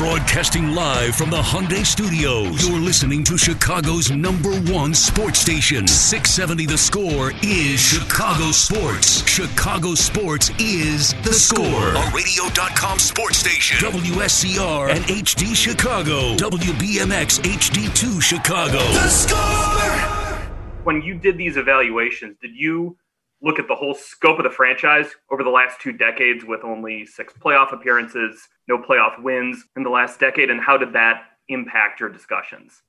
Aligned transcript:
Broadcasting 0.00 0.74
live 0.74 1.14
from 1.14 1.28
the 1.28 1.36
Hyundai 1.36 1.84
Studios. 1.84 2.66
You're 2.66 2.80
listening 2.80 3.22
to 3.24 3.36
Chicago's 3.36 4.10
number 4.10 4.50
one 4.72 4.94
sports 4.94 5.40
station. 5.40 5.86
670 5.86 6.64
The 6.64 6.78
Score 6.78 7.32
is 7.42 7.78
Chicago 7.78 8.50
Sports. 8.50 9.28
Chicago 9.28 9.94
Sports 9.94 10.52
is 10.58 11.12
The 11.22 11.34
Score. 11.34 11.92
A 11.92 12.12
radio.com 12.14 12.98
sports 12.98 13.36
station. 13.40 13.76
WSCR 13.86 14.88
and 14.88 15.04
HD 15.04 15.54
Chicago. 15.54 16.34
WBMX 16.36 17.40
HD2 17.40 18.22
Chicago. 18.22 18.78
The 18.78 19.08
Score! 19.10 20.56
When 20.84 21.02
you 21.02 21.14
did 21.16 21.36
these 21.36 21.58
evaluations, 21.58 22.38
did 22.40 22.56
you 22.56 22.96
look 23.42 23.58
at 23.58 23.68
the 23.68 23.74
whole 23.74 23.94
scope 23.94 24.38
of 24.38 24.44
the 24.44 24.50
franchise 24.50 25.08
over 25.30 25.42
the 25.42 25.50
last 25.50 25.80
two 25.80 25.92
decades 25.92 26.44
with 26.44 26.62
only 26.62 27.06
six 27.06 27.32
playoff 27.32 27.72
appearances, 27.72 28.48
no 28.68 28.78
playoff 28.78 29.22
wins 29.22 29.64
in 29.76 29.82
the 29.82 29.90
last 29.90 30.20
decade, 30.20 30.50
and 30.50 30.60
how 30.60 30.76
did 30.76 30.92
that 30.92 31.22
impact 31.48 32.00
your 32.00 32.08
discussions? 32.08 32.82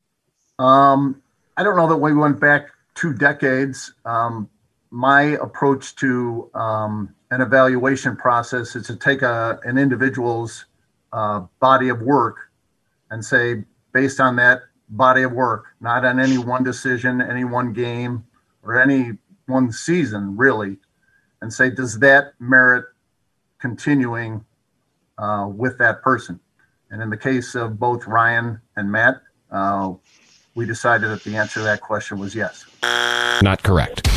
Um, 0.59 1.21
I 1.57 1.63
don't 1.63 1.75
know 1.75 1.87
that 1.87 1.97
we 1.97 2.13
went 2.13 2.39
back 2.39 2.67
two 2.95 3.13
decades. 3.13 3.93
Um, 4.05 4.49
my 4.91 5.37
approach 5.41 5.95
to 5.97 6.49
um, 6.53 7.15
an 7.31 7.41
evaluation 7.41 8.15
process 8.15 8.75
is 8.75 8.87
to 8.87 8.95
take 8.95 9.21
a, 9.21 9.59
an 9.63 9.77
individual's 9.77 10.65
uh, 11.13 11.41
body 11.59 11.89
of 11.89 12.01
work 12.01 12.37
and 13.09 13.23
say, 13.23 13.63
based 13.93 14.19
on 14.19 14.35
that 14.35 14.61
body 14.89 15.23
of 15.23 15.31
work, 15.31 15.65
not 15.79 16.03
on 16.03 16.19
any 16.19 16.37
one 16.37 16.63
decision, 16.63 17.21
any 17.21 17.45
one 17.45 17.71
game, 17.71 18.25
or 18.63 18.79
any 18.79 19.17
one 19.51 19.71
season 19.71 20.37
really 20.37 20.77
and 21.41 21.53
say 21.53 21.69
does 21.69 21.99
that 21.99 22.33
merit 22.39 22.85
continuing 23.59 24.43
uh, 25.17 25.47
with 25.53 25.77
that 25.77 26.01
person 26.01 26.39
and 26.89 27.01
in 27.01 27.09
the 27.09 27.17
case 27.17 27.53
of 27.53 27.77
both 27.79 28.07
ryan 28.07 28.59
and 28.75 28.91
matt 28.91 29.21
uh, 29.51 29.93
we 30.55 30.65
decided 30.65 31.09
that 31.09 31.23
the 31.23 31.35
answer 31.35 31.59
to 31.59 31.63
that 31.63 31.81
question 31.81 32.17
was 32.17 32.33
yes 32.33 32.65
not 33.43 33.61
correct 33.61 34.07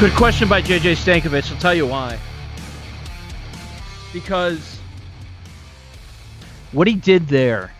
Good 0.00 0.12
question 0.14 0.48
by 0.48 0.60
JJ 0.60 0.96
Stankevitz. 0.96 1.52
I'll 1.52 1.58
tell 1.58 1.72
you 1.72 1.86
why. 1.86 2.18
Because 4.12 4.73
what 6.74 6.88
he 6.88 6.94
did 6.94 7.28
there. 7.28 7.72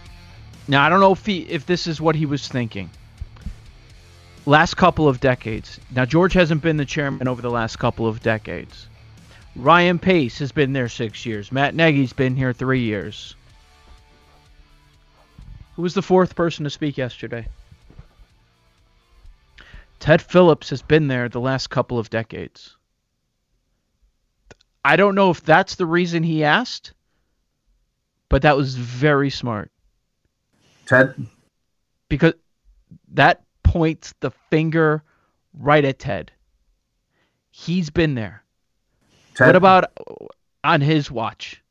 Now 0.68 0.86
I 0.86 0.88
don't 0.88 1.00
know 1.00 1.12
if 1.12 1.26
he 1.26 1.40
if 1.40 1.66
this 1.66 1.86
is 1.86 2.00
what 2.00 2.14
he 2.14 2.26
was 2.26 2.48
thinking. 2.48 2.88
Last 4.46 4.74
couple 4.74 5.08
of 5.08 5.20
decades. 5.20 5.80
Now 5.90 6.04
George 6.04 6.32
hasn't 6.32 6.62
been 6.62 6.76
the 6.76 6.84
chairman 6.84 7.28
over 7.28 7.42
the 7.42 7.50
last 7.50 7.76
couple 7.78 8.06
of 8.06 8.22
decades. 8.22 8.88
Ryan 9.56 9.98
Pace 9.98 10.38
has 10.38 10.52
been 10.52 10.72
there 10.72 10.88
six 10.88 11.26
years. 11.26 11.52
Matt 11.52 11.74
Nagy's 11.74 12.12
been 12.12 12.36
here 12.36 12.52
three 12.52 12.82
years. 12.82 13.34
Who 15.76 15.82
was 15.82 15.94
the 15.94 16.02
fourth 16.02 16.36
person 16.36 16.64
to 16.64 16.70
speak 16.70 16.96
yesterday? 16.96 17.46
Ted 19.98 20.22
Phillips 20.22 20.70
has 20.70 20.82
been 20.82 21.08
there 21.08 21.28
the 21.28 21.40
last 21.40 21.68
couple 21.68 21.98
of 21.98 22.10
decades. 22.10 22.76
I 24.84 24.96
don't 24.96 25.14
know 25.14 25.30
if 25.30 25.42
that's 25.42 25.76
the 25.76 25.86
reason 25.86 26.22
he 26.22 26.44
asked 26.44 26.92
but 28.34 28.42
that 28.42 28.56
was 28.56 28.74
very 28.74 29.30
smart. 29.30 29.70
Ted? 30.86 31.14
Because 32.08 32.34
that 33.12 33.44
points 33.62 34.12
the 34.18 34.32
finger 34.50 35.04
right 35.56 35.84
at 35.84 36.00
Ted. 36.00 36.32
He's 37.52 37.90
been 37.90 38.16
there. 38.16 38.42
Ted? 39.36 39.46
What 39.46 39.54
about 39.54 39.84
on 40.64 40.80
his 40.80 41.12
watch? 41.12 41.62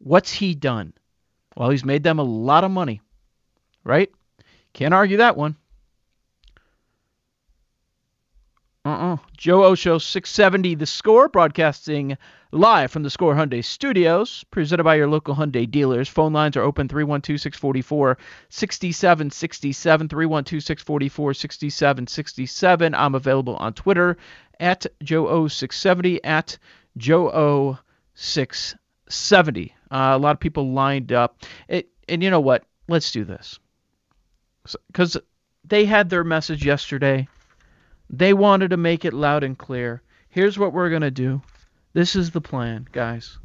What's 0.00 0.32
he 0.32 0.56
done? 0.56 0.92
Well, 1.56 1.70
he's 1.70 1.84
made 1.84 2.02
them 2.02 2.18
a 2.18 2.24
lot 2.24 2.64
of 2.64 2.72
money, 2.72 3.00
right? 3.84 4.10
Can't 4.72 4.92
argue 4.92 5.18
that 5.18 5.36
one. 5.36 5.54
Uh-uh. 8.88 9.18
Joe 9.36 9.64
Osho, 9.64 9.98
670 9.98 10.76
The 10.76 10.86
Score, 10.86 11.28
broadcasting 11.28 12.16
live 12.52 12.90
from 12.90 13.02
the 13.02 13.10
Score 13.10 13.34
Hyundai 13.34 13.62
Studios, 13.62 14.46
presented 14.50 14.84
by 14.84 14.94
your 14.94 15.08
local 15.08 15.34
Hyundai 15.34 15.70
dealers. 15.70 16.08
Phone 16.08 16.32
lines 16.32 16.56
are 16.56 16.62
open 16.62 16.88
312-644-6767, 16.88 18.16
312-644-6767. 20.08 22.94
I'm 22.96 23.14
available 23.14 23.56
on 23.56 23.74
Twitter 23.74 24.16
at 24.58 24.86
Joe 25.02 25.26
O670, 25.26 26.20
at 26.24 26.56
Joe 26.96 27.76
O670. 27.76 29.72
Uh, 29.90 30.12
a 30.14 30.18
lot 30.18 30.34
of 30.34 30.40
people 30.40 30.72
lined 30.72 31.12
up. 31.12 31.42
It, 31.68 31.90
and 32.08 32.22
you 32.22 32.30
know 32.30 32.40
what? 32.40 32.64
Let's 32.88 33.12
do 33.12 33.26
this. 33.26 33.58
Because 34.86 35.18
they 35.62 35.84
had 35.84 36.08
their 36.08 36.24
message 36.24 36.64
yesterday 36.64 37.28
they 38.10 38.32
wanted 38.32 38.70
to 38.70 38.76
make 38.76 39.04
it 39.04 39.12
loud 39.12 39.44
and 39.44 39.56
clear. 39.56 40.02
Here's 40.30 40.58
what 40.58 40.72
we're 40.72 40.90
going 40.90 41.02
to 41.02 41.10
do. 41.10 41.42
This 41.92 42.16
is 42.16 42.30
the 42.30 42.40
plan, 42.40 42.86
guys. 42.92 43.38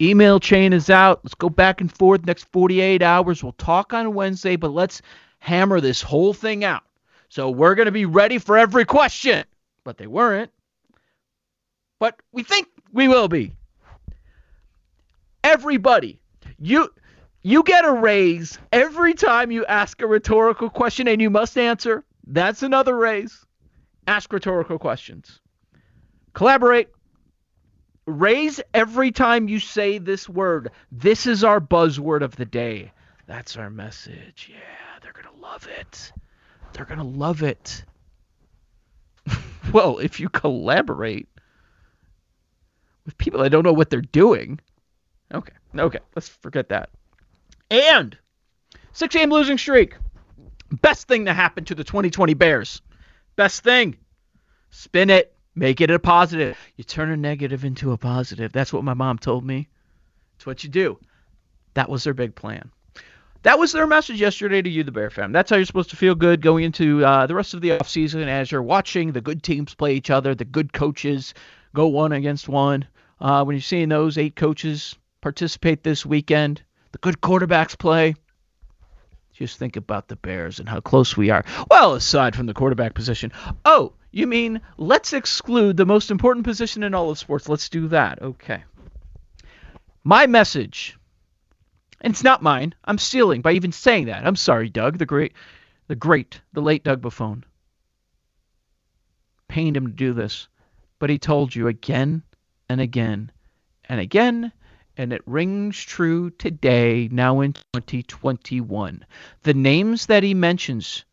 Email 0.00 0.38
chain 0.38 0.72
is 0.72 0.90
out. 0.90 1.20
Let's 1.24 1.34
go 1.34 1.48
back 1.48 1.80
and 1.80 1.92
forth 1.92 2.24
next 2.24 2.44
48 2.52 3.02
hours. 3.02 3.42
We'll 3.42 3.52
talk 3.52 3.92
on 3.92 4.14
Wednesday, 4.14 4.56
but 4.56 4.70
let's 4.70 5.02
hammer 5.40 5.80
this 5.80 6.00
whole 6.00 6.32
thing 6.32 6.64
out. 6.64 6.84
So 7.28 7.50
we're 7.50 7.74
going 7.74 7.86
to 7.86 7.92
be 7.92 8.06
ready 8.06 8.38
for 8.38 8.56
every 8.56 8.84
question. 8.84 9.44
But 9.84 9.98
they 9.98 10.06
weren't. 10.06 10.50
But 11.98 12.20
we 12.32 12.42
think 12.42 12.68
we 12.92 13.08
will 13.08 13.28
be. 13.28 13.52
Everybody, 15.42 16.20
you 16.58 16.90
you 17.42 17.62
get 17.62 17.84
a 17.84 17.92
raise 17.92 18.58
every 18.72 19.14
time 19.14 19.50
you 19.50 19.64
ask 19.66 20.00
a 20.02 20.06
rhetorical 20.06 20.68
question 20.70 21.08
and 21.08 21.20
you 21.20 21.30
must 21.30 21.56
answer. 21.56 22.04
That's 22.26 22.62
another 22.62 22.96
raise. 22.96 23.46
Ask 24.08 24.32
rhetorical 24.32 24.78
questions. 24.78 25.38
Collaborate. 26.32 26.88
Raise 28.06 28.58
every 28.72 29.12
time 29.12 29.48
you 29.48 29.60
say 29.60 29.98
this 29.98 30.26
word. 30.26 30.70
This 30.90 31.26
is 31.26 31.44
our 31.44 31.60
buzzword 31.60 32.22
of 32.22 32.34
the 32.34 32.46
day. 32.46 32.90
That's 33.26 33.58
our 33.58 33.68
message. 33.68 34.50
Yeah, 34.50 34.56
they're 35.02 35.12
going 35.12 35.26
to 35.36 35.42
love 35.42 35.68
it. 35.78 36.10
They're 36.72 36.86
going 36.86 37.00
to 37.00 37.04
love 37.04 37.42
it. 37.42 37.84
well, 39.72 39.98
if 39.98 40.20
you 40.20 40.30
collaborate 40.30 41.28
with 43.04 43.18
people 43.18 43.42
that 43.42 43.50
don't 43.50 43.62
know 43.62 43.74
what 43.74 43.90
they're 43.90 44.00
doing. 44.00 44.58
Okay. 45.34 45.52
Okay. 45.76 46.00
Let's 46.16 46.30
forget 46.30 46.70
that. 46.70 46.88
And 47.70 48.16
six 48.94 49.14
game 49.14 49.30
losing 49.30 49.58
streak. 49.58 49.96
Best 50.80 51.08
thing 51.08 51.26
to 51.26 51.34
happen 51.34 51.66
to 51.66 51.74
the 51.74 51.84
2020 51.84 52.32
Bears. 52.32 52.80
Best 53.38 53.62
thing. 53.62 53.96
Spin 54.70 55.10
it. 55.10 55.32
Make 55.54 55.80
it 55.80 55.92
a 55.92 56.00
positive. 56.00 56.58
You 56.74 56.82
turn 56.82 57.12
a 57.12 57.16
negative 57.16 57.64
into 57.64 57.92
a 57.92 57.96
positive. 57.96 58.50
That's 58.50 58.72
what 58.72 58.82
my 58.82 58.94
mom 58.94 59.16
told 59.16 59.44
me. 59.44 59.68
It's 60.34 60.44
what 60.44 60.64
you 60.64 60.70
do. 60.70 60.98
That 61.74 61.88
was 61.88 62.02
their 62.02 62.14
big 62.14 62.34
plan. 62.34 62.72
That 63.44 63.60
was 63.60 63.70
their 63.70 63.86
message 63.86 64.20
yesterday 64.20 64.60
to 64.60 64.68
you, 64.68 64.82
the 64.82 64.90
Bear 64.90 65.08
fan. 65.08 65.30
That's 65.30 65.50
how 65.50 65.56
you're 65.56 65.66
supposed 65.66 65.90
to 65.90 65.96
feel 65.96 66.16
good 66.16 66.40
going 66.40 66.64
into 66.64 67.04
uh, 67.04 67.28
the 67.28 67.34
rest 67.36 67.54
of 67.54 67.60
the 67.60 67.68
offseason 67.68 68.26
as 68.26 68.50
you're 68.50 68.60
watching 68.60 69.12
the 69.12 69.20
good 69.20 69.44
teams 69.44 69.72
play 69.72 69.94
each 69.94 70.10
other, 70.10 70.34
the 70.34 70.44
good 70.44 70.72
coaches 70.72 71.32
go 71.76 71.86
one 71.86 72.10
against 72.10 72.48
one. 72.48 72.88
Uh, 73.20 73.44
when 73.44 73.54
you're 73.54 73.62
seeing 73.62 73.88
those 73.88 74.18
eight 74.18 74.34
coaches 74.34 74.96
participate 75.20 75.84
this 75.84 76.04
weekend, 76.04 76.60
the 76.90 76.98
good 76.98 77.20
quarterbacks 77.20 77.78
play. 77.78 78.16
Just 79.38 79.58
think 79.58 79.76
about 79.76 80.08
the 80.08 80.16
Bears 80.16 80.58
and 80.58 80.68
how 80.68 80.80
close 80.80 81.16
we 81.16 81.30
are. 81.30 81.44
Well, 81.70 81.94
aside 81.94 82.34
from 82.34 82.46
the 82.46 82.54
quarterback 82.54 82.94
position. 82.94 83.32
Oh, 83.64 83.92
you 84.10 84.26
mean 84.26 84.60
let's 84.76 85.12
exclude 85.12 85.76
the 85.76 85.86
most 85.86 86.10
important 86.10 86.44
position 86.44 86.82
in 86.82 86.92
all 86.92 87.10
of 87.10 87.18
sports? 87.18 87.48
Let's 87.48 87.68
do 87.68 87.86
that. 87.88 88.20
Okay. 88.20 88.64
My 90.02 90.26
message 90.26 90.98
and 92.00 92.12
it's 92.12 92.24
not 92.24 92.42
mine. 92.42 92.74
I'm 92.84 92.98
stealing 92.98 93.40
by 93.40 93.52
even 93.52 93.72
saying 93.72 94.06
that. 94.06 94.26
I'm 94.26 94.36
sorry, 94.36 94.68
Doug, 94.68 94.98
the 94.98 95.06
great, 95.06 95.34
the 95.88 95.96
great, 95.96 96.40
the 96.52 96.60
late 96.60 96.84
Doug 96.84 97.02
Buffone. 97.02 97.42
Pained 99.48 99.76
him 99.76 99.86
to 99.86 99.92
do 99.92 100.12
this, 100.12 100.48
but 100.98 101.10
he 101.10 101.18
told 101.18 101.54
you 101.54 101.68
again 101.68 102.22
and 102.68 102.80
again 102.80 103.32
and 103.88 104.00
again, 104.00 104.52
and 104.98 105.12
it 105.12 105.22
rings 105.24 105.82
true 105.82 106.28
today, 106.30 107.08
now 107.10 107.40
in 107.40 107.54
2021. 107.72 109.06
The 109.44 109.54
names 109.54 110.06
that 110.06 110.22
he 110.22 110.34
mentions, 110.34 111.04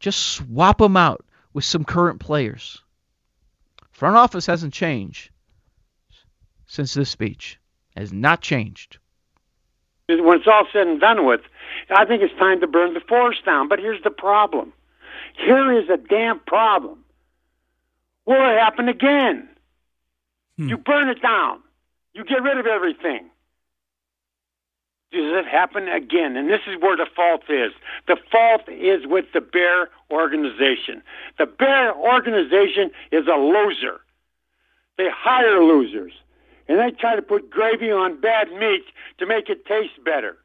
just 0.00 0.18
swap 0.20 0.78
them 0.78 0.96
out 0.96 1.24
with 1.54 1.64
some 1.64 1.84
current 1.84 2.20
players. 2.20 2.82
Front 3.92 4.16
office 4.16 4.46
hasn't 4.46 4.74
changed 4.74 5.30
since 6.66 6.92
this 6.92 7.08
speech. 7.08 7.58
Has 7.96 8.12
not 8.12 8.42
changed 8.42 8.98
when 10.08 10.38
it's 10.38 10.46
all 10.46 10.66
said 10.72 10.86
and 10.86 11.00
done 11.00 11.26
with, 11.26 11.42
I 11.90 12.04
think 12.06 12.22
it's 12.22 12.34
time 12.38 12.60
to 12.60 12.66
burn 12.66 12.94
the 12.94 13.00
forest 13.00 13.44
down. 13.44 13.68
But 13.68 13.78
here's 13.78 14.02
the 14.02 14.10
problem. 14.10 14.72
Here 15.34 15.78
is 15.78 15.88
a 15.88 15.96
damn 15.96 16.40
problem. 16.40 17.04
Will 18.24 18.34
it 18.34 18.58
happen 18.58 18.88
again? 18.88 19.48
Hmm. 20.56 20.68
You 20.68 20.78
burn 20.78 21.08
it 21.08 21.20
down. 21.20 21.60
You 22.18 22.24
get 22.24 22.42
rid 22.42 22.58
of 22.58 22.66
everything. 22.66 23.30
Does 25.12 25.32
it 25.38 25.46
happen 25.46 25.86
again? 25.86 26.36
And 26.36 26.50
this 26.50 26.62
is 26.66 26.74
where 26.80 26.96
the 26.96 27.06
fault 27.14 27.42
is. 27.48 27.70
The 28.08 28.16
fault 28.32 28.62
is 28.68 29.06
with 29.06 29.26
the 29.32 29.40
Bear 29.40 29.88
organization. 30.10 31.00
The 31.38 31.46
Bear 31.46 31.94
organization 31.94 32.90
is 33.12 33.28
a 33.28 33.38
loser. 33.38 34.00
They 34.96 35.06
hire 35.14 35.62
losers 35.62 36.12
and 36.66 36.80
they 36.80 36.90
try 36.90 37.14
to 37.14 37.22
put 37.22 37.50
gravy 37.50 37.92
on 37.92 38.20
bad 38.20 38.50
meat 38.50 38.82
to 39.18 39.26
make 39.26 39.48
it 39.48 39.64
taste 39.64 40.04
better. 40.04 40.38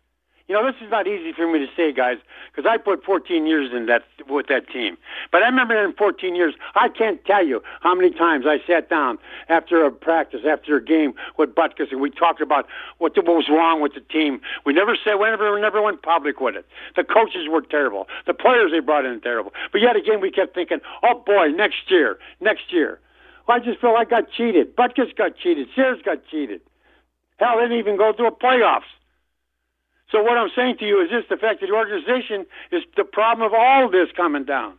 You 0.47 0.55
know, 0.55 0.65
this 0.65 0.75
is 0.81 0.91
not 0.91 1.07
easy 1.07 1.31
for 1.31 1.49
me 1.49 1.59
to 1.59 1.67
say, 1.73 1.93
guys, 1.93 2.17
because 2.51 2.69
I 2.69 2.75
put 2.75 3.05
14 3.05 3.47
years 3.47 3.71
in 3.73 3.85
that 3.85 4.03
with 4.27 4.47
that 4.47 4.69
team. 4.69 4.97
But 5.31 5.41
I 5.41 5.45
remember 5.45 5.81
in 5.81 5.93
14 5.93 6.35
years, 6.35 6.53
I 6.75 6.89
can't 6.89 7.23
tell 7.23 7.45
you 7.45 7.63
how 7.79 7.95
many 7.95 8.11
times 8.11 8.45
I 8.45 8.59
sat 8.67 8.89
down 8.89 9.19
after 9.47 9.85
a 9.85 9.91
practice, 9.91 10.41
after 10.45 10.75
a 10.75 10.83
game 10.83 11.13
with 11.37 11.55
Butkus, 11.55 11.91
and 11.91 12.01
we 12.01 12.09
talked 12.09 12.41
about 12.41 12.67
what, 12.97 13.15
what 13.15 13.25
was 13.25 13.47
wrong 13.47 13.79
with 13.79 13.93
the 13.93 14.01
team. 14.01 14.41
We 14.65 14.73
never 14.73 14.97
said, 15.01 15.15
we 15.15 15.29
never, 15.29 15.53
we 15.53 15.61
never 15.61 15.81
went 15.81 16.01
public 16.01 16.41
with 16.41 16.57
it. 16.57 16.65
The 16.97 17.05
coaches 17.05 17.47
were 17.49 17.61
terrible. 17.61 18.09
The 18.27 18.33
players 18.33 18.71
they 18.71 18.79
brought 18.79 19.05
in 19.05 19.21
terrible. 19.21 19.53
But 19.71 19.79
yet 19.79 19.95
again, 19.95 20.19
we 20.19 20.29
kept 20.29 20.53
thinking, 20.55 20.79
oh 21.03 21.23
boy, 21.25 21.47
next 21.55 21.89
year, 21.89 22.19
next 22.41 22.73
year. 22.73 22.99
I 23.47 23.59
just 23.59 23.79
feel 23.79 23.95
I 23.97 24.05
got 24.05 24.29
cheated. 24.31 24.75
Butkus 24.75 25.15
got 25.15 25.37
cheated. 25.37 25.67
Sayers 25.75 26.01
got 26.03 26.25
cheated. 26.29 26.61
Hell, 27.37 27.57
they 27.57 27.63
didn't 27.63 27.79
even 27.79 27.97
go 27.97 28.11
to 28.11 28.23
the 28.23 28.31
playoffs. 28.31 28.91
So 30.13 30.21
what 30.21 30.37
I'm 30.37 30.51
saying 30.55 30.77
to 30.77 30.85
you 30.85 31.01
is 31.01 31.09
this: 31.09 31.25
the 31.27 31.37
fact 31.37 31.61
that 31.61 31.67
the 31.67 31.73
organization 31.73 32.45
is 32.71 32.83
the 32.95 33.03
problem 33.03 33.45
of 33.47 33.53
all 33.53 33.85
of 33.85 33.91
this 33.91 34.09
coming 34.15 34.45
down. 34.45 34.75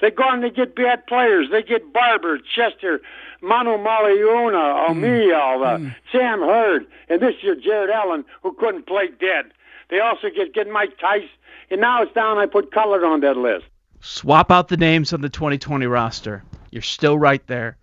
They 0.00 0.10
go 0.10 0.26
and 0.28 0.42
they 0.42 0.50
get 0.50 0.74
bad 0.74 1.06
players. 1.06 1.48
They 1.50 1.62
get 1.62 1.92
Barber, 1.92 2.38
Chester, 2.38 3.02
Manumaleuna, 3.42 4.88
O'Meal, 4.90 5.60
mm. 5.60 5.66
uh, 5.66 5.78
mm. 5.78 5.94
Sam 6.10 6.40
Hurd, 6.40 6.86
and 7.10 7.20
this 7.20 7.34
year 7.42 7.54
Jared 7.54 7.90
Allen, 7.90 8.24
who 8.42 8.54
couldn't 8.54 8.86
play 8.86 9.08
dead. 9.20 9.52
They 9.90 10.00
also 10.00 10.28
get 10.34 10.54
get 10.54 10.70
Mike 10.70 10.98
Tice, 10.98 11.28
and 11.70 11.82
now 11.82 12.02
it's 12.02 12.14
down. 12.14 12.38
I 12.38 12.46
put 12.46 12.72
color 12.72 13.04
on 13.04 13.20
that 13.20 13.36
list. 13.36 13.66
Swap 14.00 14.50
out 14.50 14.68
the 14.68 14.78
names 14.78 15.12
on 15.12 15.20
the 15.20 15.28
2020 15.28 15.84
roster. 15.84 16.42
You're 16.70 16.80
still 16.80 17.18
right 17.18 17.46
there. 17.46 17.76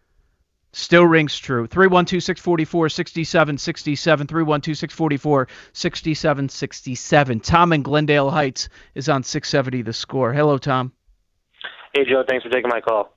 Still 0.71 1.05
rings 1.05 1.37
true. 1.37 1.65
312 1.65 2.21
644 2.21 2.89
6767. 2.89 4.27
312 4.27 4.77
644 4.77 5.47
6767. 5.73 7.39
Tom 7.39 7.73
in 7.73 7.81
Glendale 7.81 8.29
Heights 8.29 8.69
is 8.93 9.09
on 9.09 9.23
670 9.23 9.81
the 9.81 9.93
score. 9.93 10.31
Hello, 10.31 10.57
Tom. 10.57 10.91
Hey, 11.93 12.05
Joe. 12.05 12.23
Thanks 12.27 12.43
for 12.43 12.51
taking 12.51 12.69
my 12.69 12.81
call. 12.81 13.15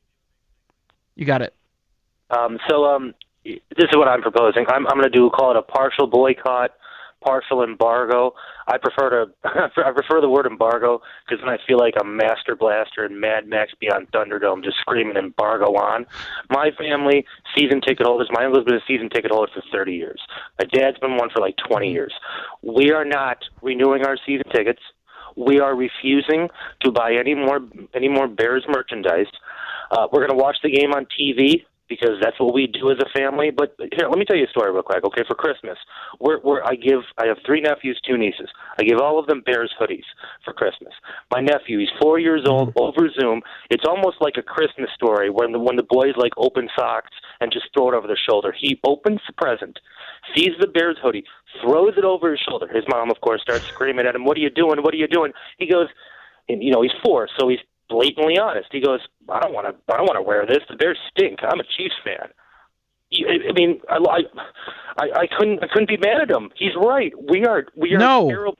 You 1.15 1.27
got 1.27 1.43
it. 1.43 1.55
Um, 2.31 2.59
so, 2.71 2.87
um, 2.87 3.15
this 3.45 3.61
is 3.79 3.97
what 3.97 4.09
I'm 4.09 4.23
proposing. 4.23 4.65
I'm, 4.69 4.87
I'm 4.87 4.99
going 4.99 5.11
to 5.11 5.11
do 5.11 5.29
call 5.29 5.51
it 5.51 5.57
a 5.57 5.63
partial 5.63 6.07
boycott 6.07 6.71
partial 7.23 7.63
embargo. 7.63 8.35
I 8.67 8.79
prefer 8.79 9.27
to 9.27 9.33
I 9.45 9.93
prefer 9.93 10.21
the 10.21 10.29
word 10.29 10.47
embargo 10.47 11.01
because 11.27 11.43
then 11.45 11.53
I 11.53 11.59
feel 11.67 11.79
like 11.79 11.95
a 12.01 12.05
Master 12.05 12.57
Blaster 12.57 13.05
and 13.05 13.21
Mad 13.21 13.49
Max 13.49 13.73
Beyond 13.81 14.11
Thunderdome 14.13 14.63
just 14.65 14.79
screaming 14.79 15.17
embargo 15.17 15.67
on. 15.75 16.07
My 16.51 16.71
family 16.79 17.25
season 17.57 17.81
ticket 17.81 18.07
holders. 18.07 18.29
My 18.33 18.45
uncle's 18.45 18.65
been 18.65 18.75
a 18.75 18.87
season 18.87 19.11
ticket 19.11 19.31
holder 19.31 19.51
for 19.55 19.63
30 19.73 19.93
years. 19.93 20.21
My 20.59 20.67
dad's 20.67 20.99
been 20.99 21.17
one 21.17 21.31
for 21.31 21.41
like 21.41 21.57
20 21.69 21.91
years. 21.91 22.13
We 22.63 22.93
are 22.93 23.05
not 23.05 23.39
renewing 23.63 24.05
our 24.05 24.17
season 24.27 24.47
tickets. 24.53 24.81
We 25.37 25.61
are 25.61 25.75
refusing 25.75 26.49
to 26.83 26.93
buy 26.93 27.15
any 27.15 27.35
more 27.35 27.61
any 27.95 28.09
more 28.09 28.29
Bears 28.29 28.65
merchandise. 28.69 29.27
Uh, 29.91 30.07
we're 30.13 30.27
going 30.27 30.39
to 30.39 30.43
watch 30.43 30.57
the 30.63 30.71
game 30.71 30.93
on 30.93 31.07
TV 31.19 31.65
because 31.93 32.17
that's 32.23 32.39
what 32.41 32.55
we 32.55 32.67
do 32.67 32.91
as 32.91 32.97
a 32.99 33.19
family. 33.19 33.51
But 33.51 33.77
here, 33.79 34.09
let 34.09 34.19
me 34.19 34.25
tell 34.25 34.37
you 34.37 34.45
a 34.45 34.51
story 34.51 34.73
real 34.73 34.83
quick. 34.83 35.05
Okay, 35.05 35.23
for 35.29 35.35
Christmas, 35.35 35.77
we're, 36.21 36.41
we're 36.41 36.65
I 36.65 36.75
give 36.75 37.01
I 37.19 37.27
have 37.27 37.37
three 37.45 37.61
nephews, 37.61 38.01
two 38.07 38.17
nieces. 38.17 38.49
I 38.79 38.85
give 38.85 38.99
all 38.99 39.19
of 39.19 39.27
them 39.27 39.43
Bears 39.45 39.73
hoodies 39.79 40.09
for 40.45 40.55
Christmas. 40.55 40.95
My 41.31 41.41
nephew, 41.41 41.79
he's 41.79 41.93
four 42.01 42.19
years 42.19 42.45
old, 42.47 42.71
mm-hmm. 42.71 42.81
over 42.81 43.11
Zoom. 43.21 43.43
It's 43.71 43.85
almost 43.87 44.17
like 44.21 44.35
a 44.39 44.43
Christmas 44.43 44.91
story 44.95 45.29
when 45.29 45.53
the 45.53 45.59
when 45.59 45.77
the 45.77 45.87
boys 45.89 46.15
like 46.17 46.33
open 46.37 46.69
socks 46.77 47.11
and 47.41 47.53
just 47.53 47.67
throw 47.75 47.91
it 47.91 47.95
over 47.95 48.07
their 48.07 48.21
shoulder. 48.29 48.55
He 48.59 48.81
opens 48.87 49.21
the 49.27 49.35
present, 49.35 49.79
sees 50.35 50.53
the 50.61 50.69
Bears 50.69 50.97
hoodie, 51.03 51.25
throws 51.63 51.95
it 51.99 52.05
over 52.05 52.31
his 52.31 52.41
shoulder. 52.41 52.69
His 52.73 52.85
mom, 52.89 53.11
of 53.11 53.21
course, 53.21 53.43
starts 53.43 53.67
screaming 53.67 54.07
at 54.07 54.15
him, 54.15 54.25
"What 54.25 54.37
are 54.39 54.41
you 54.41 54.51
doing? 54.51 54.83
What 54.83 54.95
are 54.95 54.99
you 54.99 55.09
doing?" 55.09 55.33
He 55.59 55.67
goes, 55.67 55.89
and 56.49 56.63
you 56.63 56.73
know 56.73 56.83
he's 56.83 56.97
four, 57.05 57.29
so 57.39 57.49
he's 57.49 57.61
blatantly 57.93 58.39
honest. 58.39 58.69
He 58.73 58.81
goes, 58.81 59.01
"I 59.29 59.41
don't 59.41 59.53
want 59.53 59.67
to. 59.69 59.75
I 59.93 59.97
don't 59.99 60.07
want 60.07 60.17
to 60.17 60.23
wear 60.23 60.47
this. 60.47 60.65
The 60.69 60.77
Bears 60.77 60.99
stink. 61.11 61.39
I'm 61.43 61.61
a 61.61 61.69
Chiefs 61.77 62.01
fan." 62.05 62.29
I 63.13 63.53
mean, 63.53 63.81
I, 63.91 63.99
I, 64.97 65.05
I 65.21 65.27
couldn't, 65.37 65.63
I 65.63 65.67
couldn't 65.71 65.89
be 65.89 65.99
mad 65.99 66.23
at 66.23 66.31
him. 66.31 66.51
He's 66.57 66.73
right. 66.75 67.13
We 67.31 67.45
are, 67.45 67.67
we 67.77 67.95
are 67.95 67.99
no. 67.99 68.27
terrible. 68.29 68.59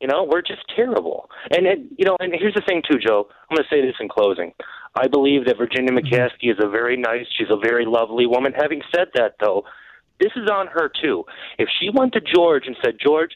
You 0.00 0.08
know, 0.08 0.28
we're 0.30 0.42
just 0.42 0.60
terrible. 0.74 1.30
And 1.50 1.66
it, 1.66 1.78
you 1.96 2.04
know, 2.04 2.18
and 2.20 2.34
here's 2.38 2.52
the 2.52 2.62
thing 2.68 2.82
too, 2.88 2.98
Joe. 2.98 3.28
I'm 3.48 3.56
going 3.56 3.64
to 3.64 3.74
say 3.74 3.80
this 3.80 3.94
in 4.00 4.08
closing. 4.08 4.52
I 4.94 5.06
believe 5.08 5.46
that 5.46 5.56
Virginia 5.56 5.92
mm-hmm. 5.92 6.14
McCaskey 6.14 6.52
is 6.52 6.58
a 6.60 6.68
very 6.68 6.96
nice, 6.98 7.24
she's 7.38 7.48
a 7.50 7.56
very 7.56 7.86
lovely 7.86 8.26
woman. 8.26 8.52
Having 8.54 8.82
said 8.94 9.08
that, 9.14 9.36
though, 9.40 9.64
this 10.20 10.32
is 10.36 10.50
on 10.50 10.66
her 10.66 10.90
too. 11.02 11.24
If 11.58 11.68
she 11.80 11.90
went 11.90 12.12
to 12.14 12.20
George 12.20 12.66
and 12.66 12.76
said, 12.82 12.96
"George, 13.02 13.32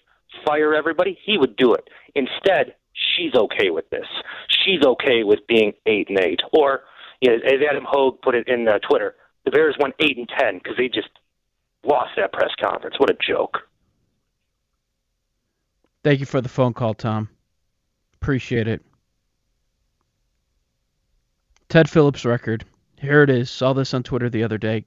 fire 0.46 0.74
everybody," 0.74 1.18
he 1.24 1.36
would 1.36 1.56
do 1.56 1.74
it. 1.74 1.88
Instead, 2.14 2.74
she's 2.92 3.34
okay 3.34 3.70
with 3.70 3.88
this. 3.90 4.06
She's 4.48 4.82
okay 4.84 5.24
with 5.24 5.46
being 5.46 5.72
eight 5.86 6.08
and 6.08 6.18
eight. 6.18 6.40
Or, 6.52 6.82
you 7.20 7.30
know, 7.30 7.36
as 7.36 7.60
Adam 7.68 7.84
Hoge 7.86 8.20
put 8.22 8.34
it 8.34 8.48
in 8.48 8.68
uh, 8.68 8.78
Twitter, 8.78 9.14
the 9.44 9.50
Bears 9.50 9.76
went 9.80 9.94
eight 10.00 10.18
and 10.18 10.28
ten 10.28 10.58
because 10.58 10.76
they 10.76 10.88
just 10.88 11.08
lost 11.84 12.10
that 12.16 12.32
press 12.32 12.50
conference. 12.60 12.96
What 12.98 13.10
a 13.10 13.16
joke! 13.26 13.58
Thank 16.02 16.20
you 16.20 16.26
for 16.26 16.40
the 16.40 16.48
phone 16.48 16.72
call, 16.72 16.94
Tom. 16.94 17.28
Appreciate 18.14 18.68
it. 18.68 18.82
Ted 21.68 21.88
Phillips 21.88 22.24
record. 22.24 22.64
Here 22.98 23.22
it 23.22 23.30
is. 23.30 23.50
Saw 23.50 23.72
this 23.72 23.94
on 23.94 24.02
Twitter 24.02 24.28
the 24.28 24.42
other 24.42 24.58
day. 24.58 24.84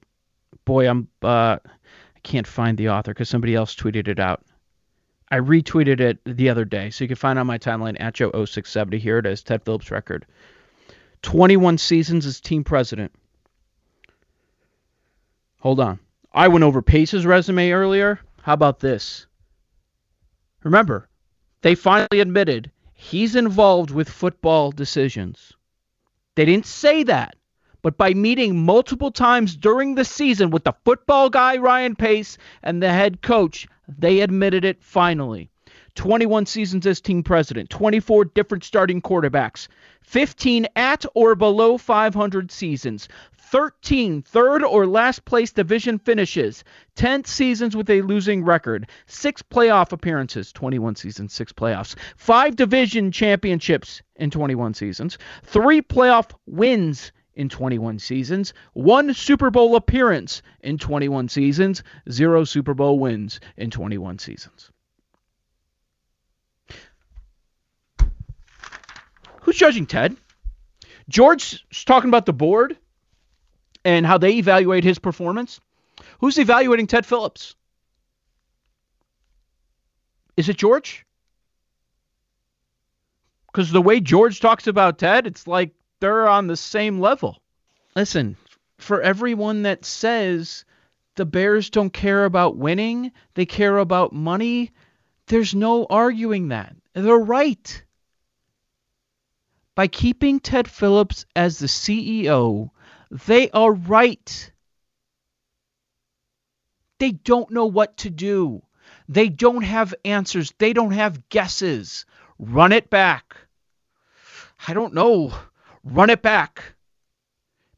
Boy, 0.64 0.88
I'm 0.88 1.08
uh, 1.22 1.58
I 1.64 2.20
can't 2.22 2.46
find 2.46 2.76
the 2.78 2.90
author 2.90 3.12
because 3.12 3.28
somebody 3.28 3.54
else 3.54 3.74
tweeted 3.74 4.08
it 4.08 4.20
out. 4.20 4.44
I 5.34 5.40
retweeted 5.40 5.98
it 5.98 6.20
the 6.24 6.48
other 6.48 6.64
day, 6.64 6.90
so 6.90 7.02
you 7.02 7.08
can 7.08 7.16
find 7.16 7.40
on 7.40 7.48
my 7.48 7.58
timeline 7.58 7.96
at 7.98 8.14
Joe0670. 8.14 9.00
Here 9.00 9.18
it 9.18 9.26
is, 9.26 9.42
Ted 9.42 9.64
Phillips 9.64 9.90
record. 9.90 10.26
21 11.22 11.76
seasons 11.78 12.24
as 12.24 12.40
team 12.40 12.62
president. 12.62 13.10
Hold 15.58 15.80
on. 15.80 15.98
I 16.32 16.46
went 16.46 16.62
over 16.62 16.82
Pace's 16.82 17.26
resume 17.26 17.72
earlier. 17.72 18.20
How 18.42 18.52
about 18.52 18.78
this? 18.78 19.26
Remember, 20.62 21.08
they 21.62 21.74
finally 21.74 22.20
admitted 22.20 22.70
he's 22.92 23.34
involved 23.34 23.90
with 23.90 24.08
football 24.08 24.70
decisions. 24.70 25.52
They 26.36 26.44
didn't 26.44 26.66
say 26.66 27.02
that, 27.02 27.34
but 27.82 27.96
by 27.96 28.14
meeting 28.14 28.64
multiple 28.64 29.10
times 29.10 29.56
during 29.56 29.96
the 29.96 30.04
season 30.04 30.50
with 30.50 30.62
the 30.62 30.74
football 30.84 31.28
guy 31.28 31.56
Ryan 31.56 31.96
Pace 31.96 32.38
and 32.62 32.80
the 32.80 32.92
head 32.92 33.20
coach, 33.20 33.66
they 33.88 34.20
admitted 34.20 34.64
it 34.64 34.82
finally. 34.82 35.50
21 35.94 36.46
seasons 36.46 36.86
as 36.86 37.00
team 37.00 37.22
president, 37.22 37.70
24 37.70 38.24
different 38.26 38.64
starting 38.64 39.00
quarterbacks, 39.00 39.68
15 40.02 40.66
at 40.74 41.04
or 41.14 41.36
below 41.36 41.78
500 41.78 42.50
seasons, 42.50 43.08
13 43.38 44.22
third 44.22 44.64
or 44.64 44.86
last 44.86 45.24
place 45.24 45.52
division 45.52 45.98
finishes, 45.98 46.64
10 46.96 47.24
seasons 47.24 47.76
with 47.76 47.88
a 47.88 48.02
losing 48.02 48.44
record, 48.44 48.88
6 49.06 49.42
playoff 49.42 49.92
appearances, 49.92 50.52
21 50.52 50.96
seasons, 50.96 51.32
6 51.32 51.52
playoffs, 51.52 51.94
5 52.16 52.56
division 52.56 53.12
championships 53.12 54.02
in 54.16 54.30
21 54.30 54.74
seasons, 54.74 55.18
3 55.44 55.80
playoff 55.82 56.30
wins 56.46 57.12
in 57.34 57.48
21 57.48 57.98
seasons, 57.98 58.54
1 58.74 59.14
Super 59.14 59.50
Bowl 59.50 59.76
appearance 59.76 60.42
in 60.60 60.78
21 60.78 61.28
seasons, 61.28 61.82
0 62.10 62.44
Super 62.44 62.74
Bowl 62.74 62.98
wins 62.98 63.40
in 63.56 63.70
21 63.70 64.18
seasons. 64.18 64.70
Who's 69.42 69.56
judging 69.56 69.86
Ted? 69.86 70.16
George's 71.08 71.62
talking 71.84 72.08
about 72.08 72.24
the 72.24 72.32
board 72.32 72.78
and 73.84 74.06
how 74.06 74.16
they 74.16 74.36
evaluate 74.36 74.84
his 74.84 74.98
performance. 74.98 75.60
Who's 76.20 76.38
evaluating 76.38 76.86
Ted 76.86 77.04
Phillips? 77.04 77.54
Is 80.36 80.48
it 80.48 80.56
George? 80.56 81.04
Because 83.46 83.70
the 83.70 83.82
way 83.82 84.00
George 84.00 84.40
talks 84.40 84.66
about 84.66 84.98
Ted, 84.98 85.26
it's 85.26 85.46
like 85.46 85.70
they're 86.04 86.28
on 86.28 86.48
the 86.48 86.56
same 86.56 87.00
level. 87.00 87.40
Listen, 87.96 88.36
for 88.76 89.00
everyone 89.00 89.62
that 89.62 89.86
says 89.86 90.66
the 91.14 91.24
Bears 91.24 91.70
don't 91.70 91.94
care 91.94 92.26
about 92.26 92.58
winning, 92.58 93.10
they 93.32 93.46
care 93.46 93.78
about 93.78 94.12
money, 94.12 94.72
there's 95.28 95.54
no 95.54 95.86
arguing 95.88 96.48
that. 96.48 96.76
They're 96.92 97.16
right. 97.16 97.82
By 99.74 99.86
keeping 99.86 100.40
Ted 100.40 100.68
Phillips 100.68 101.24
as 101.34 101.58
the 101.58 101.68
CEO, 101.68 102.68
they 103.10 103.48
are 103.52 103.72
right. 103.72 104.52
They 106.98 107.12
don't 107.12 107.50
know 107.50 107.64
what 107.64 107.96
to 107.98 108.10
do. 108.10 108.62
They 109.08 109.30
don't 109.30 109.62
have 109.62 109.94
answers. 110.04 110.52
They 110.58 110.74
don't 110.74 110.92
have 110.92 111.30
guesses. 111.30 112.04
Run 112.38 112.72
it 112.72 112.90
back. 112.90 113.38
I 114.68 114.74
don't 114.74 114.92
know. 114.92 115.32
Run 115.84 116.10
it 116.10 116.22
back. 116.22 116.74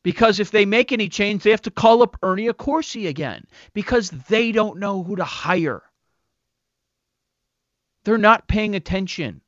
Because 0.03 0.39
if 0.39 0.53
they 0.53 0.65
make 0.65 0.93
any 0.93 1.09
change, 1.09 1.43
they 1.43 1.51
have 1.51 1.63
to 1.63 1.71
call 1.71 2.03
up 2.03 2.17
Ernie 2.23 2.49
Accorsi 2.49 3.09
again 3.09 3.45
because 3.75 4.11
they 4.11 4.53
don't 4.53 4.79
know 4.79 5.03
who 5.03 5.17
to 5.17 5.25
hire. 5.25 5.83
They're 8.05 8.17
not 8.17 8.47
paying 8.47 8.77
attention. 8.77 9.41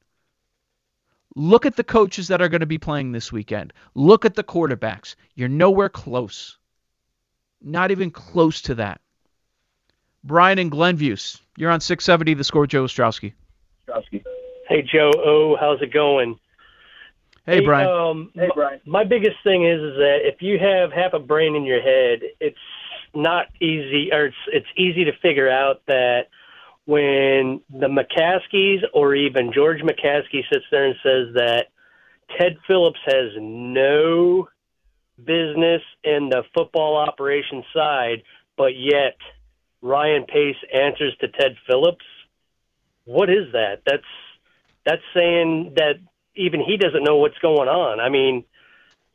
Look 1.36 1.64
at 1.64 1.76
the 1.76 1.84
coaches 1.84 2.26
that 2.28 2.42
are 2.42 2.48
going 2.48 2.62
to 2.62 2.66
be 2.66 2.78
playing 2.78 3.12
this 3.12 3.30
weekend. 3.30 3.72
Look 3.94 4.24
at 4.24 4.34
the 4.34 4.42
quarterbacks. 4.42 5.14
You're 5.36 5.48
nowhere 5.48 5.88
close. 5.88 6.58
Not 7.62 7.92
even 7.92 8.10
close 8.10 8.62
to 8.62 8.74
that. 8.76 9.00
Brian 10.24 10.58
and 10.58 10.72
Glenview, 10.72 11.16
you're 11.56 11.70
on 11.70 11.80
670 11.80 12.34
the 12.34 12.42
score, 12.42 12.66
Joe. 12.66 12.84
Ostrowski. 12.84 13.34
Hey, 14.68 14.82
Joe. 14.82 15.12
Oh, 15.16 15.56
how's 15.60 15.80
it 15.80 15.92
going? 15.92 16.40
Hey, 17.49 17.64
Brian. 17.64 17.88
Um, 17.88 18.31
hey, 18.35 18.49
Brian. 18.55 18.81
My, 18.85 19.02
my 19.02 19.05
biggest 19.05 19.37
thing 19.43 19.64
is, 19.64 19.81
is 19.81 19.97
that 19.97 20.19
if 20.23 20.43
you 20.43 20.59
have 20.59 20.93
half 20.93 21.14
a 21.14 21.19
brain 21.19 21.57
in 21.57 21.64
your 21.64 21.81
head, 21.81 22.21
it's 22.40 22.57
not 23.14 23.47
easy, 23.61 24.11
or 24.12 24.26
it's, 24.26 24.37
it's 24.49 24.67
easy 24.76 25.05
to 25.05 25.12
figure 25.23 25.50
out 25.50 25.81
that 25.87 26.26
when 26.85 27.61
the 27.71 27.87
McCaskeys 27.87 28.83
or 28.93 29.14
even 29.14 29.52
George 29.52 29.81
McCaskey 29.81 30.43
sits 30.52 30.64
there 30.71 30.87
and 30.87 30.95
says 31.02 31.35
that 31.35 31.69
Ted 32.38 32.59
Phillips 32.67 33.00
has 33.07 33.33
no 33.38 34.49
business 35.19 35.83
in 36.05 36.28
the 36.28 36.43
football 36.55 36.97
operation 36.97 37.64
side, 37.75 38.23
but 38.57 38.73
yet 38.76 39.17
Ryan 39.81 40.25
Pace 40.25 40.57
answers 40.73 41.17
to 41.21 41.28
Ted 41.28 41.57
Phillips. 41.67 42.05
What 43.05 43.31
is 43.31 43.52
that? 43.52 43.83
That's 43.87 44.02
that's 44.85 45.02
saying 45.14 45.75
that 45.76 45.97
even 46.38 46.61
he 46.61 46.76
doesn't 46.76 47.04
know 47.04 47.16
what's 47.16 47.38
going 47.38 47.68
on. 47.68 48.00
I 48.00 48.09
mean, 48.09 48.45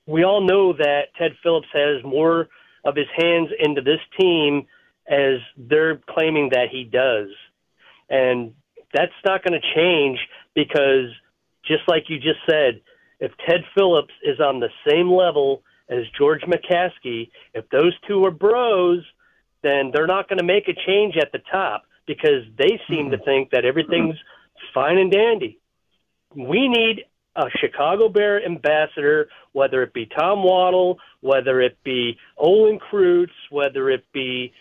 we 0.05 0.23
all 0.23 0.41
know 0.41 0.73
that 0.73 1.15
Ted 1.17 1.31
Phillips 1.41 1.67
has 1.73 2.03
more 2.03 2.49
of 2.83 2.95
his 2.95 3.07
hands 3.15 3.49
into 3.59 3.81
this 3.81 3.99
team 4.19 4.67
as 5.07 5.39
they're 5.57 5.99
claiming 6.09 6.49
that 6.49 6.67
he 6.71 6.83
does. 6.83 7.29
And 8.09 8.53
that's 8.93 9.11
not 9.25 9.43
going 9.43 9.59
to 9.59 9.73
change 9.75 10.19
because, 10.53 11.09
just 11.65 11.83
like 11.87 12.09
you 12.09 12.17
just 12.17 12.39
said, 12.49 12.81
if 13.19 13.31
Ted 13.47 13.61
Phillips 13.75 14.13
is 14.23 14.39
on 14.39 14.59
the 14.59 14.69
same 14.87 15.11
level 15.11 15.63
as 15.89 16.03
George 16.17 16.41
McCaskey, 16.41 17.29
if 17.53 17.69
those 17.69 17.93
two 18.07 18.25
are 18.25 18.31
bros, 18.31 19.03
then 19.61 19.91
they're 19.93 20.07
not 20.07 20.27
going 20.27 20.39
to 20.39 20.45
make 20.45 20.67
a 20.67 20.73
change 20.85 21.15
at 21.17 21.31
the 21.31 21.39
top 21.51 21.83
because 22.05 22.43
they 22.57 22.79
seem 22.89 23.11
to 23.11 23.17
mm-hmm. 23.17 23.25
think 23.25 23.51
that 23.51 23.65
everything's 23.65 24.17
fine 24.73 24.97
and 24.97 25.11
dandy. 25.11 25.59
We 26.35 26.67
need 26.67 27.05
a 27.35 27.45
Chicago 27.59 28.09
Bear 28.09 28.45
ambassador, 28.45 29.27
whether 29.53 29.81
it 29.83 29.93
be 29.93 30.05
Tom 30.05 30.43
Waddle, 30.43 30.99
whether 31.21 31.61
it 31.61 31.77
be 31.83 32.17
Olin 32.37 32.79
Kreutz, 32.79 33.31
whether 33.49 33.89
it 33.89 34.05
be 34.13 34.53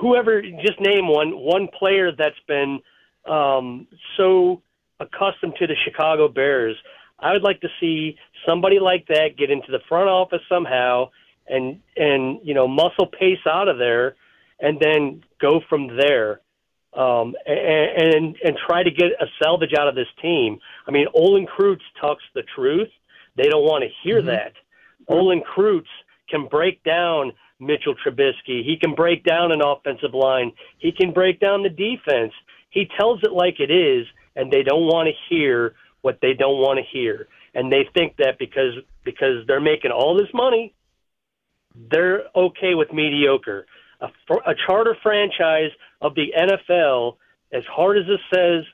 whoever, 0.00 0.42
just 0.42 0.80
name 0.80 1.08
one 1.08 1.36
one 1.38 1.68
player 1.78 2.10
that's 2.16 2.38
been 2.46 2.80
um, 3.28 3.86
so 4.16 4.62
accustomed 5.00 5.54
to 5.58 5.66
the 5.66 5.76
Chicago 5.84 6.28
Bears. 6.28 6.76
I 7.20 7.32
would 7.32 7.42
like 7.42 7.60
to 7.60 7.68
see 7.80 8.16
somebody 8.46 8.78
like 8.78 9.06
that 9.08 9.36
get 9.36 9.50
into 9.50 9.70
the 9.70 9.80
front 9.88 10.08
office 10.08 10.42
somehow 10.48 11.10
and 11.48 11.80
and 11.96 12.40
you 12.42 12.54
know 12.54 12.68
muscle 12.68 13.06
pace 13.06 13.44
out 13.46 13.68
of 13.68 13.78
there, 13.78 14.16
and 14.60 14.78
then 14.80 15.24
go 15.40 15.60
from 15.68 15.96
there. 15.96 16.40
Um, 16.94 17.34
and, 17.46 18.14
and 18.14 18.36
and 18.42 18.56
try 18.66 18.82
to 18.82 18.90
get 18.90 19.08
a 19.20 19.26
salvage 19.42 19.74
out 19.78 19.88
of 19.88 19.94
this 19.94 20.08
team. 20.22 20.58
I 20.86 20.90
mean, 20.90 21.06
Olin 21.14 21.46
Kreutz 21.46 21.82
talks 22.00 22.24
the 22.34 22.42
truth. 22.54 22.88
They 23.36 23.44
don't 23.44 23.62
want 23.64 23.84
to 23.84 23.90
hear 24.02 24.18
mm-hmm. 24.18 24.28
that. 24.28 24.52
Olin 25.06 25.42
Kreutz 25.42 25.86
can 26.30 26.48
break 26.48 26.82
down 26.84 27.32
Mitchell 27.60 27.94
Trubisky. 27.94 28.64
He 28.64 28.76
can 28.80 28.94
break 28.94 29.24
down 29.24 29.52
an 29.52 29.60
offensive 29.62 30.14
line. 30.14 30.52
He 30.78 30.92
can 30.92 31.12
break 31.12 31.40
down 31.40 31.62
the 31.62 31.68
defense. 31.68 32.32
He 32.70 32.88
tells 32.98 33.20
it 33.22 33.32
like 33.32 33.60
it 33.60 33.70
is, 33.70 34.06
and 34.36 34.50
they 34.50 34.62
don't 34.62 34.86
want 34.86 35.08
to 35.08 35.14
hear 35.28 35.74
what 36.02 36.18
they 36.22 36.34
don't 36.34 36.58
want 36.58 36.78
to 36.78 36.84
hear. 36.90 37.28
And 37.54 37.72
they 37.72 37.88
think 37.94 38.16
that 38.18 38.38
because 38.38 38.74
because 39.04 39.46
they're 39.46 39.60
making 39.60 39.90
all 39.90 40.16
this 40.16 40.28
money, 40.34 40.74
they're 41.90 42.24
okay 42.36 42.74
with 42.74 42.92
mediocre. 42.92 43.66
A, 44.00 44.06
a 44.46 44.54
charter 44.66 44.96
franchise 45.02 45.70
of 46.00 46.14
the 46.14 46.32
NFL, 46.36 47.16
as 47.52 47.64
hard 47.64 47.98
as 47.98 48.04
this 48.06 48.20
says, 48.32 48.64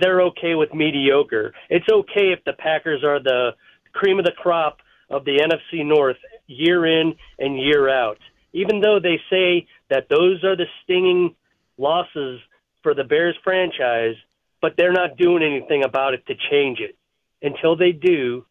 they're 0.00 0.20
okay 0.22 0.54
with 0.54 0.74
mediocre. 0.74 1.52
It's 1.68 1.88
okay 1.90 2.32
if 2.32 2.44
the 2.44 2.52
Packers 2.52 3.02
are 3.02 3.22
the 3.22 3.52
cream 3.92 4.18
of 4.18 4.24
the 4.24 4.32
crop 4.32 4.78
of 5.08 5.24
the 5.24 5.38
NFC 5.38 5.84
North 5.84 6.18
year 6.46 6.86
in 6.86 7.14
and 7.38 7.58
year 7.58 7.88
out. 7.88 8.18
Even 8.52 8.80
though 8.80 8.98
they 9.00 9.20
say 9.30 9.66
that 9.88 10.08
those 10.08 10.44
are 10.44 10.56
the 10.56 10.66
stinging 10.84 11.34
losses 11.78 12.40
for 12.82 12.94
the 12.94 13.04
Bears 13.04 13.36
franchise, 13.42 14.16
but 14.60 14.74
they're 14.76 14.92
not 14.92 15.16
doing 15.16 15.42
anything 15.42 15.84
about 15.84 16.14
it 16.14 16.26
to 16.26 16.34
change 16.50 16.78
it. 16.80 16.96
Until 17.42 17.76
they 17.76 17.92
do, 17.92 18.44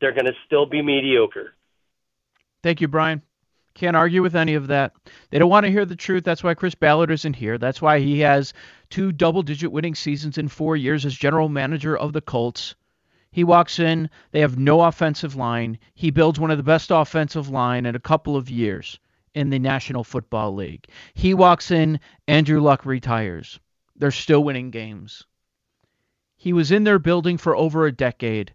they're 0.00 0.12
going 0.12 0.26
to 0.26 0.34
still 0.46 0.66
be 0.66 0.80
mediocre. 0.80 1.54
Thank 2.62 2.80
you, 2.80 2.88
Brian. 2.88 3.22
Can't 3.78 3.94
argue 3.94 4.22
with 4.22 4.34
any 4.34 4.54
of 4.54 4.66
that. 4.66 4.92
They 5.30 5.38
don't 5.38 5.48
want 5.48 5.64
to 5.64 5.70
hear 5.70 5.84
the 5.84 5.94
truth. 5.94 6.24
That's 6.24 6.42
why 6.42 6.54
Chris 6.54 6.74
Ballard 6.74 7.12
isn't 7.12 7.36
here. 7.36 7.58
That's 7.58 7.80
why 7.80 8.00
he 8.00 8.18
has 8.18 8.52
two 8.90 9.12
double 9.12 9.44
digit 9.44 9.70
winning 9.70 9.94
seasons 9.94 10.36
in 10.36 10.48
four 10.48 10.76
years 10.76 11.06
as 11.06 11.14
general 11.14 11.48
manager 11.48 11.96
of 11.96 12.12
the 12.12 12.20
Colts. 12.20 12.74
He 13.30 13.44
walks 13.44 13.78
in, 13.78 14.10
they 14.32 14.40
have 14.40 14.58
no 14.58 14.80
offensive 14.80 15.36
line. 15.36 15.78
He 15.94 16.10
builds 16.10 16.40
one 16.40 16.50
of 16.50 16.56
the 16.56 16.64
best 16.64 16.90
offensive 16.90 17.50
line 17.50 17.86
in 17.86 17.94
a 17.94 18.00
couple 18.00 18.36
of 18.36 18.50
years 18.50 18.98
in 19.32 19.50
the 19.50 19.60
National 19.60 20.02
Football 20.02 20.56
League. 20.56 20.88
He 21.14 21.32
walks 21.32 21.70
in, 21.70 22.00
Andrew 22.26 22.60
Luck 22.60 22.84
retires. 22.84 23.60
They're 23.94 24.10
still 24.10 24.42
winning 24.42 24.72
games. 24.72 25.24
He 26.36 26.52
was 26.52 26.72
in 26.72 26.82
their 26.82 26.98
building 26.98 27.38
for 27.38 27.54
over 27.54 27.86
a 27.86 27.92
decade, 27.92 28.54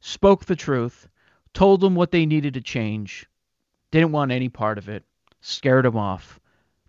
spoke 0.00 0.44
the 0.44 0.54
truth, 0.54 1.08
told 1.54 1.80
them 1.80 1.94
what 1.94 2.10
they 2.10 2.26
needed 2.26 2.52
to 2.52 2.60
change, 2.60 3.26
didn't 3.94 4.12
want 4.12 4.32
any 4.32 4.48
part 4.48 4.78
of 4.78 4.88
it, 4.88 5.04
scared 5.40 5.84
them 5.84 5.96
off. 5.96 6.40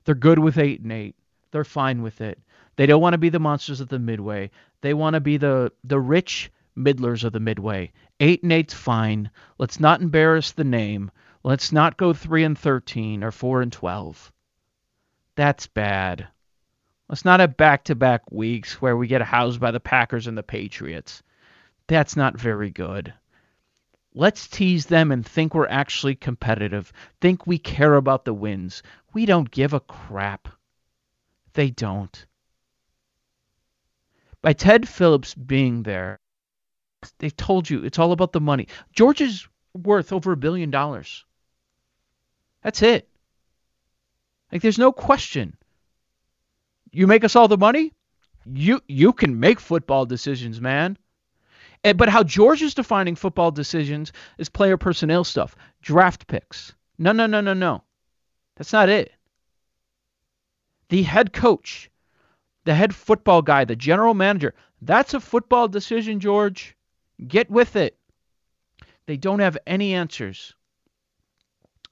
They're 0.04 0.16
good 0.16 0.40
with 0.40 0.58
8 0.58 0.82
and 0.82 0.92
8. 0.92 1.16
They're 1.52 1.64
fine 1.64 2.02
with 2.02 2.20
it. 2.20 2.40
They 2.76 2.88
don't 2.88 3.02
want 3.02 3.14
to 3.14 3.20
be 3.20 3.30
the 3.30 3.40
monsters 3.40 3.80
of 3.80 3.90
the 3.90 4.00
midway. 4.00 4.50
They 4.82 4.94
want 4.94 5.14
to 5.14 5.20
be 5.20 5.38
the 5.38 5.72
the 5.84 6.00
rich 6.00 6.52
middlers 6.76 7.24
of 7.24 7.32
the 7.32 7.40
midway. 7.40 7.94
Eight 8.20 8.44
and 8.44 8.52
eight's 8.52 8.74
fine. 8.74 9.30
Let's 9.58 9.80
not 9.80 10.02
embarrass 10.02 10.52
the 10.52 10.64
name. 10.64 11.12
Let's 11.44 11.72
not 11.72 11.96
go 11.96 12.12
three 12.12 12.44
and 12.44 12.58
thirteen 12.58 13.24
or 13.24 13.32
four 13.32 13.62
and 13.62 13.72
twelve. 13.72 14.34
That's 15.36 15.68
bad. 15.68 16.28
Let's 17.08 17.24
not 17.24 17.40
have 17.40 17.56
back 17.56 17.84
to 17.86 17.96
back 17.96 18.32
weeks 18.32 18.82
where 18.82 18.98
we 18.98 19.08
get 19.08 19.22
housed 19.22 19.60
by 19.60 19.72
the 19.72 19.80
Packers 19.80 20.28
and 20.28 20.38
the 20.38 20.44
Patriots. 20.44 21.22
That's 21.88 22.16
not 22.16 22.38
very 22.38 22.72
good. 22.72 23.14
Let's 24.18 24.48
tease 24.48 24.86
them 24.86 25.12
and 25.12 25.26
think 25.26 25.54
we're 25.54 25.68
actually 25.68 26.16
competitive. 26.16 26.94
Think 27.20 27.46
we 27.46 27.58
care 27.58 27.96
about 27.96 28.24
the 28.24 28.34
wins. 28.34 28.82
We 29.14 29.26
don't 29.26 29.52
give 29.52 29.74
a 29.74 29.82
crap. 29.82 30.48
They 31.54 31.70
don't. 31.70 32.26
By 34.42 34.54
Ted 34.54 34.88
Phillips 34.88 35.34
being 35.34 35.84
there, 35.84 36.18
they've 37.20 37.36
told 37.36 37.70
you 37.70 37.84
it's 37.84 38.00
all 38.00 38.14
about 38.14 38.32
the 38.32 38.40
money. 38.40 38.70
George 38.94 39.20
is 39.20 39.48
worth 39.74 40.14
over 40.14 40.32
a 40.32 40.38
billion 40.38 40.72
dollars. 40.72 41.26
That's 42.64 42.82
it. 42.82 43.10
Like 44.50 44.62
there's 44.62 44.80
no 44.80 44.94
question. 44.94 45.58
You 46.92 47.06
make 47.06 47.26
us 47.26 47.36
all 47.36 47.50
the 47.50 47.58
money, 47.58 47.92
you 48.46 48.80
you 48.88 49.12
can 49.12 49.42
make 49.42 49.60
football 49.60 50.06
decisions, 50.06 50.62
man. 50.62 50.98
And, 51.86 52.00
but 52.00 52.10
how 52.10 52.24
George 52.24 52.64
is 52.64 52.74
defining 52.74 53.16
football 53.16 53.52
decisions 53.52 54.12
is 54.40 54.50
player 54.50 54.76
personnel 54.76 55.24
stuff, 55.24 55.56
draft 55.84 56.26
picks. 56.26 56.74
No, 56.98 57.12
no, 57.12 57.28
no, 57.28 57.42
no, 57.42 57.54
no. 57.54 57.84
That's 58.56 58.74
not 58.74 58.90
it. 58.90 59.12
The 60.90 61.04
head 61.04 61.32
coach, 61.32 61.92
the 62.64 62.74
head 62.74 62.96
football 62.96 63.44
guy, 63.44 63.66
the 63.66 63.76
general 63.76 64.16
manager, 64.16 64.56
that's 64.82 65.14
a 65.14 65.20
football 65.20 65.68
decision, 65.68 66.20
George. 66.20 66.76
Get 67.28 67.52
with 67.52 67.76
it. 67.76 67.96
They 69.06 69.16
don't 69.16 69.40
have 69.40 69.58
any 69.68 69.94
answers. 69.94 70.56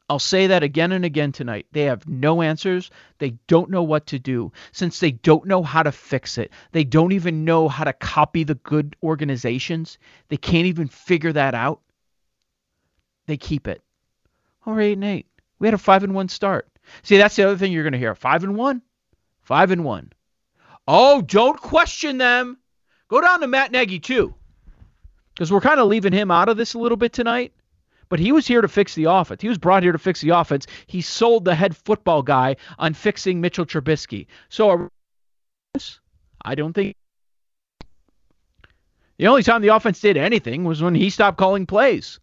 I'll 0.10 0.20
say 0.20 0.48
that 0.48 0.64
again 0.64 0.92
and 0.92 1.06
again 1.06 1.32
tonight. 1.32 1.66
They 1.72 1.84
have 1.84 2.08
no 2.08 2.42
answers. 2.42 2.92
They 3.20 3.32
don't 3.48 3.70
know 3.70 3.84
what 3.84 4.08
to 4.08 4.20
do. 4.20 4.52
Since 4.72 5.00
they 5.00 5.12
don't 5.12 5.48
know 5.48 5.64
how 5.64 5.82
to 5.84 5.92
fix 5.92 6.38
it, 6.38 6.52
they 6.72 6.84
don't 6.84 7.14
even 7.14 7.46
know 7.46 7.70
how 7.70 7.86
to 7.86 7.94
copy 7.94 8.44
the 8.44 8.56
good 8.56 8.96
organizations. 9.02 9.98
They 10.28 10.38
can't 10.38 10.68
even 10.68 10.88
figure 10.90 11.32
that 11.34 11.56
out. 11.56 11.80
They 13.28 13.38
keep 13.38 13.68
it. 13.68 13.82
All 14.66 14.74
right, 14.74 15.02
eight. 15.04 15.28
We 15.60 15.68
had 15.68 15.74
a 15.74 15.78
five 15.78 16.04
and 16.04 16.14
one 16.14 16.28
start. 16.28 16.68
See, 17.04 17.18
that's 17.18 17.38
the 17.38 17.44
other 17.44 17.58
thing 17.58 17.72
you're 17.72 17.84
going 17.84 17.94
to 17.94 18.00
hear. 18.00 18.16
Five 18.16 18.44
and 18.44 18.58
one. 18.58 18.82
Five 19.42 19.72
and 19.72 19.86
one. 19.86 20.12
Oh, 20.86 21.22
don't 21.22 21.60
question 21.60 22.18
them. 22.18 22.58
Go 23.08 23.22
down 23.22 23.40
to 23.40 23.48
Matt 23.48 23.72
Nagy 23.72 24.00
too, 24.00 24.36
because 25.34 25.52
we're 25.52 25.62
kind 25.62 25.80
of 25.80 25.88
leaving 25.88 26.14
him 26.14 26.30
out 26.32 26.50
of 26.50 26.58
this 26.58 26.74
a 26.74 26.80
little 26.80 26.98
bit 26.98 27.14
tonight. 27.14 27.54
But 28.10 28.20
he 28.20 28.32
was 28.32 28.46
here 28.46 28.62
to 28.62 28.68
fix 28.68 28.96
the 28.96 29.06
offense. 29.06 29.42
He 29.42 29.50
was 29.50 29.58
brought 29.58 29.84
here 29.84 29.92
to 29.92 29.98
fix 29.98 30.22
the 30.22 30.30
offense. 30.30 30.68
He 30.88 31.02
sold 31.02 31.46
the 31.46 31.56
head 31.56 31.76
football 31.76 32.22
guy 32.22 32.58
on 32.78 32.94
fixing 32.94 33.42
Mitchell 33.42 33.66
Trubisky. 33.66 34.28
So 34.50 34.90
I 36.44 36.56
don't 36.56 36.74
think 36.74 36.96
the 39.18 39.28
only 39.28 39.44
time 39.44 39.62
the 39.62 39.70
offense 39.70 40.00
did 40.00 40.18
anything 40.18 40.64
was 40.64 40.82
when 40.82 40.96
he 40.96 41.10
stopped 41.10 41.38
calling 41.38 41.66
plays. 41.66 42.20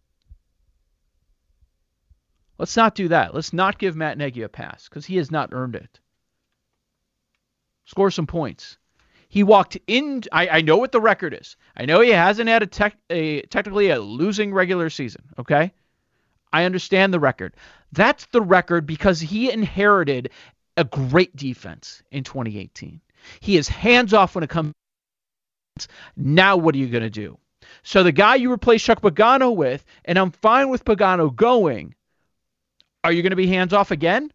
Let's 2.57 2.77
not 2.77 2.93
do 2.93 3.07
that. 3.07 3.33
Let's 3.33 3.53
not 3.53 3.79
give 3.79 3.95
Matt 3.95 4.17
Nagy 4.17 4.43
a 4.43 4.49
pass 4.49 4.87
because 4.87 5.05
he 5.05 5.17
has 5.17 5.31
not 5.31 5.49
earned 5.51 5.75
it. 5.75 5.99
Score 7.85 8.11
some 8.11 8.27
points. 8.27 8.77
He 9.31 9.43
walked 9.43 9.77
in. 9.87 10.23
I, 10.33 10.47
I 10.49 10.61
know 10.61 10.75
what 10.75 10.91
the 10.91 10.99
record 10.99 11.33
is. 11.39 11.55
I 11.77 11.85
know 11.85 12.01
he 12.01 12.09
hasn't 12.09 12.49
had 12.49 12.63
a, 12.63 12.67
tech, 12.67 12.97
a 13.09 13.43
technically 13.43 13.89
a 13.89 13.97
losing 13.97 14.53
regular 14.53 14.89
season. 14.89 15.23
Okay, 15.39 15.71
I 16.51 16.65
understand 16.65 17.13
the 17.13 17.19
record. 17.21 17.55
That's 17.93 18.25
the 18.33 18.41
record 18.41 18.85
because 18.85 19.21
he 19.21 19.49
inherited 19.49 20.31
a 20.75 20.83
great 20.83 21.33
defense 21.33 22.03
in 22.11 22.25
2018. 22.25 22.99
He 23.39 23.55
is 23.55 23.69
hands 23.69 24.13
off 24.13 24.35
when 24.35 24.43
it 24.43 24.49
comes. 24.49 24.73
Now, 26.17 26.57
what 26.57 26.75
are 26.75 26.79
you 26.79 26.89
going 26.89 27.03
to 27.03 27.09
do? 27.09 27.37
So, 27.83 28.03
the 28.03 28.11
guy 28.11 28.35
you 28.35 28.51
replace 28.51 28.83
Chuck 28.83 28.99
Pagano 28.99 29.55
with, 29.55 29.85
and 30.03 30.19
I'm 30.19 30.31
fine 30.31 30.67
with 30.67 30.83
Pagano 30.83 31.33
going, 31.33 31.95
are 33.05 33.13
you 33.13 33.21
going 33.21 33.29
to 33.29 33.37
be 33.37 33.47
hands 33.47 33.71
off 33.71 33.91
again? 33.91 34.29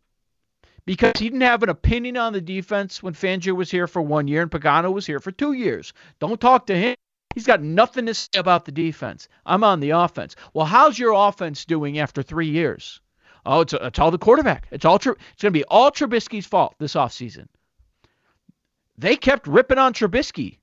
Because 0.87 1.19
he 1.19 1.29
didn't 1.29 1.41
have 1.43 1.63
an 1.65 1.69
opinion 1.69 2.17
on 2.17 2.33
the 2.33 2.41
defense 2.41 3.03
when 3.03 3.13
Fangio 3.13 3.55
was 3.55 3.71
here 3.71 3.89
for 3.89 4.01
one 4.01 4.29
year 4.29 4.43
and 4.43 4.51
Pagano 4.51 4.93
was 4.93 5.05
here 5.05 5.21
for 5.21 5.33
two 5.33 5.53
years. 5.53 5.93
Don't 6.21 6.41
talk 6.41 6.67
to 6.67 6.77
him. 6.77 6.97
He's 7.35 7.47
got 7.47 7.61
nothing 7.61 8.07
to 8.07 8.15
say 8.15 8.39
about 8.39 8.65
the 8.65 8.73
defense. 8.73 9.29
I'm 9.45 9.65
on 9.65 9.81
the 9.81 9.91
offense. 9.91 10.37
Well, 10.55 10.65
how's 10.65 10.99
your 10.99 11.13
offense 11.13 11.67
doing 11.67 11.99
after 11.99 12.23
three 12.23 12.49
years? 12.49 13.01
Oh, 13.45 13.61
it's, 13.61 13.75
it's 13.75 13.99
all 13.99 14.11
the 14.11 14.19
quarterback. 14.19 14.69
It's 14.71 14.85
all 14.85 14.97
it's 14.97 15.05
going 15.05 15.19
to 15.41 15.51
be 15.51 15.65
all 15.65 15.91
Trubisky's 15.91 16.47
fault 16.47 16.75
this 16.79 16.95
offseason. 16.95 17.49
They 18.97 19.17
kept 19.17 19.47
ripping 19.47 19.79
on 19.79 19.93
Trubisky. 19.93 20.59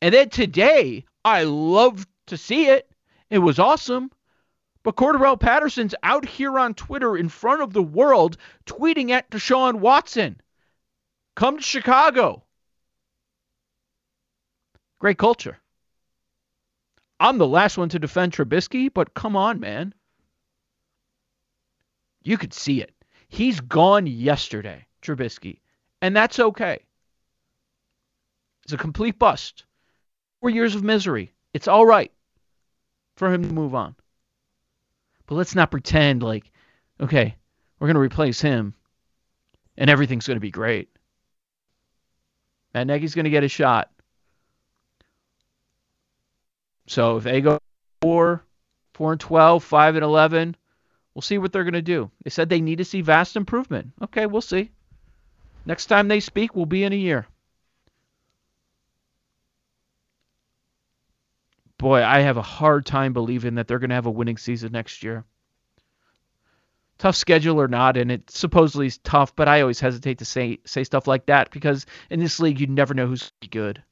And 0.00 0.14
then 0.14 0.28
today, 0.28 1.04
I 1.24 1.44
love 1.44 2.06
to 2.26 2.36
see 2.36 2.66
it. 2.66 2.88
It 3.30 3.38
was 3.38 3.58
awesome. 3.58 4.10
But 4.82 4.96
Cordarrelle 4.96 5.38
Patterson's 5.38 5.94
out 6.02 6.24
here 6.24 6.58
on 6.58 6.74
Twitter 6.74 7.16
in 7.16 7.28
front 7.28 7.62
of 7.62 7.72
the 7.72 7.82
world 7.82 8.36
tweeting 8.66 9.10
at 9.10 9.30
Deshaun 9.30 9.76
Watson. 9.76 10.40
Come 11.36 11.58
to 11.58 11.62
Chicago. 11.62 12.42
Great 14.98 15.18
culture. 15.18 15.58
I'm 17.20 17.38
the 17.38 17.46
last 17.46 17.78
one 17.78 17.88
to 17.90 17.98
defend 17.98 18.32
Trubisky, 18.32 18.92
but 18.92 19.14
come 19.14 19.36
on, 19.36 19.60
man. 19.60 19.94
You 22.22 22.36
could 22.36 22.52
see 22.52 22.80
it. 22.80 22.92
He's 23.28 23.60
gone 23.60 24.06
yesterday, 24.06 24.86
Trubisky, 25.00 25.60
and 26.00 26.14
that's 26.14 26.38
okay. 26.38 26.84
It's 28.64 28.72
a 28.72 28.76
complete 28.76 29.18
bust. 29.18 29.64
Four 30.40 30.50
years 30.50 30.74
of 30.74 30.82
misery. 30.82 31.32
It's 31.54 31.68
all 31.68 31.86
right 31.86 32.12
for 33.16 33.32
him 33.32 33.44
to 33.44 33.52
move 33.52 33.74
on. 33.74 33.94
But 35.32 35.38
let's 35.38 35.54
not 35.54 35.70
pretend 35.70 36.22
like, 36.22 36.52
okay, 37.00 37.36
we're 37.78 37.86
going 37.86 37.94
to 37.94 38.00
replace 38.00 38.38
him 38.38 38.74
and 39.78 39.88
everything's 39.88 40.26
going 40.26 40.36
to 40.36 40.42
be 40.42 40.50
great. 40.50 40.90
Matt 42.74 42.86
Nagy's 42.86 43.14
going 43.14 43.24
to 43.24 43.30
get 43.30 43.42
a 43.42 43.48
shot. 43.48 43.90
So 46.86 47.16
if 47.16 47.24
they 47.24 47.40
go 47.40 47.58
four, 48.02 48.44
four 48.92 49.12
and 49.12 49.20
12, 49.22 49.64
five 49.64 49.94
and 49.94 50.04
11, 50.04 50.54
we'll 51.14 51.22
see 51.22 51.38
what 51.38 51.50
they're 51.50 51.64
going 51.64 51.72
to 51.72 51.80
do. 51.80 52.10
They 52.24 52.28
said 52.28 52.50
they 52.50 52.60
need 52.60 52.76
to 52.76 52.84
see 52.84 53.00
vast 53.00 53.34
improvement. 53.34 53.92
Okay, 54.02 54.26
we'll 54.26 54.42
see. 54.42 54.70
Next 55.64 55.86
time 55.86 56.08
they 56.08 56.20
speak 56.20 56.54
will 56.54 56.66
be 56.66 56.84
in 56.84 56.92
a 56.92 56.96
year. 56.96 57.26
Boy, 61.82 62.04
I 62.04 62.20
have 62.20 62.36
a 62.36 62.42
hard 62.42 62.86
time 62.86 63.12
believing 63.12 63.56
that 63.56 63.66
they're 63.66 63.80
going 63.80 63.90
to 63.90 63.96
have 63.96 64.06
a 64.06 64.10
winning 64.10 64.36
season 64.36 64.70
next 64.70 65.02
year. 65.02 65.24
Tough 66.98 67.16
schedule 67.16 67.60
or 67.60 67.66
not, 67.66 67.96
and 67.96 68.12
it 68.12 68.30
supposedly 68.30 68.86
is 68.86 68.98
tough, 68.98 69.34
but 69.34 69.48
I 69.48 69.62
always 69.62 69.80
hesitate 69.80 70.18
to 70.18 70.24
say 70.24 70.60
say 70.64 70.84
stuff 70.84 71.08
like 71.08 71.26
that 71.26 71.50
because 71.50 71.84
in 72.08 72.20
this 72.20 72.38
league 72.38 72.60
you 72.60 72.68
never 72.68 72.94
know 72.94 73.08
who's 73.08 73.32
good. 73.50 73.82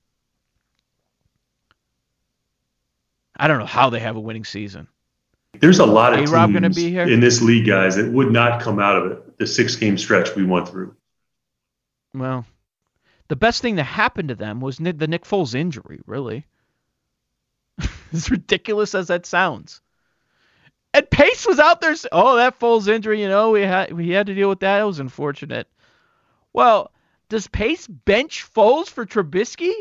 I 3.36 3.48
don't 3.48 3.58
know 3.58 3.66
how 3.66 3.90
they 3.90 3.98
have 3.98 4.14
a 4.14 4.20
winning 4.20 4.44
season. 4.44 4.86
There's 5.58 5.80
a 5.80 5.86
lot 5.86 6.12
of 6.12 6.20
A-Rob 6.20 6.52
teams 6.52 6.76
be 6.76 6.90
here? 6.90 7.08
in 7.08 7.18
this 7.18 7.42
league, 7.42 7.66
guys, 7.66 7.96
that 7.96 8.12
would 8.12 8.30
not 8.30 8.62
come 8.62 8.78
out 8.78 8.98
of 8.98 9.10
it. 9.10 9.38
The 9.38 9.48
six 9.48 9.74
game 9.74 9.98
stretch 9.98 10.36
we 10.36 10.44
went 10.44 10.68
through. 10.68 10.94
Well, 12.14 12.46
the 13.26 13.34
best 13.34 13.62
thing 13.62 13.74
that 13.76 13.82
happened 13.82 14.28
to 14.28 14.36
them 14.36 14.60
was 14.60 14.76
the 14.76 15.08
Nick 15.08 15.24
Foles 15.24 15.56
injury, 15.56 15.98
really. 16.06 16.46
as 18.12 18.30
ridiculous 18.30 18.94
as 18.94 19.08
that 19.08 19.26
sounds. 19.26 19.80
And 20.92 21.08
Pace 21.08 21.46
was 21.46 21.60
out 21.60 21.80
there. 21.80 21.94
Oh, 22.10 22.36
that 22.36 22.58
Foles 22.58 22.88
injury, 22.88 23.20
you 23.22 23.28
know, 23.28 23.52
we 23.52 23.62
had 23.62 23.92
we 23.92 24.10
had 24.10 24.26
to 24.26 24.34
deal 24.34 24.48
with 24.48 24.60
that. 24.60 24.80
It 24.80 24.84
was 24.84 24.98
unfortunate. 24.98 25.68
Well, 26.52 26.90
does 27.28 27.46
Pace 27.46 27.86
bench 27.86 28.44
Foles 28.52 28.88
for 28.88 29.06
Trubisky? 29.06 29.72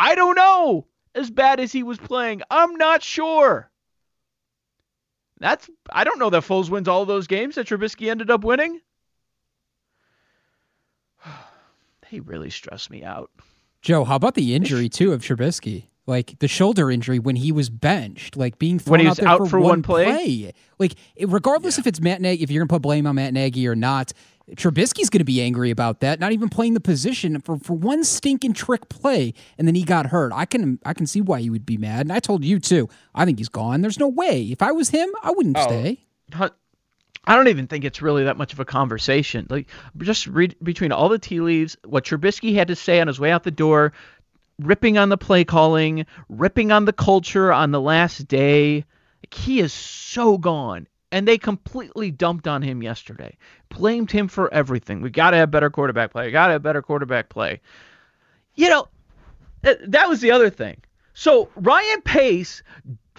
I 0.00 0.14
don't 0.14 0.36
know. 0.36 0.86
As 1.14 1.30
bad 1.30 1.60
as 1.60 1.70
he 1.70 1.82
was 1.82 1.98
playing, 1.98 2.40
I'm 2.50 2.76
not 2.76 3.02
sure. 3.02 3.70
That's 5.38 5.68
I 5.90 6.04
don't 6.04 6.18
know 6.18 6.30
that 6.30 6.44
Foles 6.44 6.70
wins 6.70 6.88
all 6.88 7.04
those 7.04 7.26
games 7.26 7.56
that 7.56 7.66
Trubisky 7.66 8.10
ended 8.10 8.30
up 8.30 8.44
winning. 8.44 8.80
He 12.08 12.20
really 12.20 12.50
stressed 12.50 12.90
me 12.90 13.02
out. 13.02 13.30
Joe, 13.80 14.04
how 14.04 14.16
about 14.16 14.34
the 14.34 14.54
injury 14.54 14.90
too 14.90 15.14
of 15.14 15.22
Trubisky? 15.22 15.86
Like 16.06 16.38
the 16.40 16.48
shoulder 16.48 16.90
injury 16.90 17.18
when 17.20 17.36
he 17.36 17.52
was 17.52 17.70
benched, 17.70 18.36
like 18.36 18.58
being 18.58 18.78
thrown 18.80 18.90
When 18.92 19.00
he 19.00 19.06
out 19.06 19.10
was 19.10 19.18
there 19.18 19.28
out 19.28 19.38
for, 19.38 19.46
for 19.46 19.60
one 19.60 19.82
play? 19.82 20.52
Like 20.78 20.94
it- 21.14 21.28
regardless 21.28 21.78
if 21.78 21.86
it's 21.86 22.00
Matt 22.00 22.20
Nagy, 22.20 22.42
if 22.42 22.50
you're 22.50 22.60
gonna 22.64 22.76
put 22.76 22.82
blame 22.82 23.06
on 23.06 23.14
Matt 23.14 23.32
Nagy 23.32 23.68
or 23.68 23.76
not, 23.76 24.12
Trubisky's 24.56 25.08
gonna 25.10 25.22
be 25.24 25.40
angry 25.40 25.70
about 25.70 26.00
that. 26.00 26.18
Not 26.18 26.32
even 26.32 26.48
playing 26.48 26.74
the 26.74 26.80
position 26.80 27.40
for 27.40 27.56
for 27.56 27.74
one 27.74 28.02
stinking 28.02 28.54
trick 28.54 28.88
play, 28.88 29.32
and 29.56 29.68
then 29.68 29.76
he 29.76 29.84
got 29.84 30.06
hurt. 30.06 30.32
I 30.34 30.44
can 30.44 30.80
I 30.84 30.92
can 30.92 31.06
see 31.06 31.20
why 31.20 31.40
he 31.40 31.50
would 31.50 31.64
be 31.64 31.76
mad. 31.76 32.00
And 32.00 32.12
I 32.12 32.18
told 32.18 32.44
you 32.44 32.58
too. 32.58 32.88
I 33.14 33.24
think 33.24 33.38
he's 33.38 33.48
gone. 33.48 33.80
There's 33.82 34.00
no 34.00 34.08
way. 34.08 34.42
If 34.50 34.60
I 34.60 34.72
was 34.72 34.88
him, 34.90 35.08
I 35.22 35.30
wouldn't 35.30 35.56
Oh. 35.56 35.62
stay. 35.62 36.00
I 37.24 37.36
don't 37.36 37.46
even 37.46 37.68
think 37.68 37.84
it's 37.84 38.02
really 38.02 38.24
that 38.24 38.36
much 38.36 38.52
of 38.52 38.58
a 38.58 38.64
conversation. 38.64 39.46
Like 39.48 39.68
just 39.98 40.26
read 40.26 40.56
between 40.62 40.90
all 40.90 41.08
the 41.08 41.18
tea 41.20 41.40
leaves, 41.40 41.76
what 41.84 42.04
Trubisky 42.04 42.54
had 42.54 42.66
to 42.68 42.74
say 42.74 43.00
on 43.00 43.06
his 43.06 43.20
way 43.20 43.30
out 43.30 43.44
the 43.44 43.52
door, 43.52 43.92
ripping 44.62 44.98
on 44.98 45.08
the 45.08 45.18
play 45.18 45.44
calling, 45.44 46.06
ripping 46.28 46.72
on 46.72 46.84
the 46.84 46.92
culture 46.92 47.52
on 47.52 47.70
the 47.70 47.80
last 47.80 48.28
day. 48.28 48.84
He 49.30 49.60
is 49.60 49.72
so 49.72 50.38
gone. 50.38 50.86
And 51.10 51.28
they 51.28 51.36
completely 51.36 52.10
dumped 52.10 52.48
on 52.48 52.62
him 52.62 52.82
yesterday. 52.82 53.36
Blamed 53.68 54.10
him 54.10 54.28
for 54.28 54.52
everything. 54.52 55.02
We 55.02 55.10
got 55.10 55.32
to 55.32 55.36
have 55.36 55.50
better 55.50 55.68
quarterback 55.68 56.10
play. 56.10 56.30
Got 56.30 56.46
to 56.46 56.52
have 56.54 56.62
better 56.62 56.80
quarterback 56.80 57.28
play. 57.28 57.60
You 58.54 58.70
know, 58.70 58.88
that 59.62 60.08
was 60.08 60.20
the 60.20 60.30
other 60.30 60.48
thing. 60.48 60.82
So 61.14 61.50
Ryan 61.54 62.00
Pace 62.00 62.62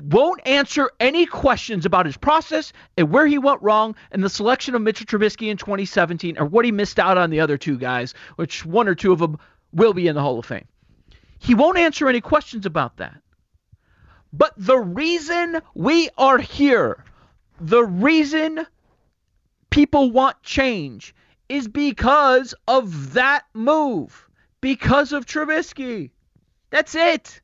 won't 0.02 0.42
answer 0.48 0.90
any 1.00 1.28
questions 1.28 1.86
about 1.86 2.08
his 2.08 2.18
process 2.18 2.74
and 2.98 3.12
where 3.12 3.28
he 3.28 3.38
went 3.38 3.62
wrong 3.62 3.96
and 4.12 4.24
the 4.24 4.30
selection 4.30 4.74
of 4.74 4.82
Mitchell 4.82 5.06
Trubisky 5.06 5.50
in 5.50 5.58
2017 5.58 6.40
or 6.40 6.46
what 6.46 6.66
he 6.66 6.72
missed 6.72 6.98
out 7.00 7.20
on 7.20 7.30
the 7.30 7.40
other 7.40 7.58
two 7.58 7.78
guys, 7.78 8.16
which 8.38 8.66
one 8.66 8.88
or 8.88 8.96
two 8.96 9.14
of 9.14 9.20
them 9.20 9.38
will 9.72 9.94
be 9.94 10.08
in 10.08 10.16
the 10.16 10.22
Hall 10.22 10.40
of 10.40 10.46
Fame. 10.46 10.66
He 11.40 11.56
won't 11.56 11.78
answer 11.78 12.08
any 12.08 12.22
questions 12.22 12.66
about 12.66 12.98
that. 12.98 13.22
But 14.32 14.54
the 14.58 14.80
reason 14.80 15.62
we 15.76 16.10
are 16.18 16.40
here, 16.40 17.04
the 17.60 17.84
reason 17.84 18.66
people 19.70 20.12
want 20.12 20.42
change 20.42 21.14
is 21.50 21.68
because 21.68 22.56
of 22.68 23.14
that 23.14 23.44
move, 23.54 24.28
because 24.62 25.14
of 25.14 25.26
Trubisky. 25.26 26.12
That's 26.72 26.96
it. 26.96 27.42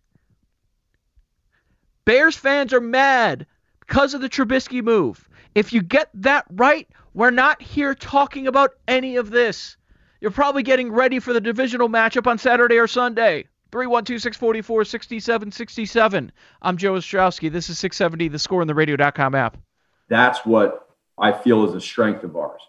Bears 2.06 2.36
fans 2.36 2.74
are 2.74 2.82
mad 2.82 3.46
because 3.82 4.16
of 4.16 4.22
the 4.22 4.30
Trubisky 4.30 4.82
move. 4.82 5.30
If 5.54 5.74
you 5.74 5.84
get 5.84 6.10
that 6.16 6.46
right, 6.50 6.88
we're 7.14 7.30
not 7.30 7.62
here 7.62 7.94
talking 7.94 8.48
about 8.48 8.72
any 8.88 9.18
of 9.18 9.30
this. 9.30 9.78
You're 10.22 10.32
probably 10.32 10.64
getting 10.64 10.92
ready 10.92 11.20
for 11.20 11.34
the 11.34 11.42
divisional 11.42 11.90
matchup 11.90 12.26
on 12.26 12.38
Saturday 12.38 12.78
or 12.78 12.88
Sunday. 12.88 13.49
312 13.72 14.22
644 14.22 14.86
6767. 14.86 16.32
I'm 16.62 16.78
Joe 16.78 16.94
Ostrowski. 16.94 17.52
This 17.52 17.70
is 17.70 17.78
670, 17.80 18.30
the 18.30 18.40
score 18.40 18.62
in 18.62 18.68
the 18.68 18.76
radio.com 18.76 19.36
app. 19.36 19.58
That's 20.08 20.46
what 20.46 20.90
I 21.18 21.32
feel 21.32 21.66
is 21.66 21.76
a 21.76 21.82
strength 21.82 22.24
of 22.24 22.36
ours. 22.36 22.62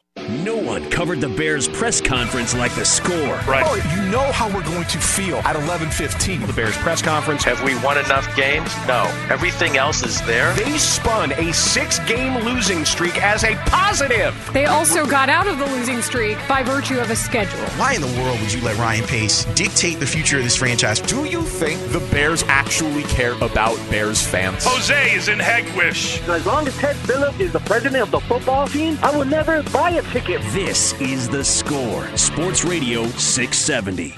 No 0.45 0.57
one 0.57 0.89
covered 0.91 1.21
the 1.21 1.29
Bears 1.29 1.69
press 1.69 2.01
conference 2.01 2.55
like 2.55 2.75
the 2.75 2.85
score. 2.85 3.35
Right. 3.49 3.65
Oh, 3.67 3.75
you 3.95 4.11
know 4.11 4.33
how 4.33 4.53
we're 4.53 4.65
going 4.65 4.87
to 4.87 4.99
feel 4.99 5.37
at 5.39 5.57
11:15. 5.57 6.47
The 6.47 6.53
Bears 6.53 6.77
press 6.79 7.01
conference. 7.01 7.45
Have 7.45 7.63
we 7.63 7.75
won 7.81 7.97
enough 7.99 8.35
games? 8.37 8.73
No. 8.89 9.05
Everything 9.31 9.77
else 9.77 10.05
is 10.05 10.21
there. 10.23 10.53
They 10.55 10.79
spun 10.79 11.33
a 11.33 11.53
six-game 11.53 12.45
losing 12.45 12.85
streak 12.85 13.23
as 13.23 13.45
a 13.45 13.55
positive. 13.67 14.35
They 14.53 14.67
also 14.67 15.07
got 15.07 15.29
out 15.29 15.47
of 15.47 15.59
the 15.59 15.67
losing 15.67 16.03
streak 16.03 16.39
by 16.49 16.63
virtue 16.63 16.99
of 16.99 17.11
a 17.11 17.17
schedule. 17.17 17.61
Why 17.79 17.95
in 17.95 18.01
the 18.01 18.21
world 18.21 18.41
would 18.41 18.53
you 18.53 18.61
let 18.63 18.77
Ryan 18.79 19.07
Pace 19.07 19.45
dictate 19.55 20.01
the 20.01 20.07
future 20.07 20.39
of 20.39 20.45
this 20.45 20.57
franchise? 20.57 21.01
Do 21.01 21.25
you 21.25 21.43
think 21.43 21.81
the 21.93 22.01
Bears 22.11 22.43
actually 22.49 23.05
care 23.05 23.35
about 23.43 23.77
Bears 23.91 24.27
fans? 24.27 24.65
Jose 24.65 25.15
is 25.15 25.29
in 25.29 25.39
Hegewisch. 25.39 26.27
As 26.29 26.47
long 26.47 26.67
as 26.67 26.77
Ted 26.79 26.97
Phillips 26.97 27.39
is 27.39 27.53
the 27.53 27.61
president 27.61 28.03
of 28.03 28.11
the 28.11 28.21
football 28.21 28.67
team, 28.67 28.99
I 29.03 29.17
will 29.17 29.25
never 29.25 29.63
buy 29.65 29.91
a 30.01 30.13
ticket. 30.13 30.41
This 30.53 30.99
is 31.01 31.29
The 31.29 31.45
Score, 31.45 32.07
Sports 32.17 32.65
Radio 32.65 33.05
670. 33.07 34.15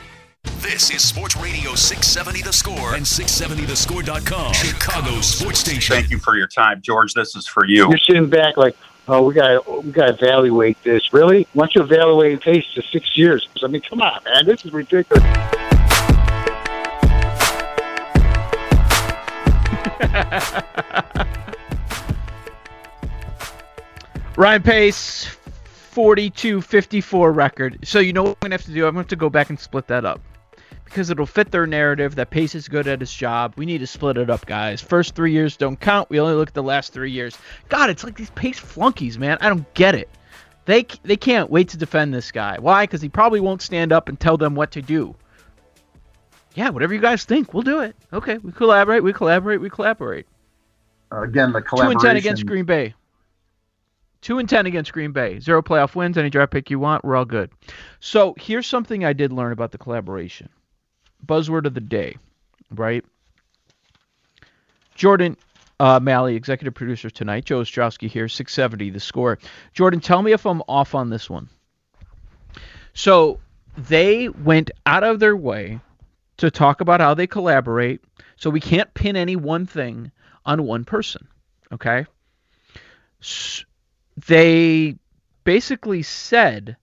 This 0.61 0.90
is 0.90 1.03
Sports 1.03 1.37
Radio 1.37 1.75
670 1.75 2.42
The 2.42 2.53
Score 2.53 2.95
and 2.95 3.05
670thescore.com, 3.05 4.53
Chicago 4.53 5.21
sports 5.21 5.59
station. 5.59 5.97
Thank 5.97 6.11
you 6.11 6.18
for 6.18 6.37
your 6.37 6.47
time, 6.47 6.81
George. 6.83 7.14
This 7.14 7.35
is 7.35 7.49
for 7.49 7.66
you. 7.66 7.88
You're 7.88 7.99
sitting 7.99 8.31
back 8.31 8.57
like, 8.57 8.77
oh, 9.09 9.27
we 9.27 9.35
got 9.35 9.85
we 9.85 9.90
got 9.90 10.07
to 10.07 10.14
evaluate 10.14 10.81
this. 10.85 11.12
Really? 11.12 11.49
Once 11.55 11.75
you 11.75 11.83
evaluate 11.83 12.40
Pace 12.40 12.64
to 12.75 12.83
six 12.83 13.16
years, 13.16 13.49
I 13.62 13.66
mean, 13.66 13.83
come 13.83 14.03
on, 14.03 14.23
man, 14.25 14.47
this 14.47 14.64
is 14.64 14.73
ridiculous. 14.73 15.25
Ryan 24.37 24.62
Pace, 24.62 25.37
42-54 25.94 27.35
record. 27.35 27.78
So 27.85 27.98
you 27.98 28.12
know 28.12 28.22
what 28.22 28.38
I'm 28.42 28.48
gonna 28.48 28.55
have 28.55 28.64
to 28.64 28.72
do? 28.72 28.87
I'm 28.87 28.92
gonna 28.92 29.00
have 29.00 29.09
to 29.09 29.16
go 29.16 29.31
back 29.31 29.50
and 29.50 29.59
split 29.59 29.87
that 29.88 30.05
up 30.05 30.20
because 30.85 31.11
it'll 31.11 31.26
fit 31.26 31.50
their 31.50 31.66
narrative 31.66 32.14
that 32.16 32.31
Pace 32.31 32.55
is 32.55 32.68
good 32.68 32.87
at 32.87 33.00
his 33.00 33.12
job. 33.12 33.55
We 33.57 33.66
need 33.66 33.78
to 33.78 33.87
split 33.87 34.16
it 34.16 34.28
up, 34.31 34.44
guys. 34.46 34.81
First 34.81 35.14
three 35.14 35.33
years 35.33 35.57
don't 35.57 35.81
count. 35.81 36.11
We 36.11 36.20
only 36.20 36.35
look 36.35 36.48
at 36.48 36.55
the 36.55 36.62
last 36.62 36.92
three 36.92 37.11
years. 37.11 37.37
God, 37.68 37.90
it's 37.90 38.05
like 38.05 38.16
these 38.16 38.31
Pace 38.31 38.59
flunkies, 38.59 39.18
man. 39.18 39.38
I 39.40 39.48
don't 39.48 39.72
get 39.74 39.94
it. 39.94 40.09
They 40.64 40.87
they 41.02 41.16
can't 41.16 41.50
wait 41.50 41.70
to 41.70 41.76
defend 41.76 42.14
this 42.14 42.31
guy. 42.31 42.59
Why? 42.59 42.85
Because 42.85 43.02
he 43.02 43.09
probably 43.09 43.40
won't 43.40 43.62
stand 43.62 43.92
up 43.92 44.09
and 44.09 44.18
tell 44.18 44.37
them 44.37 44.55
what 44.55 44.70
to 44.72 44.83
do. 44.83 45.14
Yeah, 46.55 46.68
whatever 46.68 46.94
you 46.94 47.00
guys 47.00 47.24
think, 47.24 47.55
we'll 47.55 47.62
do 47.62 47.81
it. 47.81 47.96
Okay, 48.12 48.38
we 48.38 48.52
collaborate. 48.52 49.02
We 49.02 49.12
collaborate. 49.12 49.61
We 49.61 49.70
collaborate. 49.70 50.26
Uh, 51.11 51.22
again, 51.22 51.52
the 51.52 51.62
collaboration. 51.62 51.98
Two 51.98 52.07
and 52.07 52.14
ten 52.14 52.16
against 52.16 52.46
Green 52.46 52.64
Bay. 52.64 52.94
Two 54.23 54.39
and 54.39 54.49
ten 54.49 54.67
against 54.67 54.93
Green 54.93 55.13
Bay. 55.13 55.41
Zero 55.41 55.61
playoff 55.61 55.95
wins. 55.95 56.17
Any 56.17 56.31
draft 56.31 56.53
pick 56.53 56.71
you 56.71 56.79
want, 56.79 57.05
we're 57.05 57.17
all 57.17 57.25
good. 57.25 57.51
So 58.01 58.35
here's 58.39 58.67
something 58.67 59.05
I 59.05 59.13
did 59.13 59.33
learn 59.33 59.53
about 59.53 59.73
the 59.73 59.79
collaboration. 59.79 60.49
Buzzword 61.27 61.67
of 61.67 61.75
the 61.75 61.81
day, 61.81 62.17
right? 62.71 63.05
Jordan 64.95 65.37
uh, 65.81 65.99
Malley, 66.01 66.37
executive 66.37 66.75
producer 66.75 67.11
tonight. 67.11 67.45
Joe 67.45 67.61
Ostrowski 67.61 68.09
here, 68.09 68.29
670, 68.29 68.91
the 68.91 69.01
score. 69.01 69.39
Jordan, 69.73 70.01
tell 70.01 70.23
me 70.23 70.33
if 70.33 70.47
I'm 70.47 70.63
off 70.69 70.95
on 70.95 71.11
this 71.11 71.29
one. 71.29 71.49
So 72.95 73.41
they 73.77 74.29
went 74.29 74.71
out 74.87 75.03
of 75.03 75.19
their 75.19 75.37
way 75.37 75.81
to 76.37 76.51
talk 76.51 76.81
about 76.81 77.01
how 77.01 77.15
they 77.15 77.27
collaborate. 77.27 78.01
So 78.37 78.51
we 78.51 78.61
can't 78.61 78.93
pin 78.95 79.17
any 79.17 79.35
one 79.35 79.67
thing 79.67 80.13
on 80.47 80.65
one 80.65 80.85
person. 80.85 81.27
Okay? 81.73 82.07
They 84.16 84.96
basically 85.44 86.03
said 86.03 86.77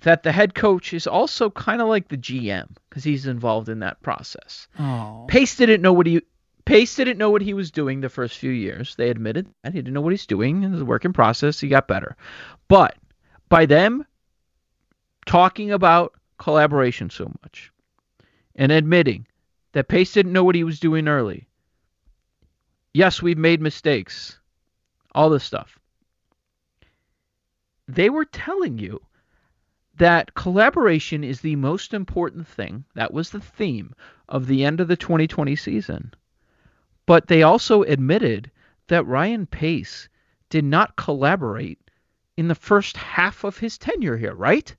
that 0.00 0.22
the 0.22 0.32
head 0.32 0.54
coach 0.54 0.92
is 0.92 1.06
also 1.06 1.50
kind 1.50 1.80
of 1.80 1.88
like 1.88 2.08
the 2.08 2.16
GM 2.16 2.68
because 2.88 3.04
he's 3.04 3.26
involved 3.26 3.68
in 3.68 3.80
that 3.80 4.02
process. 4.02 4.68
Oh. 4.78 5.24
Pace 5.28 5.56
didn't 5.56 5.82
know 5.82 5.92
what 5.92 6.06
he 6.06 6.22
Pace 6.64 6.94
didn't 6.94 7.18
know 7.18 7.30
what 7.30 7.42
he 7.42 7.54
was 7.54 7.72
doing 7.72 8.00
the 8.00 8.08
first 8.08 8.38
few 8.38 8.50
years. 8.50 8.94
They 8.94 9.10
admitted 9.10 9.48
that 9.62 9.72
he 9.72 9.80
didn't 9.80 9.94
know 9.94 10.00
what 10.00 10.12
he's 10.12 10.26
doing. 10.26 10.62
It 10.62 10.70
was 10.70 10.80
a 10.80 10.84
work 10.84 11.04
in 11.04 11.12
process. 11.12 11.58
He 11.58 11.68
got 11.68 11.88
better. 11.88 12.16
But 12.68 12.96
by 13.48 13.66
them 13.66 14.06
talking 15.26 15.72
about 15.72 16.14
collaboration 16.38 17.10
so 17.10 17.32
much 17.42 17.72
and 18.54 18.70
admitting 18.70 19.26
that 19.72 19.88
Pace 19.88 20.12
didn't 20.12 20.32
know 20.32 20.44
what 20.44 20.54
he 20.54 20.64
was 20.64 20.78
doing 20.78 21.08
early. 21.08 21.48
Yes, 22.94 23.22
we've 23.22 23.38
made 23.38 23.60
mistakes. 23.60 24.38
All 25.14 25.30
this 25.30 25.44
stuff. 25.44 25.78
They 27.88 28.10
were 28.10 28.24
telling 28.24 28.78
you 28.78 29.00
that 29.96 30.34
collaboration 30.34 31.24
is 31.24 31.40
the 31.40 31.56
most 31.56 31.92
important 31.92 32.46
thing. 32.46 32.84
That 32.94 33.12
was 33.12 33.30
the 33.30 33.40
theme 33.40 33.94
of 34.28 34.46
the 34.46 34.64
end 34.64 34.80
of 34.80 34.88
the 34.88 34.96
2020 34.96 35.56
season. 35.56 36.14
But 37.06 37.26
they 37.26 37.42
also 37.42 37.82
admitted 37.82 38.50
that 38.86 39.06
Ryan 39.06 39.46
Pace 39.46 40.08
did 40.48 40.64
not 40.64 40.96
collaborate 40.96 41.78
in 42.36 42.48
the 42.48 42.54
first 42.54 42.96
half 42.96 43.44
of 43.44 43.58
his 43.58 43.78
tenure 43.78 44.16
here, 44.16 44.34
right? 44.34 44.74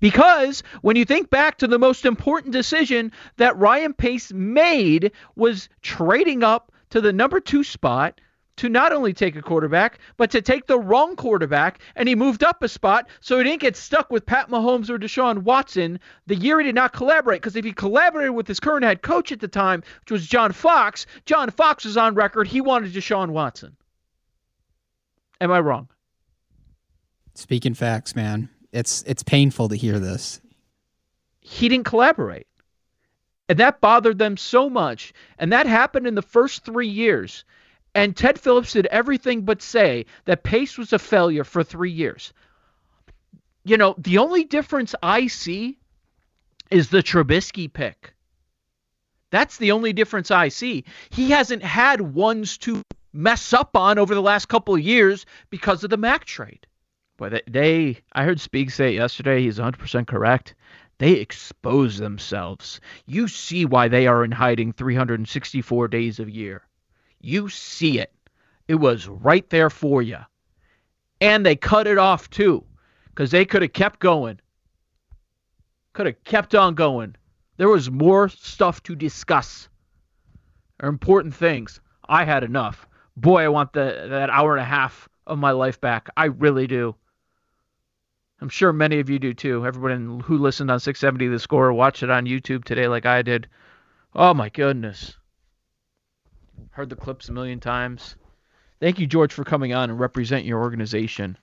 Because 0.00 0.62
when 0.80 0.96
you 0.96 1.04
think 1.04 1.30
back 1.30 1.58
to 1.58 1.66
the 1.66 1.78
most 1.78 2.04
important 2.04 2.52
decision 2.52 3.12
that 3.36 3.56
Ryan 3.56 3.92
Pace 3.92 4.32
made 4.32 5.12
was 5.36 5.68
trading 5.80 6.42
up 6.42 6.72
to 6.90 7.00
the 7.00 7.12
number 7.12 7.38
two 7.38 7.62
spot 7.62 8.20
to 8.56 8.68
not 8.68 8.92
only 8.92 9.12
take 9.12 9.34
a 9.34 9.42
quarterback, 9.42 9.98
but 10.16 10.30
to 10.30 10.42
take 10.42 10.66
the 10.66 10.78
wrong 10.78 11.16
quarterback, 11.16 11.80
and 11.96 12.08
he 12.08 12.14
moved 12.14 12.44
up 12.44 12.62
a 12.62 12.68
spot 12.68 13.08
so 13.20 13.38
he 13.38 13.44
didn't 13.44 13.60
get 13.60 13.76
stuck 13.76 14.10
with 14.10 14.26
Pat 14.26 14.50
Mahomes 14.50 14.90
or 14.90 14.98
Deshaun 14.98 15.38
Watson 15.38 15.98
the 16.26 16.36
year 16.36 16.58
he 16.60 16.66
did 16.66 16.74
not 16.74 16.92
collaborate. 16.92 17.40
Because 17.40 17.56
if 17.56 17.64
he 17.64 17.72
collaborated 17.72 18.34
with 18.34 18.46
his 18.46 18.60
current 18.60 18.84
head 18.84 19.02
coach 19.02 19.32
at 19.32 19.40
the 19.40 19.48
time, 19.48 19.82
which 20.00 20.10
was 20.10 20.26
John 20.26 20.52
Fox, 20.52 21.06
John 21.24 21.50
Fox 21.50 21.84
was 21.84 21.96
on 21.96 22.14
record 22.14 22.46
he 22.46 22.60
wanted 22.60 22.92
Deshaun 22.92 23.30
Watson. 23.30 23.76
Am 25.40 25.50
I 25.50 25.60
wrong? 25.60 25.88
Speaking 27.34 27.74
facts, 27.74 28.14
man. 28.14 28.48
It's 28.72 29.02
it's 29.06 29.22
painful 29.22 29.68
to 29.70 29.76
hear 29.76 29.98
this. 29.98 30.40
He 31.40 31.68
didn't 31.68 31.86
collaborate. 31.86 32.46
And 33.48 33.58
that 33.58 33.80
bothered 33.80 34.18
them 34.18 34.36
so 34.36 34.70
much. 34.70 35.12
And 35.38 35.52
that 35.52 35.66
happened 35.66 36.06
in 36.06 36.14
the 36.14 36.22
first 36.22 36.64
three 36.64 36.88
years. 36.88 37.44
And 37.94 38.16
Ted 38.16 38.38
Phillips 38.38 38.72
did 38.72 38.86
everything 38.86 39.42
but 39.42 39.60
say 39.60 40.06
that 40.24 40.42
Pace 40.42 40.78
was 40.78 40.92
a 40.92 40.98
failure 40.98 41.44
for 41.44 41.62
three 41.62 41.90
years. 41.90 42.32
You 43.64 43.76
know, 43.76 43.94
the 43.98 44.18
only 44.18 44.44
difference 44.44 44.94
I 45.02 45.26
see 45.26 45.78
is 46.70 46.88
the 46.88 47.02
Trubisky 47.02 47.70
pick. 47.72 48.14
That's 49.30 49.58
the 49.58 49.72
only 49.72 49.92
difference 49.92 50.30
I 50.30 50.48
see. 50.48 50.84
He 51.10 51.30
hasn't 51.30 51.62
had 51.62 52.00
ones 52.00 52.58
to 52.58 52.82
mess 53.12 53.52
up 53.52 53.76
on 53.76 53.98
over 53.98 54.14
the 54.14 54.22
last 54.22 54.46
couple 54.46 54.74
of 54.74 54.80
years 54.80 55.26
because 55.50 55.84
of 55.84 55.90
the 55.90 55.96
Mack 55.96 56.24
trade. 56.24 56.66
But 57.18 57.42
they, 57.46 57.98
I 58.12 58.24
heard 58.24 58.40
Speak 58.40 58.70
say 58.70 58.94
yesterday, 58.94 59.42
he's 59.42 59.58
100% 59.58 60.06
correct. 60.06 60.54
They 60.98 61.12
expose 61.12 61.98
themselves. 61.98 62.80
You 63.06 63.28
see 63.28 63.64
why 63.64 63.88
they 63.88 64.06
are 64.06 64.24
in 64.24 64.32
hiding 64.32 64.72
364 64.72 65.88
days 65.88 66.18
of 66.18 66.30
year. 66.30 66.62
You 67.22 67.48
see 67.48 68.00
it. 68.00 68.12
It 68.68 68.74
was 68.74 69.06
right 69.06 69.48
there 69.48 69.70
for 69.70 70.02
you. 70.02 70.18
And 71.20 71.46
they 71.46 71.56
cut 71.56 71.86
it 71.86 71.98
off 71.98 72.28
too, 72.28 72.64
because 73.06 73.30
they 73.30 73.44
could 73.44 73.62
have 73.62 73.72
kept 73.72 74.00
going. 74.00 74.40
Could 75.92 76.06
have 76.06 76.24
kept 76.24 76.54
on 76.54 76.74
going. 76.74 77.14
There 77.58 77.68
was 77.68 77.90
more 77.90 78.28
stuff 78.28 78.82
to 78.84 78.96
discuss. 78.96 79.68
Or 80.82 80.88
important 80.88 81.34
things. 81.34 81.80
I 82.08 82.24
had 82.24 82.42
enough. 82.42 82.88
Boy, 83.16 83.44
I 83.44 83.48
want 83.48 83.72
the, 83.72 84.06
that 84.10 84.30
hour 84.30 84.56
and 84.56 84.62
a 84.62 84.64
half 84.64 85.08
of 85.26 85.38
my 85.38 85.52
life 85.52 85.80
back. 85.80 86.08
I 86.16 86.24
really 86.24 86.66
do. 86.66 86.96
I'm 88.40 88.48
sure 88.48 88.72
many 88.72 88.98
of 88.98 89.08
you 89.08 89.20
do 89.20 89.32
too. 89.32 89.64
Everyone 89.64 90.18
who 90.18 90.38
listened 90.38 90.72
on 90.72 90.80
670 90.80 91.28
The 91.28 91.38
Score 91.38 91.68
or 91.68 91.72
watched 91.72 92.02
it 92.02 92.10
on 92.10 92.26
YouTube 92.26 92.64
today, 92.64 92.88
like 92.88 93.06
I 93.06 93.22
did. 93.22 93.46
Oh 94.12 94.34
my 94.34 94.48
goodness. 94.48 95.16
Heard 96.70 96.90
the 96.90 96.96
clips 96.96 97.28
a 97.28 97.32
million 97.32 97.60
times. 97.60 98.16
Thank 98.80 98.98
you, 98.98 99.06
George, 99.06 99.32
for 99.32 99.44
coming 99.44 99.74
on 99.74 99.90
and 99.90 100.00
represent 100.00 100.44
your 100.44 100.60
organization. 100.60 101.36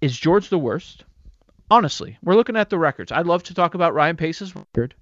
Is 0.00 0.16
George 0.16 0.48
the 0.48 0.58
worst? 0.58 1.04
Honestly, 1.70 2.18
we're 2.22 2.34
looking 2.34 2.56
at 2.56 2.70
the 2.70 2.78
records. 2.78 3.12
I'd 3.12 3.26
love 3.26 3.42
to 3.44 3.54
talk 3.54 3.74
about 3.74 3.94
Ryan 3.94 4.16
Pace's 4.16 4.54
record, 4.56 4.94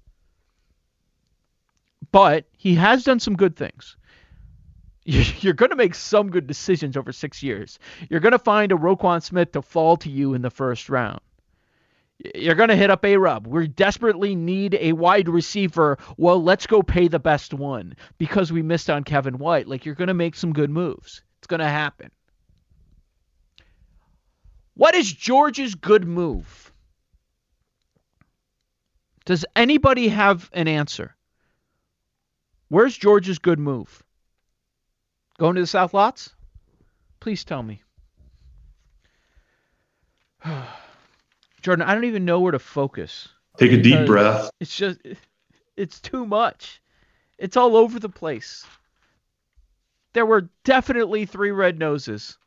but 2.11 2.45
he 2.57 2.75
has 2.75 3.03
done 3.03 3.19
some 3.19 3.35
good 3.35 3.55
things. 3.55 3.97
You're 5.05 5.53
going 5.53 5.71
to 5.71 5.75
make 5.75 5.95
some 5.95 6.29
good 6.29 6.45
decisions 6.45 6.95
over 6.95 7.11
six 7.11 7.41
years. 7.41 7.79
You're 8.09 8.19
going 8.19 8.33
to 8.33 8.39
find 8.39 8.71
a 8.71 8.75
Roquan 8.75 9.23
Smith 9.23 9.53
to 9.53 9.61
fall 9.61 9.97
to 9.97 10.09
you 10.09 10.35
in 10.35 10.41
the 10.43 10.51
first 10.51 10.89
round. 10.89 11.21
You're 12.35 12.55
going 12.55 12.69
to 12.69 12.75
hit 12.75 12.89
up 12.89 13.05
A 13.05 13.15
Rob. 13.15 13.47
We 13.47 13.67
desperately 13.67 14.35
need 14.35 14.77
a 14.79 14.91
wide 14.91 15.29
receiver. 15.29 15.97
Well, 16.17 16.43
let's 16.43 16.67
go 16.67 16.83
pay 16.83 17.07
the 17.07 17.19
best 17.19 17.53
one 17.53 17.95
because 18.17 18.51
we 18.51 18.61
missed 18.61 18.89
on 18.89 19.05
Kevin 19.05 19.37
White. 19.37 19.67
Like, 19.67 19.85
you're 19.85 19.95
going 19.95 20.09
to 20.09 20.13
make 20.13 20.35
some 20.35 20.51
good 20.51 20.69
moves. 20.69 21.21
It's 21.37 21.47
going 21.47 21.61
to 21.61 21.67
happen. 21.67 22.11
What 24.73 24.95
is 24.95 25.11
George's 25.11 25.75
good 25.75 26.05
move? 26.05 26.73
Does 29.23 29.45
anybody 29.55 30.09
have 30.09 30.49
an 30.51 30.67
answer? 30.67 31.15
Where's 32.67 32.97
George's 32.97 33.39
good 33.39 33.59
move? 33.59 34.03
Going 35.37 35.55
to 35.55 35.61
the 35.61 35.67
South 35.67 35.93
Lots? 35.93 36.35
Please 37.21 37.45
tell 37.45 37.63
me. 37.63 37.81
Jordan, 41.61 41.85
I 41.85 41.93
don't 41.93 42.05
even 42.05 42.25
know 42.25 42.39
where 42.39 42.51
to 42.51 42.59
focus. 42.59 43.29
Take 43.57 43.71
a 43.71 43.81
deep 43.81 44.05
breath. 44.05 44.49
It's 44.59 44.75
just, 44.75 44.99
it's 45.75 45.99
too 45.99 46.25
much. 46.25 46.81
It's 47.37 47.57
all 47.57 47.75
over 47.75 47.99
the 47.99 48.09
place. 48.09 48.65
There 50.13 50.25
were 50.25 50.49
definitely 50.63 51.25
three 51.25 51.51
red 51.51 51.77
noses 51.79 52.37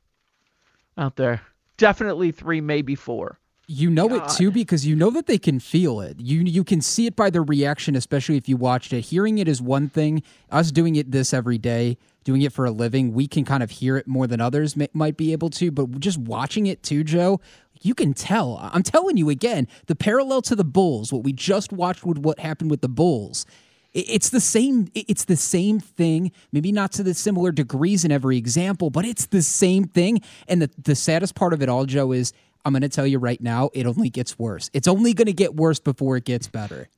out 0.96 1.16
there. 1.16 1.42
Definitely 1.76 2.32
three, 2.32 2.60
maybe 2.60 2.94
four. 2.94 3.38
You 3.68 3.90
know 3.90 4.08
God. 4.08 4.30
it 4.30 4.36
too 4.36 4.50
because 4.50 4.84
you 4.84 4.96
know 4.96 5.10
that 5.10 5.26
they 5.26 5.38
can 5.38 5.60
feel 5.60 6.00
it. 6.00 6.20
You 6.20 6.40
you 6.40 6.64
can 6.64 6.80
see 6.80 7.06
it 7.06 7.16
by 7.16 7.30
their 7.30 7.42
reaction, 7.42 7.94
especially 7.94 8.36
if 8.36 8.48
you 8.48 8.56
watched 8.56 8.92
it. 8.92 9.02
Hearing 9.02 9.38
it 9.38 9.48
is 9.48 9.62
one 9.62 9.88
thing. 9.88 10.22
Us 10.50 10.72
doing 10.72 10.96
it 10.96 11.12
this 11.12 11.32
every 11.32 11.58
day, 11.58 11.96
doing 12.24 12.42
it 12.42 12.52
for 12.52 12.64
a 12.64 12.70
living, 12.70 13.14
we 13.14 13.26
can 13.26 13.44
kind 13.44 13.62
of 13.62 13.70
hear 13.70 13.96
it 13.96 14.06
more 14.06 14.26
than 14.26 14.40
others 14.40 14.76
may, 14.76 14.88
might 14.92 15.16
be 15.16 15.32
able 15.32 15.48
to. 15.50 15.70
But 15.70 16.00
just 16.00 16.18
watching 16.18 16.66
it 16.66 16.82
too, 16.82 17.04
Joe, 17.04 17.40
you 17.84 17.94
can 17.94 18.14
tell. 18.14 18.58
I'm 18.60 18.82
telling 18.82 19.16
you 19.16 19.30
again, 19.30 19.68
the 19.86 19.94
parallel 19.94 20.42
to 20.42 20.56
the 20.56 20.64
Bulls, 20.64 21.12
what 21.12 21.24
we 21.24 21.32
just 21.32 21.72
watched 21.72 22.04
with 22.04 22.18
what 22.18 22.38
happened 22.38 22.70
with 22.70 22.80
the 22.80 22.88
Bulls. 22.88 23.46
It's 23.92 24.30
the 24.30 24.40
same. 24.40 24.88
It's 24.94 25.26
the 25.26 25.36
same 25.36 25.78
thing. 25.78 26.32
Maybe 26.50 26.72
not 26.72 26.92
to 26.92 27.02
the 27.02 27.12
similar 27.12 27.52
degrees 27.52 28.06
in 28.06 28.10
every 28.10 28.38
example, 28.38 28.88
but 28.88 29.04
it's 29.04 29.26
the 29.26 29.42
same 29.42 29.84
thing. 29.84 30.22
And 30.48 30.62
the 30.62 30.70
the 30.82 30.94
saddest 30.94 31.34
part 31.34 31.52
of 31.52 31.62
it 31.62 31.68
all, 31.68 31.84
Joe, 31.84 32.12
is 32.12 32.32
I'm 32.64 32.72
going 32.72 32.82
to 32.82 32.88
tell 32.88 33.06
you 33.06 33.18
right 33.18 33.40
now, 33.40 33.70
it 33.74 33.86
only 33.86 34.08
gets 34.08 34.38
worse. 34.38 34.70
It's 34.72 34.88
only 34.88 35.12
going 35.12 35.26
to 35.26 35.32
get 35.32 35.56
worse 35.56 35.78
before 35.78 36.16
it 36.16 36.24
gets 36.24 36.48
better. 36.48 36.88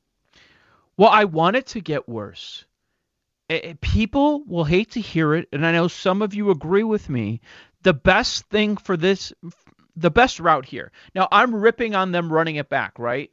Well, 0.97 1.09
I 1.09 1.25
want 1.25 1.57
it 1.57 1.65
to 1.67 1.81
get 1.81 2.07
worse. 2.07 2.65
People 3.81 4.43
will 4.45 4.63
hate 4.63 4.91
to 4.91 5.01
hear 5.01 5.35
it, 5.35 5.49
and 5.51 5.65
I 5.65 5.71
know 5.71 5.87
some 5.87 6.21
of 6.21 6.33
you 6.33 6.49
agree 6.49 6.83
with 6.83 7.09
me. 7.09 7.41
The 7.83 7.93
best 7.93 8.45
thing 8.49 8.77
for 8.77 8.95
this 8.95 9.33
the 9.95 10.11
best 10.11 10.39
route 10.39 10.65
here. 10.65 10.91
Now, 11.13 11.27
I'm 11.31 11.55
ripping 11.55 11.95
on 11.95 12.11
them 12.11 12.31
running 12.31 12.55
it 12.55 12.69
back, 12.69 12.99
right? 12.99 13.31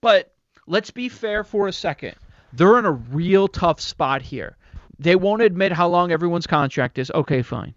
But 0.00 0.32
let's 0.66 0.90
be 0.90 1.08
fair 1.08 1.44
for 1.44 1.68
a 1.68 1.72
second. 1.72 2.14
They're 2.52 2.78
in 2.78 2.86
a 2.86 2.92
real 2.92 3.48
tough 3.48 3.80
spot 3.80 4.22
here. 4.22 4.56
They 4.98 5.16
won't 5.16 5.42
admit 5.42 5.72
how 5.72 5.88
long 5.88 6.10
everyone's 6.10 6.46
contract 6.46 6.98
is. 6.98 7.10
Okay, 7.14 7.42
fine. 7.42 7.74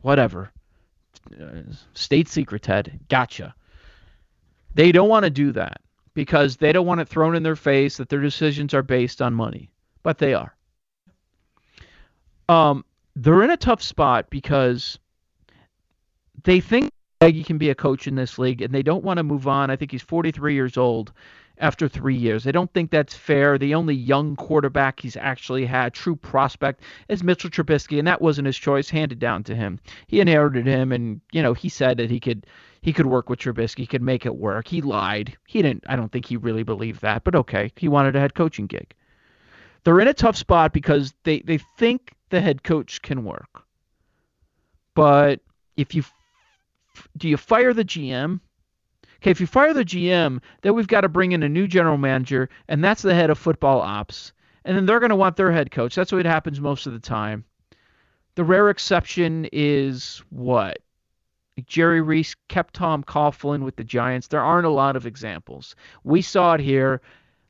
Whatever. 0.00 0.50
Uh, 1.38 1.62
state 1.94 2.28
secret, 2.28 2.62
Ted. 2.62 3.00
Gotcha. 3.08 3.54
They 4.74 4.92
don't 4.92 5.08
want 5.08 5.24
to 5.24 5.30
do 5.30 5.52
that 5.52 5.80
because 6.14 6.56
they 6.56 6.72
don't 6.72 6.86
want 6.86 7.00
it 7.00 7.08
thrown 7.08 7.34
in 7.34 7.42
their 7.42 7.56
face 7.56 7.96
that 7.96 8.08
their 8.08 8.20
decisions 8.20 8.72
are 8.74 8.82
based 8.82 9.20
on 9.20 9.34
money, 9.34 9.70
but 10.02 10.18
they 10.18 10.34
are. 10.34 10.54
Um, 12.48 12.84
they're 13.14 13.42
in 13.42 13.50
a 13.50 13.56
tough 13.56 13.82
spot 13.82 14.30
because 14.30 14.98
they 16.44 16.60
think 16.60 16.92
he 17.20 17.42
can 17.42 17.58
be 17.58 17.70
a 17.70 17.74
coach 17.74 18.06
in 18.06 18.14
this 18.14 18.38
league, 18.38 18.62
and 18.62 18.72
they 18.72 18.82
don't 18.82 19.04
want 19.04 19.18
to 19.18 19.24
move 19.24 19.48
on. 19.48 19.70
I 19.70 19.76
think 19.76 19.90
he's 19.90 20.02
43 20.02 20.54
years 20.54 20.76
old 20.76 21.12
after 21.58 21.88
three 21.88 22.14
years. 22.14 22.44
They 22.44 22.52
don't 22.52 22.72
think 22.72 22.90
that's 22.90 23.14
fair. 23.14 23.58
The 23.58 23.74
only 23.74 23.94
young 23.94 24.36
quarterback 24.36 25.00
he's 25.00 25.16
actually 25.16 25.66
had, 25.66 25.92
true 25.92 26.14
prospect, 26.14 26.82
is 27.08 27.24
Mitchell 27.24 27.50
Trubisky, 27.50 27.98
and 27.98 28.06
that 28.06 28.22
wasn't 28.22 28.46
his 28.46 28.56
choice, 28.56 28.88
handed 28.88 29.18
down 29.18 29.42
to 29.44 29.56
him. 29.56 29.80
He 30.06 30.20
inherited 30.20 30.66
him, 30.66 30.92
and 30.92 31.20
you 31.32 31.42
know 31.42 31.54
he 31.54 31.68
said 31.68 31.96
that 31.96 32.10
he 32.10 32.20
could 32.20 32.46
he 32.80 32.92
could 32.92 33.06
work 33.06 33.28
with 33.28 33.40
Trubisky, 33.40 33.88
could 33.88 34.02
make 34.02 34.24
it 34.24 34.36
work. 34.36 34.68
He 34.68 34.80
lied. 34.80 35.36
He 35.48 35.60
didn't. 35.60 35.84
I 35.88 35.96
don't 35.96 36.12
think 36.12 36.26
he 36.26 36.36
really 36.36 36.62
believed 36.62 37.00
that, 37.02 37.24
but 37.24 37.34
okay, 37.34 37.72
he 37.76 37.88
wanted 37.88 38.14
a 38.14 38.20
head 38.20 38.34
coaching 38.34 38.66
gig. 38.66 38.94
They're 39.82 40.00
in 40.00 40.08
a 40.08 40.14
tough 40.14 40.36
spot 40.36 40.72
because 40.72 41.14
they 41.24 41.40
they 41.40 41.58
think 41.78 42.12
the 42.30 42.40
head 42.40 42.62
coach 42.62 43.02
can 43.02 43.24
work, 43.24 43.64
but 44.94 45.40
if 45.76 45.94
you 45.94 46.04
do 47.16 47.28
you 47.28 47.36
fire 47.36 47.72
the 47.72 47.84
GM? 47.84 48.40
Okay, 49.20 49.30
if 49.30 49.40
you 49.40 49.46
fire 49.46 49.74
the 49.74 49.84
GM, 49.84 50.40
then 50.62 50.74
we've 50.74 50.86
got 50.86 51.00
to 51.00 51.08
bring 51.08 51.32
in 51.32 51.42
a 51.42 51.48
new 51.48 51.66
general 51.66 51.98
manager, 51.98 52.48
and 52.68 52.82
that's 52.82 53.02
the 53.02 53.14
head 53.14 53.30
of 53.30 53.38
football 53.38 53.80
ops. 53.80 54.32
And 54.64 54.76
then 54.76 54.86
they're 54.86 55.00
going 55.00 55.10
to 55.10 55.16
want 55.16 55.36
their 55.36 55.50
head 55.50 55.70
coach. 55.70 55.94
That's 55.94 56.12
what 56.12 56.24
happens 56.24 56.60
most 56.60 56.86
of 56.86 56.92
the 56.92 57.00
time. 57.00 57.44
The 58.36 58.44
rare 58.44 58.70
exception 58.70 59.48
is 59.52 60.22
what? 60.30 60.78
Jerry 61.66 62.00
Reese 62.00 62.36
kept 62.48 62.74
Tom 62.74 63.02
Coughlin 63.02 63.62
with 63.64 63.74
the 63.74 63.82
Giants. 63.82 64.28
There 64.28 64.42
aren't 64.42 64.66
a 64.66 64.70
lot 64.70 64.94
of 64.94 65.06
examples. 65.06 65.74
We 66.04 66.22
saw 66.22 66.54
it 66.54 66.60
here. 66.60 67.00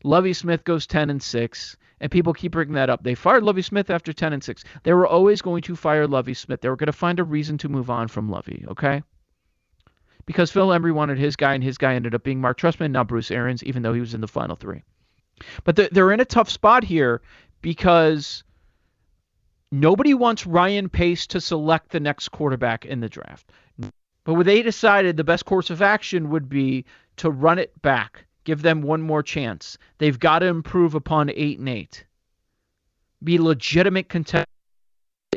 Lovie 0.04 0.32
Smith 0.32 0.64
goes 0.64 0.86
10 0.86 1.10
and 1.10 1.22
6, 1.22 1.76
and 2.00 2.10
people 2.10 2.32
keep 2.32 2.52
bringing 2.52 2.74
that 2.74 2.88
up. 2.88 3.02
They 3.02 3.14
fired 3.14 3.42
Lovie 3.42 3.62
Smith 3.62 3.90
after 3.90 4.14
10 4.14 4.32
and 4.32 4.42
6. 4.42 4.64
They 4.84 4.94
were 4.94 5.06
always 5.06 5.42
going 5.42 5.62
to 5.62 5.76
fire 5.76 6.06
Lovie 6.06 6.34
Smith. 6.34 6.62
They 6.62 6.70
were 6.70 6.76
going 6.76 6.86
to 6.86 6.92
find 6.92 7.20
a 7.20 7.24
reason 7.24 7.58
to 7.58 7.68
move 7.68 7.90
on 7.90 8.08
from 8.08 8.30
Lovie, 8.30 8.64
okay? 8.68 9.02
Because 10.28 10.50
Phil 10.50 10.74
Emery 10.74 10.92
wanted 10.92 11.16
his 11.16 11.36
guy, 11.36 11.54
and 11.54 11.64
his 11.64 11.78
guy 11.78 11.94
ended 11.94 12.14
up 12.14 12.22
being 12.22 12.38
Mark 12.38 12.60
Trestman, 12.60 12.90
not 12.90 13.08
Bruce 13.08 13.30
Arians, 13.30 13.64
even 13.64 13.80
though 13.80 13.94
he 13.94 14.00
was 14.00 14.12
in 14.12 14.20
the 14.20 14.28
final 14.28 14.56
three. 14.56 14.82
But 15.64 15.74
they're, 15.74 15.88
they're 15.90 16.12
in 16.12 16.20
a 16.20 16.26
tough 16.26 16.50
spot 16.50 16.84
here 16.84 17.22
because 17.62 18.44
nobody 19.72 20.12
wants 20.12 20.46
Ryan 20.46 20.90
Pace 20.90 21.26
to 21.28 21.40
select 21.40 21.88
the 21.88 21.98
next 21.98 22.28
quarterback 22.28 22.84
in 22.84 23.00
the 23.00 23.08
draft. 23.08 23.50
But 24.24 24.42
they 24.42 24.60
decided 24.60 25.16
the 25.16 25.24
best 25.24 25.46
course 25.46 25.70
of 25.70 25.80
action 25.80 26.28
would 26.28 26.50
be 26.50 26.84
to 27.16 27.30
run 27.30 27.58
it 27.58 27.80
back, 27.80 28.26
give 28.44 28.60
them 28.60 28.82
one 28.82 29.00
more 29.00 29.22
chance. 29.22 29.78
They've 29.96 30.18
got 30.18 30.40
to 30.40 30.46
improve 30.46 30.94
upon 30.94 31.30
eight 31.30 31.58
and 31.58 31.70
eight, 31.70 32.04
be 33.24 33.38
legitimate 33.38 34.10
contenders 34.10 34.44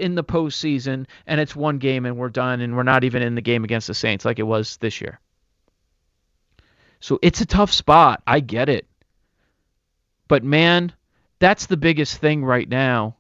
in 0.02 0.16
the 0.16 0.24
postseason 0.24 1.06
and 1.28 1.40
it's 1.40 1.56
one 1.56 1.78
game 1.78 2.06
and 2.06 2.18
we're 2.18 2.30
done 2.30 2.60
and 2.60 2.76
we're 2.76 2.84
not 2.84 3.04
even 3.04 3.22
in 3.22 3.36
the 3.36 3.42
game 3.42 3.64
against 3.64 3.88
the 3.88 3.94
Saints 3.94 4.26
like 4.26 4.40
it 4.40 4.44
was 4.44 4.78
this 4.78 5.00
year. 5.00 5.20
So 7.00 7.20
it's 7.22 7.42
a 7.42 7.46
tough 7.46 7.72
spot. 7.72 8.22
I 8.28 8.40
get 8.40 8.70
it. 8.70 8.88
But 10.28 10.44
man, 10.44 10.92
that's 11.40 11.66
the 11.66 11.78
biggest 11.78 12.18
thing 12.18 12.44
right 12.44 12.68
now. 12.68 13.18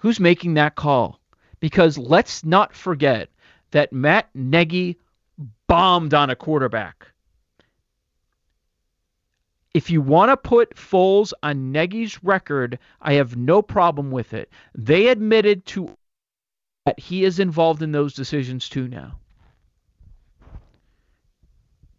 Who's 0.00 0.20
making 0.20 0.54
that 0.54 0.74
call? 0.74 1.20
Because 1.60 1.98
let's 1.98 2.44
not 2.44 2.74
forget 2.74 3.30
that 3.70 3.92
Matt 3.92 4.28
Nagy 4.34 4.98
bombed 5.66 6.14
on 6.14 6.30
a 6.30 6.36
quarterback. 6.36 7.08
If 9.76 9.90
you 9.90 10.00
want 10.00 10.30
to 10.30 10.38
put 10.38 10.74
Foles 10.74 11.34
on 11.42 11.70
Nagy's 11.70 12.24
record, 12.24 12.78
I 13.02 13.12
have 13.12 13.36
no 13.36 13.60
problem 13.60 14.10
with 14.10 14.32
it. 14.32 14.50
They 14.74 15.08
admitted 15.08 15.66
to 15.66 15.94
that 16.86 16.98
he 16.98 17.24
is 17.24 17.38
involved 17.38 17.82
in 17.82 17.92
those 17.92 18.14
decisions 18.14 18.70
too 18.70 18.88
now. 18.88 19.18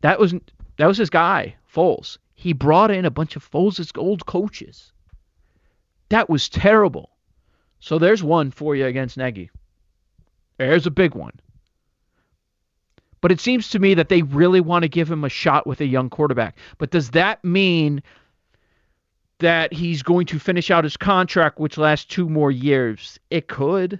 That 0.01 0.19
was 0.19 0.33
that 0.77 0.87
was 0.87 0.97
his 0.97 1.11
guy, 1.11 1.55
Foles. 1.71 2.17
He 2.33 2.51
brought 2.51 2.89
in 2.89 3.05
a 3.05 3.11
bunch 3.11 3.35
of 3.35 3.47
Foles' 3.47 3.95
old 3.95 4.25
coaches. 4.25 4.91
That 6.09 6.31
was 6.31 6.49
terrible. 6.49 7.11
So 7.79 7.99
there's 7.99 8.23
one 8.23 8.49
for 8.49 8.75
you 8.75 8.87
against 8.87 9.17
Nagy. 9.17 9.51
There's 10.57 10.87
a 10.87 10.97
big 11.03 11.13
one. 11.13 11.39
But 13.21 13.31
it 13.31 13.39
seems 13.39 13.69
to 13.69 13.79
me 13.79 13.93
that 13.95 14.09
they 14.09 14.21
really 14.21 14.61
want 14.61 14.83
to 14.83 14.89
give 14.89 15.09
him 15.09 15.23
a 15.23 15.29
shot 15.29 15.65
with 15.65 15.81
a 15.81 15.85
young 15.85 16.09
quarterback. 16.09 16.57
But 16.77 16.91
does 16.91 17.11
that 17.11 17.43
mean 17.43 18.03
that 19.39 19.73
he's 19.73 20.03
going 20.03 20.27
to 20.27 20.39
finish 20.39 20.69
out 20.71 20.83
his 20.83 20.97
contract, 20.97 21.59
which 21.59 21.77
lasts 21.77 22.05
two 22.05 22.29
more 22.29 22.51
years? 22.51 23.19
It 23.29 23.47
could. 23.47 23.99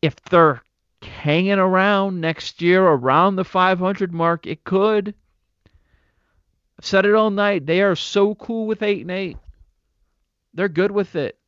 If 0.00 0.16
they're 0.30 0.62
hanging 1.02 1.58
around 1.58 2.20
next 2.20 2.62
year 2.62 2.84
around 2.84 3.36
the 3.36 3.44
500 3.44 4.12
mark, 4.12 4.46
it 4.46 4.64
could. 4.64 5.14
I've 6.78 6.86
said 6.86 7.06
it 7.06 7.14
all 7.14 7.30
night. 7.30 7.66
They 7.66 7.82
are 7.82 7.96
so 7.96 8.34
cool 8.36 8.66
with 8.66 8.82
8 8.82 9.02
and 9.02 9.10
8. 9.10 9.36
They're 10.54 10.68
good 10.68 10.90
with 10.90 11.16
it. 11.16 11.38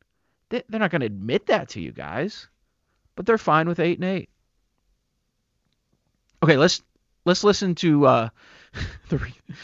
They're 0.49 0.63
not 0.69 0.91
going 0.91 1.01
to 1.01 1.07
admit 1.07 1.47
that 1.47 1.69
to 1.69 1.81
you 1.81 1.91
guys, 1.91 2.47
but 3.15 3.25
they're 3.25 3.37
fine 3.37 3.67
with 3.67 3.79
8 3.79 3.99
and 3.99 4.07
8. 4.07 4.29
Okay, 6.45 6.57
let's 6.57 6.83
let's 7.25 7.43
listen 7.43 7.73
to 7.73 8.05
uh, 8.05 8.29
the 9.09 9.19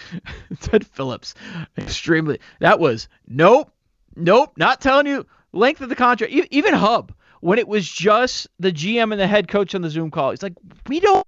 Ted 0.61 0.83
Phillips. 0.83 1.35
Extremely. 1.77 2.39
That 2.59 2.79
was 2.79 3.07
nope, 3.27 3.71
nope. 4.15 4.53
Not 4.57 4.81
telling 4.81 5.05
you 5.05 5.27
length 5.51 5.81
of 5.81 5.89
the 5.89 5.95
contract. 5.95 6.33
Even 6.33 6.73
Hub, 6.73 7.13
when 7.39 7.59
it 7.59 7.67
was 7.67 7.87
just 7.87 8.47
the 8.57 8.71
GM 8.71 9.11
and 9.11 9.21
the 9.21 9.27
head 9.27 9.47
coach 9.47 9.75
on 9.75 9.83
the 9.83 9.91
Zoom 9.91 10.09
call, 10.09 10.31
he's 10.31 10.41
like, 10.41 10.55
"We 10.87 10.99
don't 10.99 11.23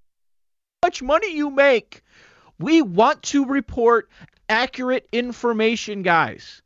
much 0.81 1.03
money 1.03 1.35
you 1.35 1.51
make. 1.51 2.01
We 2.57 2.81
want 2.81 3.21
to 3.21 3.45
report 3.45 4.09
accurate 4.49 5.07
information, 5.11 6.01
guys. 6.01 6.63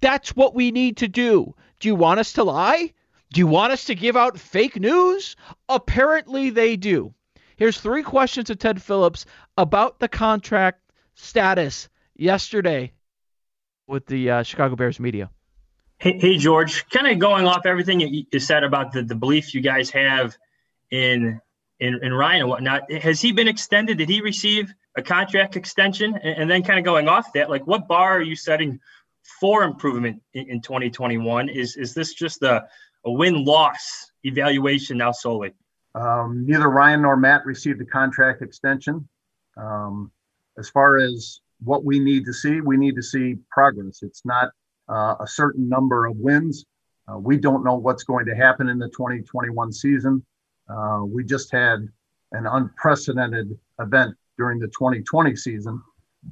That's 0.00 0.34
what 0.34 0.56
we 0.56 0.72
need 0.72 0.96
to 0.96 1.06
do. 1.06 1.54
Do 1.78 1.86
you 1.86 1.94
want 1.94 2.18
us 2.18 2.32
to 2.32 2.42
lie? 2.42 2.92
Do 3.32 3.38
you 3.38 3.46
want 3.46 3.72
us 3.72 3.84
to 3.84 3.94
give 3.94 4.16
out 4.16 4.36
fake 4.36 4.80
news? 4.80 5.36
Apparently 5.68 6.50
they 6.50 6.74
do. 6.74 7.14
Here's 7.60 7.78
three 7.78 8.02
questions 8.02 8.46
to 8.46 8.56
Ted 8.56 8.80
Phillips 8.80 9.26
about 9.58 9.98
the 9.98 10.08
contract 10.08 10.80
status 11.14 11.90
yesterday 12.16 12.94
with 13.86 14.06
the 14.06 14.30
uh, 14.30 14.42
Chicago 14.44 14.76
Bears 14.76 14.98
media. 14.98 15.28
Hey, 15.98 16.18
hey 16.18 16.38
George, 16.38 16.88
kind 16.88 17.06
of 17.06 17.18
going 17.18 17.46
off 17.46 17.66
everything 17.66 18.00
you 18.00 18.40
said 18.40 18.64
about 18.64 18.92
the, 18.92 19.02
the 19.02 19.14
belief 19.14 19.54
you 19.54 19.60
guys 19.60 19.90
have 19.90 20.34
in, 20.90 21.38
in 21.78 22.00
in 22.02 22.14
Ryan 22.14 22.40
and 22.40 22.48
whatnot. 22.48 22.90
Has 22.90 23.20
he 23.20 23.30
been 23.30 23.46
extended? 23.46 23.98
Did 23.98 24.08
he 24.08 24.22
receive 24.22 24.72
a 24.96 25.02
contract 25.02 25.54
extension? 25.56 26.14
And, 26.14 26.38
and 26.38 26.50
then 26.50 26.62
kind 26.62 26.78
of 26.78 26.86
going 26.86 27.08
off 27.08 27.30
that, 27.34 27.50
like 27.50 27.66
what 27.66 27.86
bar 27.86 28.16
are 28.16 28.22
you 28.22 28.36
setting 28.36 28.80
for 29.38 29.64
improvement 29.64 30.22
in, 30.32 30.48
in 30.48 30.60
2021? 30.62 31.50
Is 31.50 31.76
is 31.76 31.92
this 31.92 32.14
just 32.14 32.42
a, 32.42 32.64
a 33.04 33.12
win 33.12 33.44
loss 33.44 34.12
evaluation 34.24 34.96
now 34.96 35.12
solely? 35.12 35.52
Um, 35.94 36.46
neither 36.46 36.68
Ryan 36.68 37.02
nor 37.02 37.16
Matt 37.16 37.44
received 37.46 37.80
a 37.80 37.84
contract 37.84 38.42
extension. 38.42 39.08
Um, 39.56 40.10
as 40.58 40.68
far 40.68 40.98
as 40.98 41.40
what 41.62 41.84
we 41.84 41.98
need 41.98 42.24
to 42.26 42.32
see, 42.32 42.60
we 42.60 42.76
need 42.76 42.94
to 42.96 43.02
see 43.02 43.36
progress. 43.50 44.02
It's 44.02 44.24
not 44.24 44.50
uh, 44.88 45.16
a 45.20 45.26
certain 45.26 45.68
number 45.68 46.06
of 46.06 46.16
wins. 46.16 46.64
Uh, 47.08 47.18
we 47.18 47.36
don't 47.36 47.64
know 47.64 47.74
what's 47.74 48.04
going 48.04 48.26
to 48.26 48.34
happen 48.34 48.68
in 48.68 48.78
the 48.78 48.88
2021 48.88 49.72
season. 49.72 50.24
Uh, 50.68 51.02
we 51.04 51.24
just 51.24 51.50
had 51.50 51.88
an 52.32 52.46
unprecedented 52.46 53.58
event 53.80 54.14
during 54.38 54.58
the 54.58 54.68
2020 54.68 55.34
season. 55.34 55.82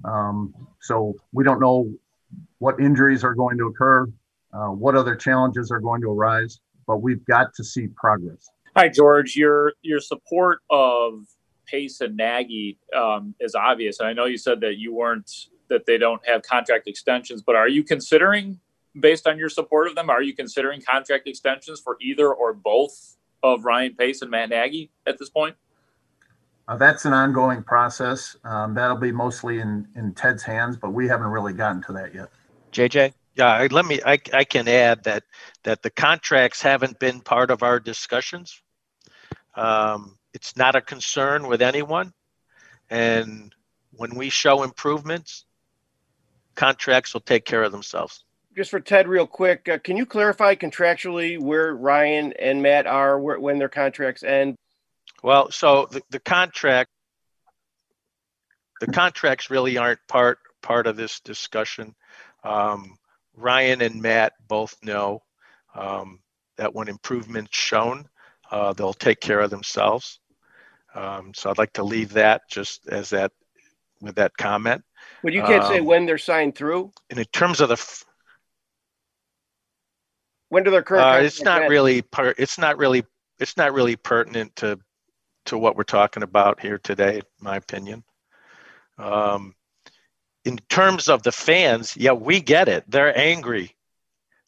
Um, 0.04 0.54
so 0.80 1.14
we 1.32 1.44
don't 1.44 1.60
know 1.60 1.92
what 2.58 2.78
injuries 2.80 3.24
are 3.24 3.34
going 3.34 3.58
to 3.58 3.66
occur, 3.66 4.06
uh, 4.52 4.68
what 4.68 4.94
other 4.94 5.16
challenges 5.16 5.70
are 5.70 5.80
going 5.80 6.00
to 6.02 6.10
arise, 6.10 6.60
but 6.86 7.02
we've 7.02 7.24
got 7.26 7.54
to 7.54 7.64
see 7.64 7.88
progress. 7.88 8.48
Hi, 8.78 8.88
George. 8.88 9.34
Your 9.34 9.72
your 9.82 9.98
support 9.98 10.60
of 10.70 11.26
Pace 11.66 12.00
and 12.00 12.16
Nagy 12.16 12.78
um, 12.96 13.34
is 13.40 13.56
obvious. 13.56 13.98
And 13.98 14.08
I 14.08 14.12
know 14.12 14.26
you 14.26 14.38
said 14.38 14.60
that 14.60 14.76
you 14.76 14.94
weren't 14.94 15.28
that 15.68 15.84
they 15.84 15.98
don't 15.98 16.24
have 16.28 16.42
contract 16.42 16.86
extensions, 16.86 17.42
but 17.42 17.56
are 17.56 17.66
you 17.66 17.82
considering, 17.82 18.60
based 19.00 19.26
on 19.26 19.36
your 19.36 19.48
support 19.48 19.88
of 19.88 19.96
them, 19.96 20.08
are 20.08 20.22
you 20.22 20.32
considering 20.32 20.80
contract 20.80 21.26
extensions 21.26 21.80
for 21.80 21.96
either 22.00 22.32
or 22.32 22.54
both 22.54 23.16
of 23.42 23.64
Ryan 23.64 23.96
Pace 23.96 24.22
and 24.22 24.30
Matt 24.30 24.50
Nagy 24.50 24.92
at 25.08 25.18
this 25.18 25.28
point? 25.28 25.56
Uh, 26.68 26.76
that's 26.76 27.04
an 27.04 27.12
ongoing 27.12 27.64
process. 27.64 28.36
Um, 28.44 28.74
that'll 28.74 28.96
be 28.96 29.10
mostly 29.10 29.58
in 29.58 29.88
in 29.96 30.14
Ted's 30.14 30.44
hands, 30.44 30.76
but 30.76 30.92
we 30.92 31.08
haven't 31.08 31.26
really 31.26 31.52
gotten 31.52 31.82
to 31.82 31.92
that 31.94 32.14
yet. 32.14 32.28
JJ. 32.70 33.12
Yeah, 33.34 33.66
let 33.72 33.86
me. 33.86 34.00
I, 34.06 34.20
I 34.32 34.44
can 34.44 34.68
add 34.68 35.02
that 35.02 35.24
that 35.64 35.82
the 35.82 35.90
contracts 35.90 36.62
haven't 36.62 37.00
been 37.00 37.20
part 37.20 37.50
of 37.50 37.64
our 37.64 37.80
discussions. 37.80 38.62
Um, 39.58 40.16
it's 40.32 40.56
not 40.56 40.76
a 40.76 40.80
concern 40.80 41.48
with 41.48 41.62
anyone. 41.62 42.12
And 42.90 43.52
when 43.90 44.14
we 44.14 44.30
show 44.30 44.62
improvements, 44.62 45.44
contracts 46.54 47.12
will 47.12 47.20
take 47.20 47.44
care 47.44 47.64
of 47.64 47.72
themselves. 47.72 48.24
Just 48.56 48.70
for 48.70 48.80
Ted, 48.80 49.08
real 49.08 49.26
quick, 49.26 49.68
uh, 49.68 49.78
can 49.78 49.96
you 49.96 50.06
clarify 50.06 50.54
contractually 50.54 51.40
where 51.40 51.74
Ryan 51.74 52.32
and 52.38 52.62
Matt 52.62 52.86
are 52.86 53.18
where, 53.18 53.38
when 53.38 53.58
their 53.58 53.68
contracts 53.68 54.22
end? 54.22 54.56
Well, 55.22 55.50
so 55.50 55.86
the, 55.90 56.02
the 56.10 56.20
contract, 56.20 56.90
the 58.80 58.86
contracts 58.86 59.50
really 59.50 59.76
aren't 59.76 60.00
part 60.08 60.38
part 60.62 60.86
of 60.86 60.96
this 60.96 61.20
discussion. 61.20 61.94
Um, 62.44 62.96
Ryan 63.36 63.82
and 63.82 64.02
Matt 64.02 64.34
both 64.46 64.76
know 64.82 65.22
um, 65.74 66.20
that 66.56 66.74
when 66.74 66.88
improvements 66.88 67.56
shown, 67.56 68.08
uh, 68.50 68.72
they'll 68.72 68.92
take 68.92 69.20
care 69.20 69.40
of 69.40 69.50
themselves. 69.50 70.20
Um, 70.94 71.32
so 71.34 71.50
I'd 71.50 71.58
like 71.58 71.74
to 71.74 71.84
leave 71.84 72.14
that 72.14 72.42
just 72.50 72.86
as 72.88 73.10
that 73.10 73.32
with 74.00 74.16
that 74.16 74.36
comment. 74.36 74.82
But 75.22 75.32
you 75.32 75.42
can't 75.42 75.64
um, 75.64 75.72
say 75.72 75.80
when 75.80 76.06
they're 76.06 76.18
signed 76.18 76.54
through. 76.54 76.92
And 77.10 77.18
in 77.18 77.24
terms 77.26 77.60
of 77.60 77.68
the, 77.68 77.74
f- 77.74 78.04
when 80.48 80.64
do 80.64 80.70
their 80.70 80.82
current? 80.82 81.04
Uh, 81.04 81.24
it's 81.24 81.42
not 81.42 81.62
end? 81.62 81.70
really 81.70 82.02
part. 82.02 82.36
It's 82.38 82.58
not 82.58 82.78
really. 82.78 83.04
It's 83.38 83.56
not 83.56 83.72
really 83.72 83.96
pertinent 83.96 84.56
to 84.56 84.78
to 85.46 85.58
what 85.58 85.76
we're 85.76 85.84
talking 85.84 86.22
about 86.22 86.60
here 86.60 86.78
today, 86.78 87.16
in 87.16 87.22
my 87.40 87.56
opinion. 87.56 88.04
Um, 88.98 89.54
in 90.44 90.58
terms 90.68 91.08
of 91.08 91.22
the 91.22 91.32
fans, 91.32 91.96
yeah, 91.96 92.12
we 92.12 92.40
get 92.40 92.68
it. 92.68 92.84
They're 92.88 93.16
angry. 93.16 93.76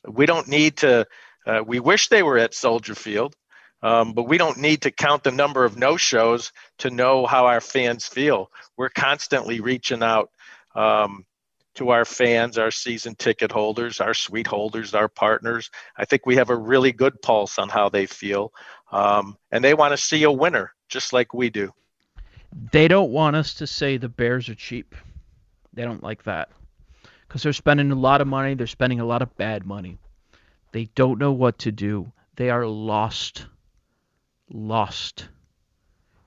We 0.06 0.26
don't 0.26 0.48
need 0.48 0.78
to. 0.78 1.06
Uh, 1.46 1.62
we 1.66 1.80
wish 1.80 2.08
they 2.08 2.22
were 2.22 2.38
at 2.38 2.54
Soldier 2.54 2.94
Field. 2.94 3.34
Um, 3.82 4.12
but 4.12 4.24
we 4.24 4.36
don't 4.38 4.58
need 4.58 4.82
to 4.82 4.90
count 4.90 5.24
the 5.24 5.30
number 5.30 5.64
of 5.64 5.76
no 5.76 5.96
shows 5.96 6.52
to 6.78 6.90
know 6.90 7.26
how 7.26 7.46
our 7.46 7.60
fans 7.60 8.06
feel. 8.06 8.50
We're 8.76 8.90
constantly 8.90 9.60
reaching 9.60 10.02
out 10.02 10.30
um, 10.74 11.24
to 11.74 11.90
our 11.90 12.04
fans, 12.04 12.58
our 12.58 12.70
season 12.70 13.14
ticket 13.14 13.50
holders, 13.50 14.00
our 14.00 14.12
suite 14.12 14.46
holders, 14.46 14.94
our 14.94 15.08
partners. 15.08 15.70
I 15.96 16.04
think 16.04 16.26
we 16.26 16.36
have 16.36 16.50
a 16.50 16.56
really 16.56 16.92
good 16.92 17.22
pulse 17.22 17.58
on 17.58 17.68
how 17.68 17.88
they 17.88 18.06
feel. 18.06 18.52
Um, 18.92 19.36
and 19.50 19.64
they 19.64 19.74
want 19.74 19.92
to 19.92 19.96
see 19.96 20.24
a 20.24 20.32
winner, 20.32 20.72
just 20.88 21.12
like 21.12 21.32
we 21.32 21.48
do. 21.48 21.72
They 22.72 22.88
don't 22.88 23.12
want 23.12 23.36
us 23.36 23.54
to 23.54 23.66
say 23.66 23.96
the 23.96 24.08
Bears 24.08 24.48
are 24.48 24.54
cheap. 24.54 24.94
They 25.72 25.84
don't 25.84 26.02
like 26.02 26.24
that 26.24 26.50
because 27.26 27.44
they're 27.44 27.52
spending 27.52 27.92
a 27.92 27.96
lot 27.96 28.20
of 28.20 28.26
money. 28.26 28.54
They're 28.54 28.66
spending 28.66 28.98
a 28.98 29.04
lot 29.04 29.22
of 29.22 29.36
bad 29.36 29.64
money. 29.64 29.98
They 30.72 30.86
don't 30.96 31.18
know 31.18 31.32
what 31.32 31.60
to 31.60 31.72
do. 31.72 32.12
They 32.34 32.50
are 32.50 32.66
lost 32.66 33.46
lost. 34.50 35.28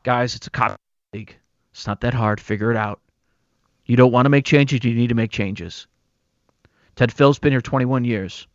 Guys, 0.03 0.35
it's 0.35 0.47
a 0.47 0.49
cop 0.49 0.79
league. 1.13 1.35
It's 1.71 1.87
not 1.87 2.01
that 2.01 2.13
hard. 2.13 2.39
Figure 2.39 2.71
it 2.71 2.77
out. 2.77 2.99
You 3.85 3.95
don't 3.95 4.11
want 4.11 4.25
to 4.25 4.29
make 4.29 4.45
changes, 4.45 4.83
you 4.83 4.93
need 4.93 5.09
to 5.09 5.15
make 5.15 5.31
changes. 5.31 5.87
Ted 6.95 7.11
Phil's 7.11 7.39
been 7.39 7.51
here 7.51 7.61
21 7.61 8.05
years. 8.05 8.47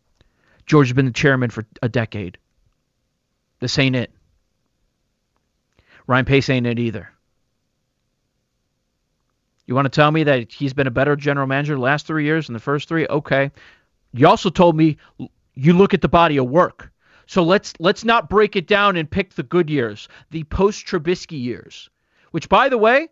George 0.65 0.87
has 0.87 0.95
been 0.95 1.05
the 1.05 1.11
chairman 1.11 1.49
for 1.49 1.65
a 1.81 1.89
decade. 1.89 2.37
This 3.59 3.77
ain't 3.77 3.95
it. 3.95 4.11
Ryan 6.07 6.25
Pace 6.25 6.49
ain't 6.49 6.65
it 6.65 6.79
either. 6.79 7.09
You 9.67 9.75
want 9.75 9.85
to 9.85 9.89
tell 9.89 10.09
me 10.09 10.23
that 10.23 10.51
he's 10.51 10.73
been 10.73 10.87
a 10.87 10.91
better 10.91 11.15
general 11.15 11.45
manager 11.45 11.75
the 11.75 11.81
last 11.81 12.07
three 12.07 12.23
years 12.23 12.47
than 12.47 12.53
the 12.53 12.59
first 12.59 12.87
three? 12.87 13.05
Okay. 13.07 13.51
You 14.13 14.27
also 14.27 14.49
told 14.49 14.75
me 14.75 14.97
you 15.53 15.73
look 15.73 15.93
at 15.93 16.01
the 16.01 16.07
body 16.07 16.37
of 16.37 16.49
work. 16.49 16.91
So 17.29 17.43
let's 17.43 17.75
let's 17.79 18.03
not 18.03 18.27
break 18.27 18.55
it 18.55 18.65
down 18.65 18.95
and 18.95 19.09
pick 19.09 19.35
the 19.35 19.43
good 19.43 19.69
years, 19.69 20.07
the 20.31 20.45
post 20.45 20.87
Trubisky 20.87 21.39
years, 21.39 21.87
which 22.31 22.49
by 22.49 22.69
the 22.69 22.77
way, 22.79 23.09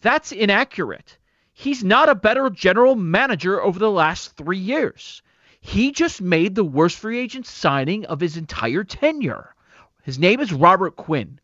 that's 0.00 0.30
inaccurate. 0.30 1.18
He's 1.54 1.82
not 1.82 2.08
a 2.08 2.14
better 2.14 2.50
general 2.50 2.94
manager 2.94 3.60
over 3.60 3.80
the 3.80 3.90
last 3.90 4.36
three 4.36 4.60
years. 4.60 5.22
He 5.58 5.90
just 5.90 6.22
made 6.22 6.54
the 6.54 6.62
worst 6.62 6.98
free 6.98 7.18
agent 7.18 7.46
signing 7.46 8.06
of 8.06 8.20
his 8.20 8.36
entire 8.36 8.84
tenure. 8.84 9.52
His 10.04 10.20
name 10.20 10.38
is 10.38 10.52
Robert 10.52 10.94
Quinn. 10.94 11.40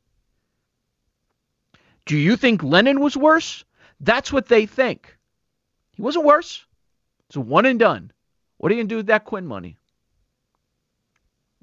Do 2.06 2.16
you 2.16 2.36
think 2.36 2.60
Glennon 2.60 3.00
was 3.00 3.16
worse? 3.16 3.64
That's 3.98 4.32
what 4.32 4.46
they 4.46 4.66
think. 4.66 5.18
He 5.90 6.02
wasn't 6.02 6.26
worse. 6.26 6.64
It's 7.26 7.34
a 7.34 7.40
one 7.40 7.66
and 7.66 7.80
done. 7.80 8.12
What 8.58 8.70
are 8.70 8.76
you 8.76 8.82
going 8.82 8.88
to 8.88 8.92
do 8.92 8.98
with 8.98 9.06
that 9.06 9.24
Quinn 9.24 9.48
money? 9.48 9.78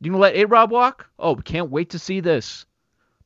You 0.03 0.09
going 0.09 0.17
to 0.17 0.21
let 0.21 0.35
A 0.35 0.45
Rob 0.45 0.71
walk? 0.71 1.05
Oh, 1.19 1.35
can't 1.35 1.69
wait 1.69 1.91
to 1.91 1.99
see 1.99 2.21
this. 2.21 2.65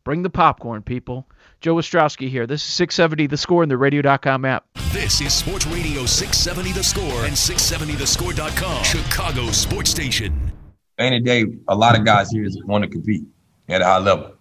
Bring 0.03 0.23
the 0.23 0.30
popcorn, 0.30 0.82
people. 0.84 1.26
Joe 1.61 1.76
Ostrowski 1.76 2.28
here. 2.28 2.45
This 2.45 2.61
is 2.67 2.73
670 2.73 3.28
The 3.28 3.38
Score 3.38 3.63
in 3.63 3.69
the 3.69 3.78
radio.com 3.78 4.43
app. 4.43 4.65
This 4.91 5.21
is 5.21 5.34
Sports 5.34 5.65
Radio 5.67 6.05
670 6.05 6.73
The 6.73 6.84
Score 6.84 7.23
and 7.23 7.34
670thescore.com, 7.34 8.84
Chicago 8.84 9.51
Sports 9.51 9.89
Station. 9.89 10.51
Any 10.97 11.21
day, 11.21 11.45
a 11.69 11.76
lot 11.76 11.97
of 11.97 12.03
guys 12.03 12.30
here 12.30 12.45
want 12.65 12.84
to 12.84 12.89
compete 12.89 13.23
at 13.69 13.82
a 13.82 13.86
high 13.86 13.99
level. 13.99 14.34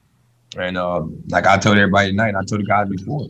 And 0.59 0.77
uh, 0.77 1.05
like 1.29 1.47
I 1.47 1.57
told 1.57 1.77
everybody 1.79 2.11
tonight, 2.11 2.31
and 2.31 2.39
I 2.39 2.43
told 2.43 2.63
the 2.63 2.67
guys 2.67 2.89
before, 2.89 3.29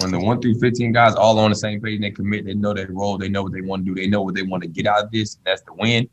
when 0.00 0.10
the 0.10 0.20
one 0.20 0.42
through 0.42 0.58
15 0.60 0.92
guys 0.92 1.14
all 1.14 1.38
on 1.38 1.48
the 1.48 1.56
same 1.56 1.80
page 1.80 1.94
and 1.94 2.04
they 2.04 2.10
commit, 2.10 2.44
they 2.44 2.52
know 2.52 2.74
their 2.74 2.92
role, 2.92 3.16
they 3.16 3.30
know 3.30 3.42
what 3.42 3.52
they 3.52 3.62
want 3.62 3.86
to 3.86 3.94
do, 3.94 3.98
they 3.98 4.06
know 4.06 4.20
what 4.20 4.34
they 4.34 4.42
want 4.42 4.62
to 4.62 4.68
get 4.68 4.86
out 4.86 5.02
of 5.02 5.10
this, 5.10 5.38
that's 5.46 5.62
the 5.62 5.72
win, 5.72 6.06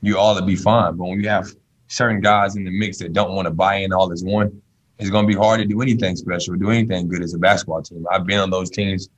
you 0.00 0.16
all 0.16 0.34
will 0.34 0.40
be 0.40 0.56
fine. 0.56 0.96
But 0.96 1.04
when 1.04 1.20
you 1.20 1.28
have 1.28 1.54
certain 1.88 2.20
guys 2.20 2.56
in 2.56 2.64
the 2.64 2.70
mix 2.70 2.98
that 2.98 3.12
don't 3.12 3.34
want 3.34 3.46
to 3.46 3.50
buy 3.50 3.76
in 3.76 3.92
all 3.92 4.12
as 4.12 4.24
one, 4.24 4.60
it's 4.98 5.10
going 5.10 5.26
to 5.26 5.32
be 5.32 5.38
hard 5.38 5.60
to 5.60 5.66
do 5.66 5.82
anything 5.82 6.16
special, 6.16 6.54
do 6.56 6.70
anything 6.70 7.08
good 7.08 7.22
as 7.22 7.34
a 7.34 7.38
basketball 7.38 7.82
team. 7.82 8.06
I've 8.10 8.26
been 8.26 8.38
on 8.38 8.50
those 8.50 8.70
teams. 8.70 9.08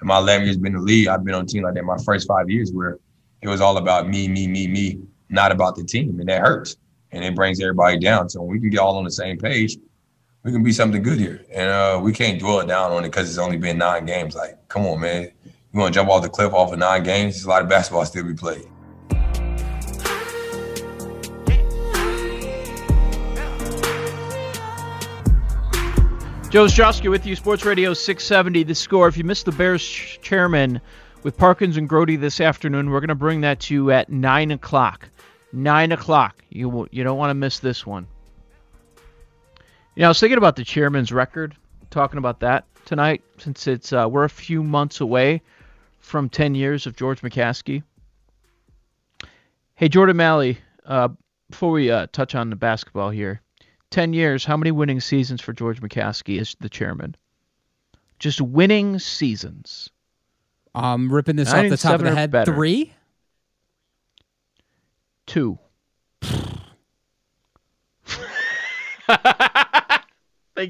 In 0.00 0.08
my 0.08 0.18
11 0.18 0.46
years 0.46 0.56
been 0.56 0.74
in 0.74 0.80
the 0.80 0.84
league, 0.84 1.08
I've 1.08 1.24
been 1.24 1.34
on 1.34 1.44
a 1.44 1.46
team 1.46 1.62
like 1.62 1.74
that 1.74 1.84
my 1.84 1.96
first 2.04 2.28
five 2.28 2.50
years 2.50 2.72
where 2.72 2.98
it 3.42 3.48
was 3.48 3.60
all 3.60 3.76
about 3.78 4.08
me, 4.08 4.28
me, 4.28 4.46
me, 4.46 4.66
me, 4.66 5.00
not 5.28 5.52
about 5.52 5.76
the 5.76 5.84
team. 5.84 6.20
And 6.20 6.28
that 6.28 6.40
hurts. 6.40 6.76
And 7.12 7.24
it 7.24 7.34
brings 7.34 7.60
everybody 7.60 7.98
down. 7.98 8.28
So 8.28 8.42
when 8.42 8.50
we 8.50 8.60
can 8.60 8.70
get 8.70 8.80
all 8.80 8.96
on 8.96 9.04
the 9.04 9.10
same 9.10 9.38
page, 9.38 9.76
we 10.42 10.52
can 10.52 10.62
be 10.62 10.72
something 10.72 11.02
good 11.02 11.18
here. 11.18 11.44
And 11.50 11.68
uh, 11.68 12.00
we 12.02 12.12
can't 12.12 12.38
dwell 12.38 12.64
down 12.66 12.92
on 12.92 13.04
it 13.04 13.08
because 13.08 13.28
it's 13.28 13.38
only 13.38 13.56
been 13.56 13.78
nine 13.78 14.04
games. 14.04 14.34
Like, 14.34 14.68
come 14.68 14.86
on, 14.86 15.00
man. 15.00 15.30
You 15.44 15.80
want 15.80 15.92
to 15.92 15.98
jump 15.98 16.10
off 16.10 16.22
the 16.22 16.28
cliff 16.28 16.52
off 16.52 16.72
of 16.72 16.78
nine 16.78 17.02
games? 17.02 17.34
There's 17.34 17.46
a 17.46 17.48
lot 17.48 17.62
of 17.62 17.68
basketball 17.68 18.04
still 18.04 18.22
to 18.22 18.28
be 18.28 18.34
played. 18.34 18.66
Joe 26.54 26.66
Ostrowski 26.66 27.10
with 27.10 27.26
you, 27.26 27.34
Sports 27.34 27.64
Radio 27.64 27.94
670. 27.94 28.62
The 28.62 28.76
score. 28.76 29.08
If 29.08 29.16
you 29.16 29.24
missed 29.24 29.44
the 29.44 29.50
Bears 29.50 29.82
chairman 29.82 30.80
with 31.24 31.36
Parkins 31.36 31.76
and 31.76 31.90
Grody 31.90 32.16
this 32.16 32.40
afternoon, 32.40 32.90
we're 32.90 33.00
going 33.00 33.08
to 33.08 33.16
bring 33.16 33.40
that 33.40 33.58
to 33.62 33.74
you 33.74 33.90
at 33.90 34.08
9 34.08 34.52
o'clock. 34.52 35.08
9 35.52 35.90
o'clock. 35.90 36.44
You, 36.50 36.86
you 36.92 37.02
don't 37.02 37.18
want 37.18 37.30
to 37.30 37.34
miss 37.34 37.58
this 37.58 37.84
one. 37.84 38.06
You 39.96 40.02
know, 40.02 40.04
I 40.04 40.08
was 40.10 40.20
thinking 40.20 40.38
about 40.38 40.54
the 40.54 40.62
chairman's 40.62 41.10
record, 41.10 41.56
talking 41.90 42.18
about 42.18 42.38
that 42.38 42.66
tonight, 42.84 43.24
since 43.38 43.66
it's 43.66 43.92
uh, 43.92 44.06
we're 44.08 44.22
a 44.22 44.30
few 44.30 44.62
months 44.62 45.00
away 45.00 45.42
from 45.98 46.28
10 46.28 46.54
years 46.54 46.86
of 46.86 46.94
George 46.94 47.20
McCaskey. 47.20 47.82
Hey, 49.74 49.88
Jordan 49.88 50.18
Malley, 50.18 50.58
uh, 50.86 51.08
before 51.50 51.72
we 51.72 51.90
uh, 51.90 52.06
touch 52.12 52.36
on 52.36 52.48
the 52.50 52.54
basketball 52.54 53.10
here, 53.10 53.40
10 53.94 54.12
years, 54.12 54.44
how 54.44 54.56
many 54.56 54.72
winning 54.72 54.98
seasons 54.98 55.40
for 55.40 55.52
George 55.52 55.80
McCaskey 55.80 56.40
as 56.40 56.56
the 56.58 56.68
chairman? 56.68 57.14
Just 58.18 58.40
winning 58.40 58.98
seasons. 58.98 59.88
Um, 60.74 61.12
ripping 61.12 61.36
this 61.36 61.52
off 61.52 61.68
the 61.68 61.76
top 61.76 62.00
of 62.00 62.02
the 62.02 62.12
head. 62.12 62.32
Better. 62.32 62.52
Three? 62.52 62.92
Two. 65.26 65.60
Thank 66.22 66.34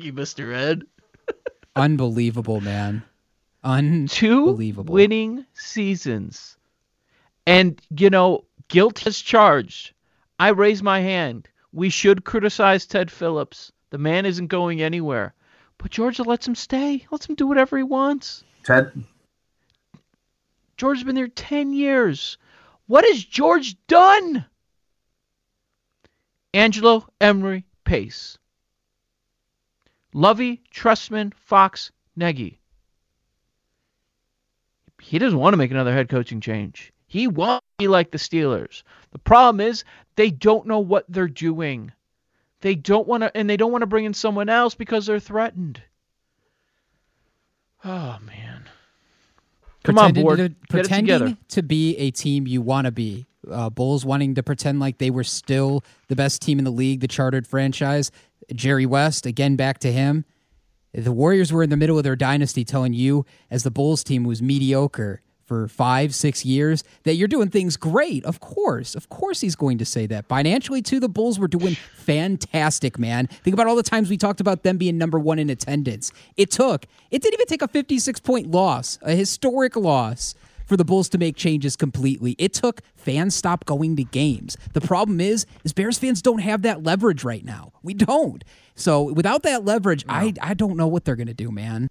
you, 0.05 0.13
Mr. 0.13 0.55
Ed. 0.55 0.83
Unbelievable, 1.77 2.61
man. 2.61 3.03
Two 4.09 4.49
Unbelievable. 4.49 4.93
winning 4.93 5.47
seasons. 5.55 6.59
And, 7.47 7.81
you 7.97 8.11
know, 8.11 8.45
guilt 8.69 9.07
is 9.07 9.23
charged. 9.23 9.95
I 10.39 10.49
raise 10.49 10.83
my 10.83 11.01
hand. 11.01 11.49
We 11.75 11.91
should 11.91 12.25
criticize 12.25 12.87
Ted 12.87 13.11
Phillips. 13.11 13.73
The 13.91 13.99
man 13.99 14.27
isn't 14.27 14.47
going 14.47 14.81
anywhere. 14.81 15.35
But 15.77 15.91
Georgia 15.91 16.23
lets 16.23 16.47
him 16.47 16.55
stay. 16.55 17.05
Lets 17.11 17.29
him 17.29 17.35
do 17.35 17.49
whatever 17.49 17.77
he 17.77 17.83
wants. 17.83 18.45
Ted? 18.63 18.93
George's 20.77 21.03
been 21.03 21.17
there 21.17 21.27
10 21.27 21.73
years. 21.73 22.39
What 22.87 23.05
has 23.05 23.25
George 23.25 23.77
done? 23.89 24.45
Angelo, 26.55 27.09
Emery, 27.21 27.67
Pace. 27.83 28.39
Lovie, 30.13 30.63
Trestman, 30.73 31.35
Fox, 31.35 31.91
Nagy. 32.15 32.61
He 35.03 35.19
doesn't 35.19 35.41
want 35.41 35.55
to 35.55 35.59
make 35.59 35.73
another 35.73 35.93
head 35.93 36.09
coaching 36.09 36.41
change. 36.41 36.93
He 37.15 37.29
won't 37.29 37.63
be 37.79 37.87
like 37.87 38.11
the 38.11 38.19
Steelers. 38.19 38.83
The 39.13 39.21
problem 39.21 39.61
is 39.61 39.85
they 40.17 40.33
don't 40.33 40.67
know 40.67 40.81
what 40.81 41.05
they're 41.09 41.29
doing. 41.29 41.93
They 42.61 42.75
don't 42.75 43.07
want 43.07 43.23
to, 43.23 43.37
and 43.37 43.49
they 43.49 43.57
don't 43.57 43.71
want 43.71 43.83
to 43.83 43.87
bring 43.87 44.05
in 44.05 44.15
someone 44.15 44.49
else 44.49 44.75
because 44.75 45.07
they're 45.07 45.21
threatened. 45.21 45.81
Oh 47.85 48.19
man, 48.25 48.65
come 49.85 49.99
on, 49.99 50.15
board, 50.15 50.39
to- 50.39 50.49
get 50.49 50.51
it 50.51 50.59
together. 50.85 50.87
pretending 51.27 51.37
to 51.51 51.63
be 51.63 51.97
a 51.99 52.11
team 52.11 52.47
you 52.47 52.63
want 52.63 52.87
to 52.87 52.91
be. 52.91 53.27
Uh, 53.49 53.69
Bulls 53.69 54.05
wanting 54.07 54.35
to 54.37 54.43
pretend 54.43 54.81
like 54.81 54.97
they 54.97 55.11
were 55.11 55.23
still 55.23 55.85
the 56.09 56.17
best 56.17 56.41
team 56.41 56.59
in 56.59 56.65
the 56.65 56.71
league, 56.73 57.01
the 57.01 57.07
chartered 57.07 57.47
franchise. 57.47 58.11
Jerry 58.55 58.87
West, 58.87 59.27
again, 59.27 59.55
back 59.55 59.79
to 59.81 59.93
him. 59.93 60.25
The 60.95 61.13
Warriors 61.13 61.53
were 61.53 61.63
in 61.63 61.69
the 61.71 61.77
middle 61.77 61.99
of 61.99 62.05
their 62.05 62.17
dynasty, 62.17 62.65
telling 62.65 62.95
you, 62.95 63.27
as 63.51 63.63
the 63.63 63.71
Bulls 63.71 64.03
team 64.03 64.25
was 64.25 64.41
mediocre 64.41 65.21
for 65.55 65.69
five, 65.69 66.15
six 66.15 66.45
years, 66.45 66.83
that 67.05 67.15
you're 67.15 67.29
doing 67.29 67.49
things 67.49 67.77
great. 67.77 68.25
Of 68.25 68.41
course. 68.41 68.95
Of 68.95 69.09
course, 69.09 69.41
he's 69.41 69.55
going 69.55 69.79
to 69.79 69.85
say 69.85 70.07
that. 70.07 70.27
Financially, 70.27 70.83
too, 70.83 70.99
the 70.99 71.09
Bulls 71.09 71.39
were 71.39 71.49
doing 71.49 71.77
fantastic, 71.97 72.99
man. 72.99 73.27
Think 73.27 73.55
about 73.55 73.67
all 73.67 73.77
the 73.77 73.83
times 73.83 74.11
we 74.11 74.17
talked 74.17 74.41
about 74.41 74.63
them 74.65 74.77
being 74.77 74.99
number 74.99 75.19
one 75.19 75.39
in 75.39 75.51
attendance. 75.51 76.11
It 76.37 76.51
took, 76.51 76.87
it 77.11 77.23
didn't 77.23 77.35
even 77.35 77.47
take 77.47 77.63
a 77.63 77.69
56 77.69 78.21
point 78.21 78.51
loss, 78.51 78.99
a 79.03 79.13
historic 79.13 79.77
loss 79.77 80.35
for 80.67 80.77
the 80.77 80.85
Bulls 80.85 81.09
to 81.11 81.19
make 81.19 81.37
changes 81.37 81.77
completely. 81.77 82.35
It 82.39 82.53
took 82.53 82.81
fans 82.97 83.35
stop 83.35 83.65
going 83.67 83.97
to 83.97 84.05
games. 84.05 84.57
The 84.73 84.81
problem 84.81 85.21
is, 85.21 85.47
is 85.63 85.73
Bears 85.73 85.99
fans 85.99 86.23
don't 86.23 86.39
have 86.39 86.63
that 86.63 86.83
leverage 86.83 87.23
right 87.23 87.45
now. 87.45 87.73
We 87.83 87.95
don't. 87.95 88.43
So 88.75 89.13
without 89.13 89.43
that 89.45 89.65
leverage, 89.65 90.05
I 90.09 90.33
I 90.41 90.55
don't 90.55 90.77
know 90.77 90.89
what 90.89 91.05
they're 91.05 91.17
gonna 91.17 91.35
do, 91.35 91.53
man. 91.53 91.89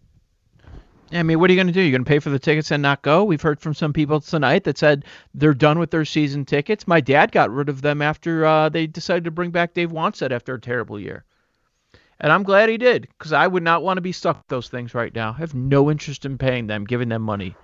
I 1.14 1.24
mean, 1.24 1.39
what 1.39 1.49
are 1.49 1.53
you 1.53 1.57
going 1.57 1.68
to 1.68 1.74
do? 1.74 1.82
You're 1.82 1.91
going 1.91 2.05
to 2.05 2.09
pay 2.09 2.20
for 2.20 2.30
the 2.30 2.39
tickets 2.39 2.72
and 2.72 2.82
not 2.82 3.01
go? 3.01 3.24
We've 3.24 3.41
heard 3.41 3.59
from 3.59 3.74
some 3.74 3.93
people 3.93 4.20
tonight 4.20 4.64
that 4.64 4.78
said 4.78 5.05
they're 5.34 5.53
done 5.53 5.80
with 5.80 5.91
their 5.91 6.05
season 6.05 6.45
tickets. 6.45 6.88
My 6.88 7.01
dad 7.01 7.32
got 7.32 7.51
rid 7.51 7.70
of 7.70 7.82
them 7.82 8.01
after 8.01 8.45
uh, 8.45 8.70
they 8.70 8.88
decided 8.88 9.26
to 9.26 9.32
bring 9.32 9.51
back 9.51 9.74
Dave 9.74 9.91
Wannstedt 9.91 10.32
after 10.32 10.55
a 10.55 10.61
terrible 10.61 10.99
year. 10.99 11.24
And 12.20 12.32
I'm 12.32 12.43
glad 12.43 12.70
he 12.70 12.78
did 12.78 13.07
because 13.18 13.34
I 13.34 13.47
would 13.47 13.64
not 13.64 13.84
want 13.84 13.97
to 13.97 14.01
be 14.01 14.11
stuck 14.11 14.38
with 14.38 14.47
those 14.47 14.70
things 14.70 14.93
right 14.93 15.14
now. 15.14 15.32
I 15.32 15.39
have 15.39 15.53
no 15.53 15.91
interest 15.91 16.26
in 16.26 16.38
paying 16.38 16.68
them, 16.68 16.86
giving 16.86 17.09
them 17.09 17.22
money. 17.22 17.55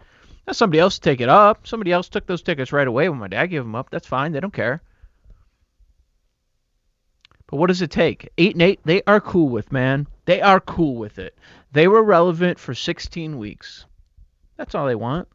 Now, 0.46 0.54
somebody 0.54 0.80
else 0.80 1.00
take 1.00 1.22
it 1.22 1.30
up. 1.30 1.66
Somebody 1.66 1.92
else 1.92 2.10
took 2.10 2.26
those 2.26 2.42
tickets 2.42 2.74
right 2.74 2.88
away 2.88 3.08
when 3.10 3.20
my 3.20 3.28
dad 3.28 3.48
gave 3.48 3.64
them 3.64 3.76
up. 3.76 3.90
That's 3.90 4.08
fine. 4.08 4.32
They 4.32 4.40
don't 4.40 4.54
care. 4.54 4.82
But 7.48 7.58
what 7.58 7.68
does 7.68 7.82
it 7.82 7.90
take? 7.90 8.30
Eight 8.38 8.54
and 8.54 8.62
eight, 8.62 8.80
they 8.86 9.02
are 9.08 9.20
cool 9.20 9.50
with, 9.50 9.72
man. 9.72 10.06
They 10.26 10.42
are 10.42 10.60
cool 10.60 10.98
with 10.98 11.18
it. 11.18 11.36
They 11.72 11.88
were 11.88 12.04
relevant 12.04 12.60
for 12.60 12.74
16 12.74 13.38
weeks. 13.38 13.86
That's 14.58 14.76
all 14.76 14.88
they 14.88 14.96
want. 14.96 15.28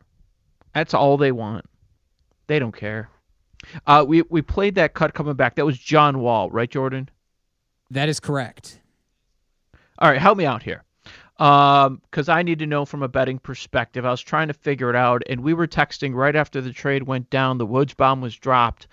That's 0.75 0.95
all 0.95 1.17
they 1.17 1.33
want. 1.33 1.65
They 2.47 2.59
don't 2.59 2.77
care. 2.77 3.09
Uh, 3.87 4.05
we 4.07 4.23
we 4.23 4.43
played 4.43 4.75
that 4.75 4.93
cut 4.93 5.15
coming 5.15 5.35
back. 5.35 5.55
That 5.55 5.65
was 5.65 5.79
John 5.79 6.19
Wall, 6.19 6.51
right, 6.51 6.71
Jordan? 6.71 7.09
That 7.91 8.09
is 8.09 8.21
correct. 8.21 8.81
All 9.99 10.11
right, 10.11 10.21
help 10.21 10.37
me 10.37 10.45
out 10.45 10.63
here. 10.63 10.85
Um, 11.39 12.01
because 12.11 12.29
I 12.29 12.43
need 12.43 12.61
to 12.61 12.67
know 12.67 12.85
from 12.85 13.03
a 13.03 13.09
betting 13.09 13.39
perspective. 13.39 14.05
I 14.05 14.11
was 14.11 14.21
trying 14.21 14.49
to 14.49 14.55
figure 14.55 14.91
it 14.91 14.97
out, 14.97 15.23
and 15.29 15.43
we 15.43 15.55
were 15.55 15.67
texting 15.67 16.15
right 16.15 16.37
after 16.37 16.61
the 16.61 16.73
trade 16.73 17.05
went 17.05 17.31
down. 17.31 17.59
The 17.59 17.67
Woj 17.67 17.97
bomb 17.97 18.21
was 18.21 18.37
dropped. 18.37 18.87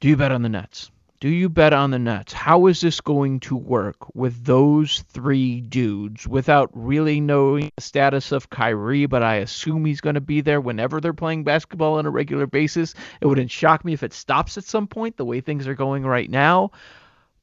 Do 0.00 0.08
you 0.08 0.16
bet 0.16 0.32
on 0.32 0.42
the 0.42 0.48
Nets? 0.48 0.90
Do 1.20 1.28
you 1.28 1.48
bet 1.50 1.72
on 1.74 1.90
the 1.90 1.98
Nets? 1.98 2.32
How 2.32 2.66
is 2.66 2.80
this 2.80 3.00
going 3.00 3.40
to 3.40 3.54
work 3.54 3.96
with 4.14 4.44
those 4.44 5.04
three 5.10 5.60
dudes 5.60 6.26
without 6.26 6.70
really 6.72 7.20
knowing 7.20 7.70
the 7.76 7.82
status 7.82 8.32
of 8.32 8.48
Kyrie? 8.48 9.04
But 9.06 9.22
I 9.22 9.36
assume 9.36 9.84
he's 9.84 10.00
going 10.00 10.14
to 10.14 10.22
be 10.22 10.40
there 10.40 10.60
whenever 10.60 10.98
they're 10.98 11.12
playing 11.12 11.44
basketball 11.44 11.98
on 11.98 12.06
a 12.06 12.10
regular 12.10 12.46
basis. 12.46 12.94
It 13.20 13.26
wouldn't 13.26 13.50
shock 13.50 13.84
me 13.84 13.92
if 13.92 14.02
it 14.02 14.14
stops 14.14 14.56
at 14.56 14.64
some 14.64 14.86
point, 14.86 15.18
the 15.18 15.26
way 15.26 15.42
things 15.42 15.68
are 15.68 15.74
going 15.74 16.04
right 16.04 16.30
now. 16.30 16.70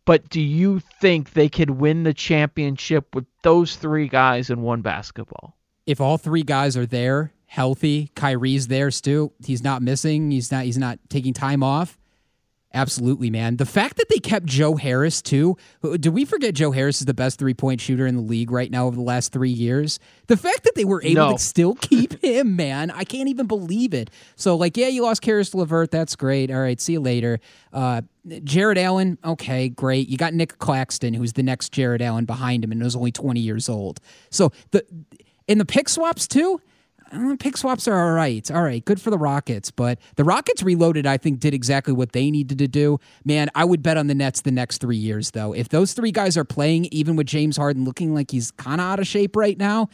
But 0.05 0.27
do 0.29 0.41
you 0.41 0.79
think 0.99 1.33
they 1.33 1.47
could 1.47 1.69
win 1.69 2.01
the 2.01 2.15
championship 2.15 3.13
with 3.13 3.25
those 3.43 3.75
three 3.75 4.07
guys 4.07 4.49
in 4.49 4.63
one 4.63 4.81
basketball? 4.81 5.57
if 5.87 6.01
all 6.01 6.17
three 6.17 6.43
guys 6.43 6.77
are 6.77 6.85
there, 6.85 7.33
healthy, 7.45 8.11
Kyrie's 8.13 8.67
there, 8.67 8.91
Stu, 8.91 9.31
he's 9.43 9.63
not 9.63 9.81
missing, 9.81 10.29
he's 10.29 10.51
not 10.51 10.65
he's 10.65 10.77
not 10.77 10.99
taking 11.09 11.33
time 11.33 11.63
off. 11.63 11.97
Absolutely, 12.73 13.29
man. 13.29 13.55
The 13.57 13.65
fact 13.65 13.95
that 13.97 14.09
they 14.09 14.19
kept 14.19 14.45
Joe 14.45 14.75
Harris 14.75 15.21
too. 15.21 15.55
Do 15.99 16.11
we 16.11 16.25
forget 16.25 16.53
Joe 16.53 16.71
Harris 16.71 16.99
is 16.99 17.05
the 17.05 17.13
best 17.13 17.39
three 17.39 17.53
point 17.53 17.79
shooter 17.79 18.05
in 18.05 18.15
the 18.15 18.21
league 18.21 18.51
right 18.51 18.69
now 18.69 18.87
over 18.87 18.95
the 18.95 19.01
last 19.01 19.31
three 19.31 19.49
years? 19.49 19.99
The 20.27 20.35
fact 20.35 20.63
that 20.65 20.75
they 20.75 20.83
were 20.83 21.01
able 21.01 21.27
No. 21.29 21.31
to 21.37 21.39
still 21.39 21.75
keep 21.75 22.21
him, 22.23 22.57
man, 22.57 22.91
I 22.91 23.05
can't 23.05 23.29
even 23.29 23.47
believe 23.47 23.93
it. 23.93 24.09
So, 24.35 24.55
like, 24.57 24.75
yeah, 24.75 24.89
you 24.89 25.01
lost 25.03 25.21
Caris 25.21 25.55
LeVert. 25.55 25.91
That's 25.91 26.15
great. 26.17 26.51
All 26.51 26.59
right, 26.59 26.79
see 26.79 26.93
you 26.93 26.99
later. 26.99 27.39
Uh, 27.71 28.01
Jarrett 28.43 28.77
Allen, 28.77 29.17
okay, 29.23 29.69
great. 29.69 30.09
You 30.09 30.17
got 30.17 30.33
Nic 30.33 30.57
Claxton, 30.59 31.13
who's 31.13 31.33
the 31.33 31.43
next 31.43 31.71
Jarrett 31.71 32.01
Allen 32.01 32.25
behind 32.25 32.65
him, 32.65 32.73
and 32.73 32.83
was 32.83 32.97
only 32.97 33.13
20 33.13 33.39
years 33.39 33.69
old. 33.69 34.01
So 34.29 34.51
the 34.71 34.85
in 35.47 35.57
the 35.57 35.65
pick 35.65 35.87
swaps 35.87 36.27
too. 36.27 36.59
Uh, 37.11 37.35
pick 37.39 37.57
swaps 37.57 37.87
are 37.87 38.07
all 38.07 38.13
right. 38.13 38.49
All 38.51 38.63
right, 38.63 38.83
good 38.83 39.01
for 39.01 39.09
the 39.09 39.17
Rockets. 39.17 39.71
But 39.71 39.99
the 40.15 40.23
Rockets 40.23 40.63
reloaded, 40.63 41.05
I 41.05 41.17
think, 41.17 41.39
did 41.39 41.53
exactly 41.53 41.93
what 41.93 42.11
they 42.11 42.29
needed 42.31 42.57
to 42.59 42.67
do. 42.67 42.99
Man, 43.23 43.49
I 43.55 43.65
would 43.65 43.81
bet 43.81 43.97
on 43.97 44.07
the 44.07 44.15
Nets 44.15 44.41
the 44.41 44.51
next 44.51 44.79
three 44.79 44.97
years, 44.97 45.31
though. 45.31 45.53
If 45.53 45.69
those 45.69 45.93
three 45.93 46.11
guys 46.11 46.37
are 46.37 46.45
playing, 46.45 46.85
even 46.85 47.15
with 47.15 47.27
James 47.27 47.57
Harden 47.57 47.85
looking 47.85 48.13
like 48.13 48.31
he's 48.31 48.51
kind 48.51 48.81
of 48.81 48.87
out 48.87 48.99
of 48.99 49.07
shape 49.07 49.35
right 49.35 49.57
now, 49.57 49.89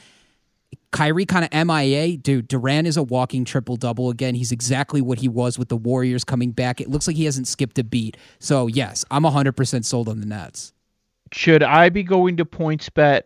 Kyrie 0.91 1.25
kind 1.25 1.47
of 1.51 1.67
MIA. 1.67 2.17
Dude, 2.17 2.47
Durant 2.47 2.87
is 2.87 2.97
a 2.97 3.03
walking 3.03 3.45
triple 3.45 3.75
double 3.75 4.09
again. 4.09 4.35
He's 4.35 4.51
exactly 4.51 5.01
what 5.01 5.19
he 5.19 5.27
was 5.27 5.59
with 5.59 5.69
the 5.69 5.77
Warriors 5.77 6.23
coming 6.23 6.51
back. 6.51 6.81
It 6.81 6.89
looks 6.89 7.07
like 7.07 7.15
he 7.15 7.25
hasn't 7.25 7.47
skipped 7.47 7.77
a 7.79 7.83
beat. 7.83 8.17
So, 8.39 8.67
yes, 8.67 9.03
I'm 9.11 9.23
100% 9.23 9.85
sold 9.85 10.09
on 10.09 10.19
the 10.19 10.25
Nets. 10.25 10.73
Should 11.31 11.63
I 11.63 11.89
be 11.89 12.03
going 12.03 12.37
to 12.37 12.45
PointsBet? 12.45 13.23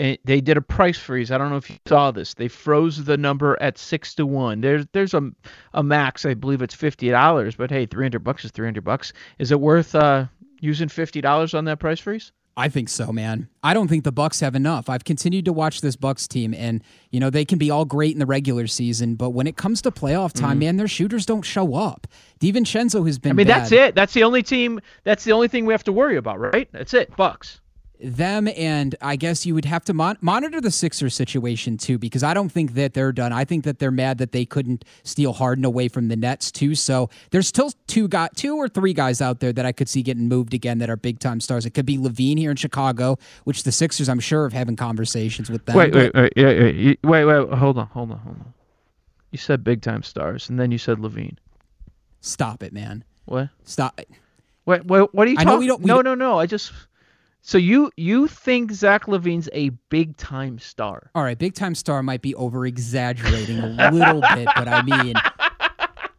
And 0.00 0.16
they 0.24 0.40
did 0.40 0.56
a 0.56 0.62
price 0.62 0.96
freeze. 0.98 1.30
I 1.30 1.36
don't 1.36 1.50
know 1.50 1.58
if 1.58 1.68
you 1.68 1.76
saw 1.86 2.10
this. 2.10 2.32
They 2.32 2.48
froze 2.48 3.04
the 3.04 3.18
number 3.18 3.56
at 3.60 3.76
six 3.76 4.14
to 4.14 4.24
one. 4.24 4.62
There's 4.62 4.86
there's 4.92 5.12
a 5.12 5.30
a 5.74 5.82
max. 5.82 6.24
I 6.24 6.32
believe 6.32 6.62
it's 6.62 6.74
fifty 6.74 7.10
dollars. 7.10 7.54
But 7.54 7.70
hey, 7.70 7.84
three 7.84 8.04
hundred 8.06 8.24
bucks 8.24 8.44
is 8.44 8.50
three 8.50 8.66
hundred 8.66 8.84
bucks. 8.84 9.12
Is 9.38 9.52
it 9.52 9.60
worth 9.60 9.94
uh, 9.94 10.24
using 10.60 10.88
fifty 10.88 11.20
dollars 11.20 11.52
on 11.52 11.66
that 11.66 11.80
price 11.80 12.00
freeze? 12.00 12.32
I 12.56 12.68
think 12.68 12.88
so, 12.88 13.12
man. 13.12 13.48
I 13.62 13.74
don't 13.74 13.88
think 13.88 14.04
the 14.04 14.12
Bucks 14.12 14.40
have 14.40 14.54
enough. 14.54 14.88
I've 14.90 15.04
continued 15.04 15.44
to 15.46 15.52
watch 15.52 15.80
this 15.80 15.96
Bucks 15.96 16.26
team, 16.26 16.52
and 16.52 16.82
you 17.10 17.20
know 17.20 17.30
they 17.30 17.44
can 17.44 17.58
be 17.58 17.70
all 17.70 17.84
great 17.84 18.12
in 18.12 18.18
the 18.18 18.26
regular 18.26 18.66
season, 18.66 19.14
but 19.14 19.30
when 19.30 19.46
it 19.46 19.56
comes 19.56 19.80
to 19.82 19.90
playoff 19.90 20.32
time, 20.32 20.56
Mhm. 20.56 20.60
man, 20.60 20.76
their 20.76 20.88
shooters 20.88 21.24
don't 21.26 21.42
show 21.42 21.74
up. 21.74 22.06
DiVincenzo 22.40 23.06
has 23.06 23.18
been. 23.18 23.30
I 23.30 23.32
mean, 23.34 23.46
bad. 23.46 23.60
that's 23.60 23.72
it. 23.72 23.94
That's 23.94 24.12
the 24.14 24.24
only 24.24 24.42
team. 24.42 24.80
That's 25.04 25.24
the 25.24 25.32
only 25.32 25.48
thing 25.48 25.64
we 25.66 25.72
have 25.74 25.84
to 25.84 25.92
worry 25.92 26.16
about, 26.16 26.40
right? 26.40 26.68
That's 26.72 26.92
it. 26.94 27.14
Bucks. 27.16 27.59
Them 28.02 28.48
and 28.56 28.94
I 29.02 29.16
guess 29.16 29.44
you 29.44 29.54
would 29.54 29.66
have 29.66 29.84
to 29.84 29.92
mon- 29.92 30.16
monitor 30.22 30.58
the 30.60 30.70
Sixers 30.70 31.14
situation 31.14 31.76
too 31.76 31.98
because 31.98 32.22
I 32.22 32.32
don't 32.32 32.48
think 32.48 32.72
that 32.74 32.94
they're 32.94 33.12
done. 33.12 33.32
I 33.32 33.44
think 33.44 33.64
that 33.64 33.78
they're 33.78 33.90
mad 33.90 34.16
that 34.18 34.32
they 34.32 34.46
couldn't 34.46 34.86
steal 35.02 35.34
Harden 35.34 35.66
away 35.66 35.88
from 35.88 36.08
the 36.08 36.16
Nets 36.16 36.50
too. 36.50 36.74
So 36.74 37.10
there's 37.30 37.46
still 37.46 37.72
two 37.86 38.08
got 38.08 38.36
two 38.36 38.56
or 38.56 38.68
three 38.68 38.94
guys 38.94 39.20
out 39.20 39.40
there 39.40 39.52
that 39.52 39.66
I 39.66 39.72
could 39.72 39.88
see 39.88 40.02
getting 40.02 40.28
moved 40.28 40.54
again 40.54 40.78
that 40.78 40.88
are 40.88 40.96
big 40.96 41.18
time 41.18 41.40
stars. 41.40 41.66
It 41.66 41.70
could 41.74 41.84
be 41.84 41.98
LaVine 41.98 42.38
here 42.38 42.50
in 42.50 42.56
Chicago, 42.56 43.18
which 43.44 43.64
the 43.64 43.72
Sixers 43.72 44.08
I'm 44.08 44.20
sure 44.20 44.46
of 44.46 44.52
having 44.54 44.76
conversations 44.76 45.50
with 45.50 45.66
them. 45.66 45.76
Wait, 45.76 45.94
wait, 45.94 46.14
wait, 46.14 46.32
yeah, 46.36 46.94
wait, 47.04 47.24
wait, 47.26 47.48
hold 47.50 47.76
on, 47.78 47.86
hold 47.88 48.10
on, 48.12 48.18
hold 48.18 48.36
on. 48.36 48.54
You 49.30 49.36
said 49.38 49.62
big 49.62 49.82
time 49.82 50.02
stars, 50.02 50.48
and 50.48 50.58
then 50.58 50.70
you 50.70 50.78
said 50.78 50.98
LaVine. 50.98 51.36
Stop 52.22 52.62
it, 52.62 52.72
man. 52.72 53.04
What? 53.26 53.50
Stop. 53.64 54.00
Wait, 54.66 54.84
wait, 54.86 55.08
what 55.12 55.26
are 55.26 55.30
you 55.30 55.36
I 55.38 55.44
talking? 55.44 55.52
know 55.54 55.58
we 55.58 55.66
don't- 55.66 55.82
we 55.82 55.86
no, 55.88 56.00
no, 56.00 56.14
no. 56.14 56.38
I 56.38 56.46
just. 56.46 56.72
So 57.42 57.56
you 57.58 57.90
you 57.96 58.26
think 58.28 58.70
Zach 58.72 59.06
LaVine's 59.06 59.48
a 59.52 59.70
big 59.88 60.16
time 60.16 60.58
star? 60.58 61.10
All 61.14 61.22
right, 61.22 61.38
big 61.38 61.54
time 61.54 61.74
star 61.74 62.02
might 62.02 62.22
be 62.22 62.34
over 62.34 62.66
exaggerating 62.66 63.58
a 63.58 63.90
little 63.90 64.20
bit, 64.34 64.46
but 64.56 64.68
I 64.68 64.82
mean, 64.82 65.14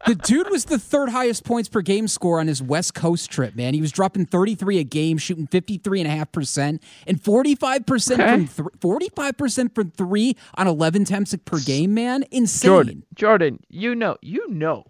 the 0.07 0.15
dude 0.15 0.49
was 0.49 0.65
the 0.65 0.79
third 0.79 1.09
highest 1.09 1.43
points 1.43 1.69
per 1.69 1.81
game 1.81 2.07
score 2.07 2.39
on 2.39 2.47
his 2.47 2.61
West 2.61 2.95
Coast 2.95 3.29
trip, 3.29 3.55
man. 3.55 3.75
He 3.75 3.81
was 3.81 3.91
dropping 3.91 4.25
33 4.25 4.79
a 4.79 4.83
game, 4.83 5.19
shooting 5.19 5.45
53.5%, 5.47 6.79
and 7.05 7.21
45% 7.21 8.13
Okay. 8.19 8.45
from 8.47 8.47
th- 8.47 8.79
45% 8.79 9.75
from 9.75 9.91
three 9.91 10.35
on 10.55 10.67
11 10.67 11.03
attempts 11.03 11.35
per 11.45 11.59
game, 11.59 11.93
man. 11.93 12.25
Insane. 12.31 12.67
Jordan, 12.67 13.03
Jordan, 13.13 13.59
you 13.69 13.93
know, 13.93 14.17
you 14.23 14.49
know, 14.49 14.85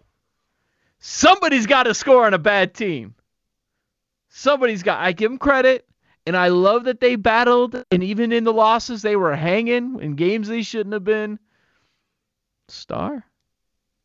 somebody's 0.99 1.67
got 1.67 1.83
to 1.83 1.93
score 1.93 2.25
on 2.25 2.33
a 2.33 2.39
bad 2.39 2.73
team. 2.73 3.15
Somebody's 4.29 4.81
got. 4.81 5.01
I 5.01 5.11
give 5.11 5.29
him 5.29 5.37
credit, 5.37 5.85
and 6.25 6.37
I 6.37 6.47
love 6.49 6.83
that 6.85 6.99
they 6.99 7.15
battled, 7.15 7.83
and 7.91 8.03
even 8.03 8.31
in 8.31 8.43
the 8.43 8.53
losses, 8.53 9.01
they 9.01 9.15
were 9.15 9.35
hanging 9.35 9.99
in 9.99 10.15
games 10.15 10.47
they 10.47 10.61
shouldn't 10.61 10.93
have 10.93 11.03
been. 11.03 11.39
Star. 12.69 13.25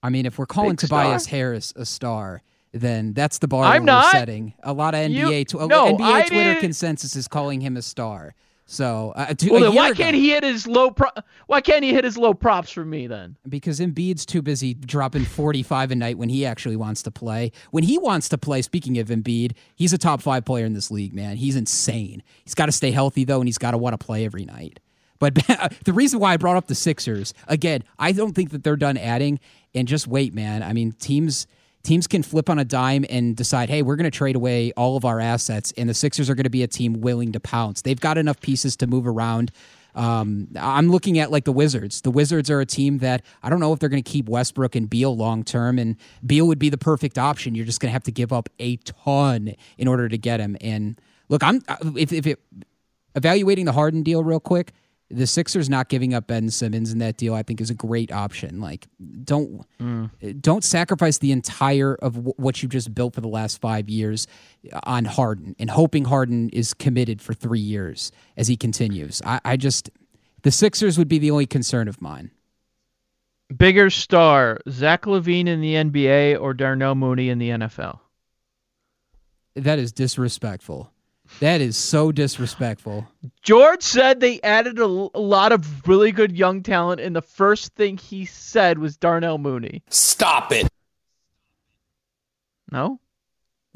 I 0.02 0.10
mean, 0.10 0.26
if 0.26 0.38
we're 0.38 0.46
calling 0.46 0.70
Big 0.72 0.78
Tobias 0.80 1.24
star? 1.24 1.30
Harris 1.38 1.72
a 1.76 1.84
star, 1.86 2.42
then 2.72 3.12
that's 3.12 3.38
the 3.38 3.48
bar 3.48 3.64
I'm 3.64 3.82
we're 3.82 3.86
not. 3.86 4.12
setting. 4.12 4.54
A 4.62 4.72
lot 4.72 4.94
of 4.94 5.10
You- 5.10 5.26
NBA, 5.26 5.44
tw- 5.48 5.68
no, 5.68 5.94
NBA 5.96 6.26
Twitter 6.28 6.44
didn't- 6.52 6.60
consensus 6.60 7.16
is 7.16 7.28
calling 7.28 7.60
him 7.60 7.76
a 7.76 7.82
star. 7.82 8.34
So, 8.68 9.12
uh, 9.14 9.32
to, 9.32 9.50
Well, 9.50 9.60
then 9.60 9.74
why 9.76 9.90
ago- 9.90 10.02
can't 10.02 10.16
he 10.16 10.30
hit 10.30 10.42
his 10.42 10.66
low? 10.66 10.90
Pro- 10.90 11.10
why 11.46 11.60
can't 11.60 11.84
he 11.84 11.92
hit 11.94 12.02
his 12.04 12.18
low 12.18 12.34
props 12.34 12.70
for 12.72 12.84
me 12.84 13.06
then? 13.06 13.36
because 13.48 13.78
Embiid's 13.78 14.26
too 14.26 14.42
busy 14.42 14.74
dropping 14.74 15.24
45 15.24 15.92
a 15.92 15.94
night 15.94 16.18
when 16.18 16.28
he 16.28 16.44
actually 16.44 16.74
wants 16.74 17.00
to 17.04 17.12
play. 17.12 17.52
When 17.70 17.84
he 17.84 17.96
wants 17.96 18.28
to 18.30 18.38
play, 18.38 18.62
speaking 18.62 18.98
of 18.98 19.06
Embiid, 19.06 19.52
he's 19.76 19.92
a 19.92 19.98
top 19.98 20.20
five 20.20 20.44
player 20.44 20.66
in 20.66 20.72
this 20.72 20.90
league, 20.90 21.14
man. 21.14 21.36
He's 21.36 21.54
insane. 21.54 22.24
He's 22.44 22.54
got 22.54 22.66
to 22.66 22.72
stay 22.72 22.90
healthy, 22.90 23.22
though, 23.24 23.38
and 23.40 23.46
he's 23.46 23.58
got 23.58 23.70
to 23.70 23.78
want 23.78 23.98
to 23.98 24.04
play 24.04 24.24
every 24.24 24.44
night. 24.44 24.80
But 25.20 25.34
the 25.84 25.92
reason 25.92 26.18
why 26.18 26.32
I 26.32 26.36
brought 26.36 26.56
up 26.56 26.66
the 26.66 26.74
Sixers, 26.74 27.34
again, 27.46 27.84
I 28.00 28.10
don't 28.10 28.32
think 28.34 28.50
that 28.50 28.64
they're 28.64 28.74
done 28.76 28.96
adding. 28.98 29.38
And 29.76 29.86
just 29.86 30.08
wait, 30.08 30.34
man. 30.34 30.62
I 30.64 30.72
mean, 30.72 30.90
teams 30.92 31.46
teams 31.86 32.06
can 32.06 32.22
flip 32.22 32.50
on 32.50 32.58
a 32.58 32.64
dime 32.64 33.06
and 33.08 33.36
decide, 33.36 33.70
hey, 33.70 33.82
we're 33.82 33.96
going 33.96 34.10
to 34.10 34.16
trade 34.16 34.36
away 34.36 34.72
all 34.76 34.96
of 34.96 35.04
our 35.04 35.20
assets, 35.20 35.72
and 35.76 35.88
the 35.88 35.94
Sixers 35.94 36.28
are 36.28 36.34
going 36.34 36.44
to 36.44 36.50
be 36.50 36.62
a 36.62 36.66
team 36.66 37.00
willing 37.00 37.32
to 37.32 37.40
pounce. 37.40 37.82
They've 37.82 38.00
got 38.00 38.18
enough 38.18 38.40
pieces 38.40 38.76
to 38.78 38.86
move 38.86 39.06
around. 39.06 39.52
Um, 39.94 40.48
I'm 40.60 40.90
looking 40.90 41.18
at 41.18 41.30
like 41.30 41.44
the 41.44 41.52
Wizards. 41.52 42.02
The 42.02 42.10
Wizards 42.10 42.50
are 42.50 42.60
a 42.60 42.66
team 42.66 42.98
that 42.98 43.22
I 43.42 43.48
don't 43.48 43.60
know 43.60 43.72
if 43.72 43.78
they're 43.78 43.88
going 43.88 44.02
to 44.02 44.10
keep 44.10 44.28
Westbrook 44.28 44.74
and 44.74 44.90
Beal 44.90 45.16
long 45.16 45.42
term, 45.42 45.78
and 45.78 45.96
Beal 46.24 46.46
would 46.48 46.58
be 46.58 46.68
the 46.68 46.76
perfect 46.76 47.16
option. 47.16 47.54
You're 47.54 47.64
just 47.64 47.80
going 47.80 47.88
to 47.88 47.94
have 47.94 48.02
to 48.02 48.12
give 48.12 48.32
up 48.32 48.50
a 48.58 48.76
ton 48.76 49.54
in 49.78 49.88
order 49.88 50.08
to 50.08 50.18
get 50.18 50.40
him. 50.40 50.56
And 50.60 51.00
look, 51.28 51.42
I'm 51.42 51.62
if 51.96 52.12
if 52.12 52.26
it 52.26 52.40
evaluating 53.14 53.64
the 53.64 53.72
Harden 53.72 54.02
deal 54.02 54.22
real 54.22 54.40
quick. 54.40 54.72
The 55.08 55.26
Sixers 55.26 55.70
not 55.70 55.88
giving 55.88 56.14
up 56.14 56.26
Ben 56.26 56.50
Simmons 56.50 56.92
in 56.92 56.98
that 56.98 57.16
deal, 57.16 57.32
I 57.32 57.44
think, 57.44 57.60
is 57.60 57.70
a 57.70 57.74
great 57.74 58.10
option. 58.10 58.60
Like, 58.60 58.88
don't 59.22 59.64
mm. 59.80 60.40
don't 60.40 60.64
sacrifice 60.64 61.18
the 61.18 61.30
entire 61.30 61.94
of 61.94 62.14
w- 62.14 62.34
what 62.36 62.60
you 62.62 62.68
just 62.68 62.92
built 62.92 63.14
for 63.14 63.20
the 63.20 63.28
last 63.28 63.60
five 63.60 63.88
years 63.88 64.26
on 64.82 65.04
Harden 65.04 65.54
and 65.60 65.70
hoping 65.70 66.06
Harden 66.06 66.48
is 66.50 66.74
committed 66.74 67.22
for 67.22 67.34
three 67.34 67.60
years 67.60 68.10
as 68.36 68.48
he 68.48 68.56
continues. 68.56 69.22
I, 69.24 69.40
I 69.44 69.56
just 69.56 69.90
the 70.42 70.50
Sixers 70.50 70.98
would 70.98 71.08
be 71.08 71.18
the 71.18 71.30
only 71.30 71.46
concern 71.46 71.86
of 71.86 72.02
mine. 72.02 72.32
Bigger 73.56 73.90
star, 73.90 74.58
Zach 74.68 75.02
LaVine 75.02 75.46
in 75.46 75.60
the 75.60 75.74
NBA 75.74 76.40
or 76.40 76.52
Darnell 76.52 76.96
Mooney 76.96 77.28
in 77.28 77.38
the 77.38 77.50
NFL? 77.50 78.00
That 79.54 79.78
is 79.78 79.92
disrespectful. 79.92 80.92
That 81.40 81.60
is 81.60 81.76
so 81.76 82.12
disrespectful. 82.12 83.06
George 83.42 83.82
said 83.82 84.20
they 84.20 84.40
added 84.42 84.78
a 84.78 84.86
lot 84.86 85.52
of 85.52 85.86
really 85.88 86.12
good 86.12 86.36
young 86.36 86.62
talent, 86.62 87.00
and 87.00 87.14
the 87.14 87.22
first 87.22 87.74
thing 87.74 87.96
he 87.98 88.24
said 88.24 88.78
was 88.78 88.96
Darnell 88.96 89.38
Mooney. 89.38 89.82
Stop 89.90 90.52
it. 90.52 90.68
No, 92.72 93.00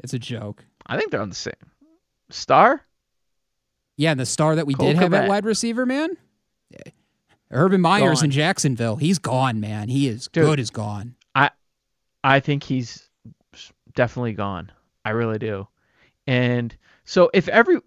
It's 0.03 0.13
a 0.13 0.19
joke. 0.19 0.65
I 0.87 0.97
think 0.97 1.11
they're 1.11 1.21
on 1.21 1.29
the 1.29 1.35
same 1.35 1.53
star. 2.29 2.81
Yeah, 3.97 4.11
and 4.11 4.19
the 4.19 4.25
star 4.25 4.55
that 4.55 4.65
we 4.67 4.73
Cole 4.73 4.87
did 4.87 4.97
have 4.97 5.13
at 5.13 5.29
wide 5.29 5.45
receiver, 5.45 5.85
man. 5.85 6.17
Yeah. 6.69 6.91
Urban 7.51 7.81
Meyer's 7.81 8.19
Gone. 8.19 8.25
in 8.25 8.31
Jacksonville. 8.31 8.95
He's 8.95 9.19
gone, 9.19 9.59
man. 9.59 9.89
He 9.89 10.07
is 10.07 10.27
Dude. 10.31 10.45
good 10.45 10.59
as 10.59 10.69
gone. 10.69 11.15
I, 11.35 11.51
I 12.23 12.39
think 12.39 12.63
he's 12.63 13.09
definitely 13.93 14.33
gone. 14.33 14.71
I 15.05 15.11
really 15.11 15.37
do. 15.39 15.67
And 16.27 16.75
so 17.03 17.29
if 17.33 17.47
every 17.47 17.79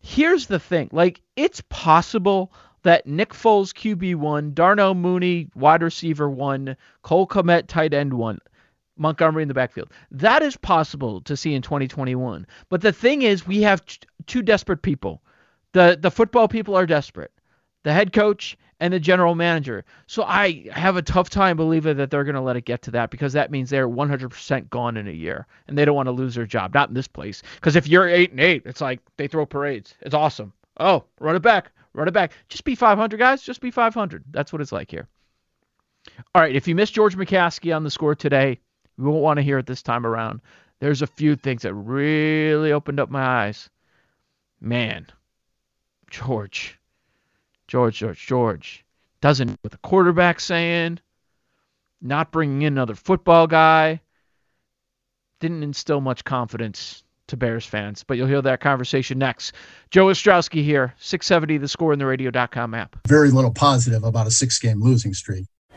here's 0.00 0.46
the 0.46 0.58
thing, 0.58 0.88
like 0.92 1.20
it's 1.36 1.62
possible 1.68 2.52
that 2.82 3.06
Nick 3.06 3.30
Foles 3.30 3.72
QB 3.72 4.16
one, 4.16 4.54
Darnell 4.54 4.94
Mooney 4.94 5.48
wide 5.54 5.82
receiver 5.82 6.28
one, 6.28 6.76
Cole 7.02 7.26
Kmet 7.26 7.66
tight 7.66 7.92
end 7.92 8.14
one, 8.14 8.38
Montgomery 8.96 9.42
in 9.42 9.48
the 9.48 9.54
backfield. 9.54 9.90
That 10.10 10.42
is 10.42 10.56
possible 10.56 11.20
to 11.22 11.36
see 11.36 11.54
in 11.54 11.62
2021. 11.62 12.46
But 12.68 12.80
the 12.80 12.92
thing 12.92 13.22
is, 13.22 13.46
we 13.46 13.62
have 13.62 13.82
two 14.26 14.42
desperate 14.42 14.82
people. 14.82 15.22
The 15.72 15.98
the 16.00 16.10
football 16.10 16.48
people 16.48 16.76
are 16.76 16.86
desperate. 16.86 17.32
The 17.82 17.92
head 17.92 18.12
coach 18.12 18.58
and 18.80 18.92
the 18.92 19.00
general 19.00 19.34
manager. 19.34 19.84
So 20.06 20.22
I 20.22 20.66
have 20.72 20.96
a 20.96 21.02
tough 21.02 21.30
time 21.30 21.56
believing 21.56 21.98
that 21.98 22.10
they're 22.10 22.24
going 22.24 22.34
to 22.34 22.40
let 22.40 22.56
it 22.56 22.64
get 22.64 22.82
to 22.82 22.90
that 22.92 23.10
because 23.10 23.34
that 23.34 23.50
means 23.50 23.70
they're 23.70 23.88
100% 23.88 24.70
gone 24.70 24.96
in 24.96 25.06
a 25.06 25.12
year 25.12 25.46
and 25.68 25.76
they 25.76 25.84
don't 25.84 25.94
want 25.94 26.06
to 26.06 26.12
lose 26.12 26.34
their 26.34 26.46
job. 26.46 26.74
Not 26.74 26.88
in 26.88 26.94
this 26.94 27.08
place. 27.08 27.42
Because 27.56 27.76
if 27.76 27.86
you're 27.88 28.08
8 28.08 28.30
and 28.32 28.40
8, 28.40 28.62
it's 28.64 28.80
like 28.80 29.00
they 29.16 29.28
throw 29.28 29.46
parades. 29.46 29.94
It's 30.00 30.14
awesome. 30.14 30.52
Oh, 30.78 31.04
run 31.20 31.36
it 31.36 31.42
back. 31.42 31.72
Run 31.92 32.08
it 32.08 32.12
back. 32.12 32.32
Just 32.48 32.64
be 32.64 32.74
500, 32.74 33.18
guys. 33.18 33.42
Just 33.42 33.60
be 33.60 33.70
500. 33.70 34.24
That's 34.30 34.52
what 34.52 34.62
it's 34.62 34.72
like 34.72 34.90
here. 34.90 35.08
All 36.34 36.40
right. 36.40 36.54
If 36.54 36.66
you 36.66 36.74
missed 36.74 36.94
George 36.94 37.16
McCaskey 37.16 37.74
on 37.74 37.84
the 37.84 37.90
score 37.90 38.14
today, 38.14 38.58
we 38.96 39.04
won't 39.04 39.22
want 39.22 39.36
to 39.36 39.42
hear 39.42 39.58
it 39.58 39.66
this 39.66 39.82
time 39.82 40.06
around. 40.06 40.40
There's 40.80 41.02
a 41.02 41.06
few 41.06 41.36
things 41.36 41.62
that 41.62 41.74
really 41.74 42.72
opened 42.72 43.00
up 43.00 43.10
my 43.10 43.22
eyes. 43.22 43.68
Man, 44.60 45.06
George, 46.10 46.78
George, 47.70 47.98
George, 47.98 48.26
George 48.26 48.84
doesn't 49.20 49.56
what 49.62 49.70
the 49.70 49.78
quarterback's 49.78 50.42
saying, 50.42 50.98
not 52.02 52.32
bringing 52.32 52.62
in 52.62 52.72
another 52.72 52.96
football 52.96 53.46
guy, 53.46 54.00
didn't 55.38 55.62
instill 55.62 56.00
much 56.00 56.24
confidence 56.24 57.04
to 57.28 57.36
Bears 57.36 57.64
fans. 57.64 58.02
But 58.02 58.16
you'll 58.16 58.26
hear 58.26 58.42
that 58.42 58.60
conversation 58.60 59.18
next. 59.20 59.54
Joe 59.92 60.06
Ostrowski 60.06 60.64
here, 60.64 60.94
670 60.98 61.58
the 61.58 61.68
score 61.68 61.92
in 61.92 62.00
the 62.00 62.06
radio.com 62.06 62.74
app. 62.74 62.96
Very 63.06 63.30
little 63.30 63.52
positive 63.52 64.02
about 64.02 64.26
a 64.26 64.32
six 64.32 64.58
game 64.58 64.82
losing 64.82 65.14
streak. 65.14 65.46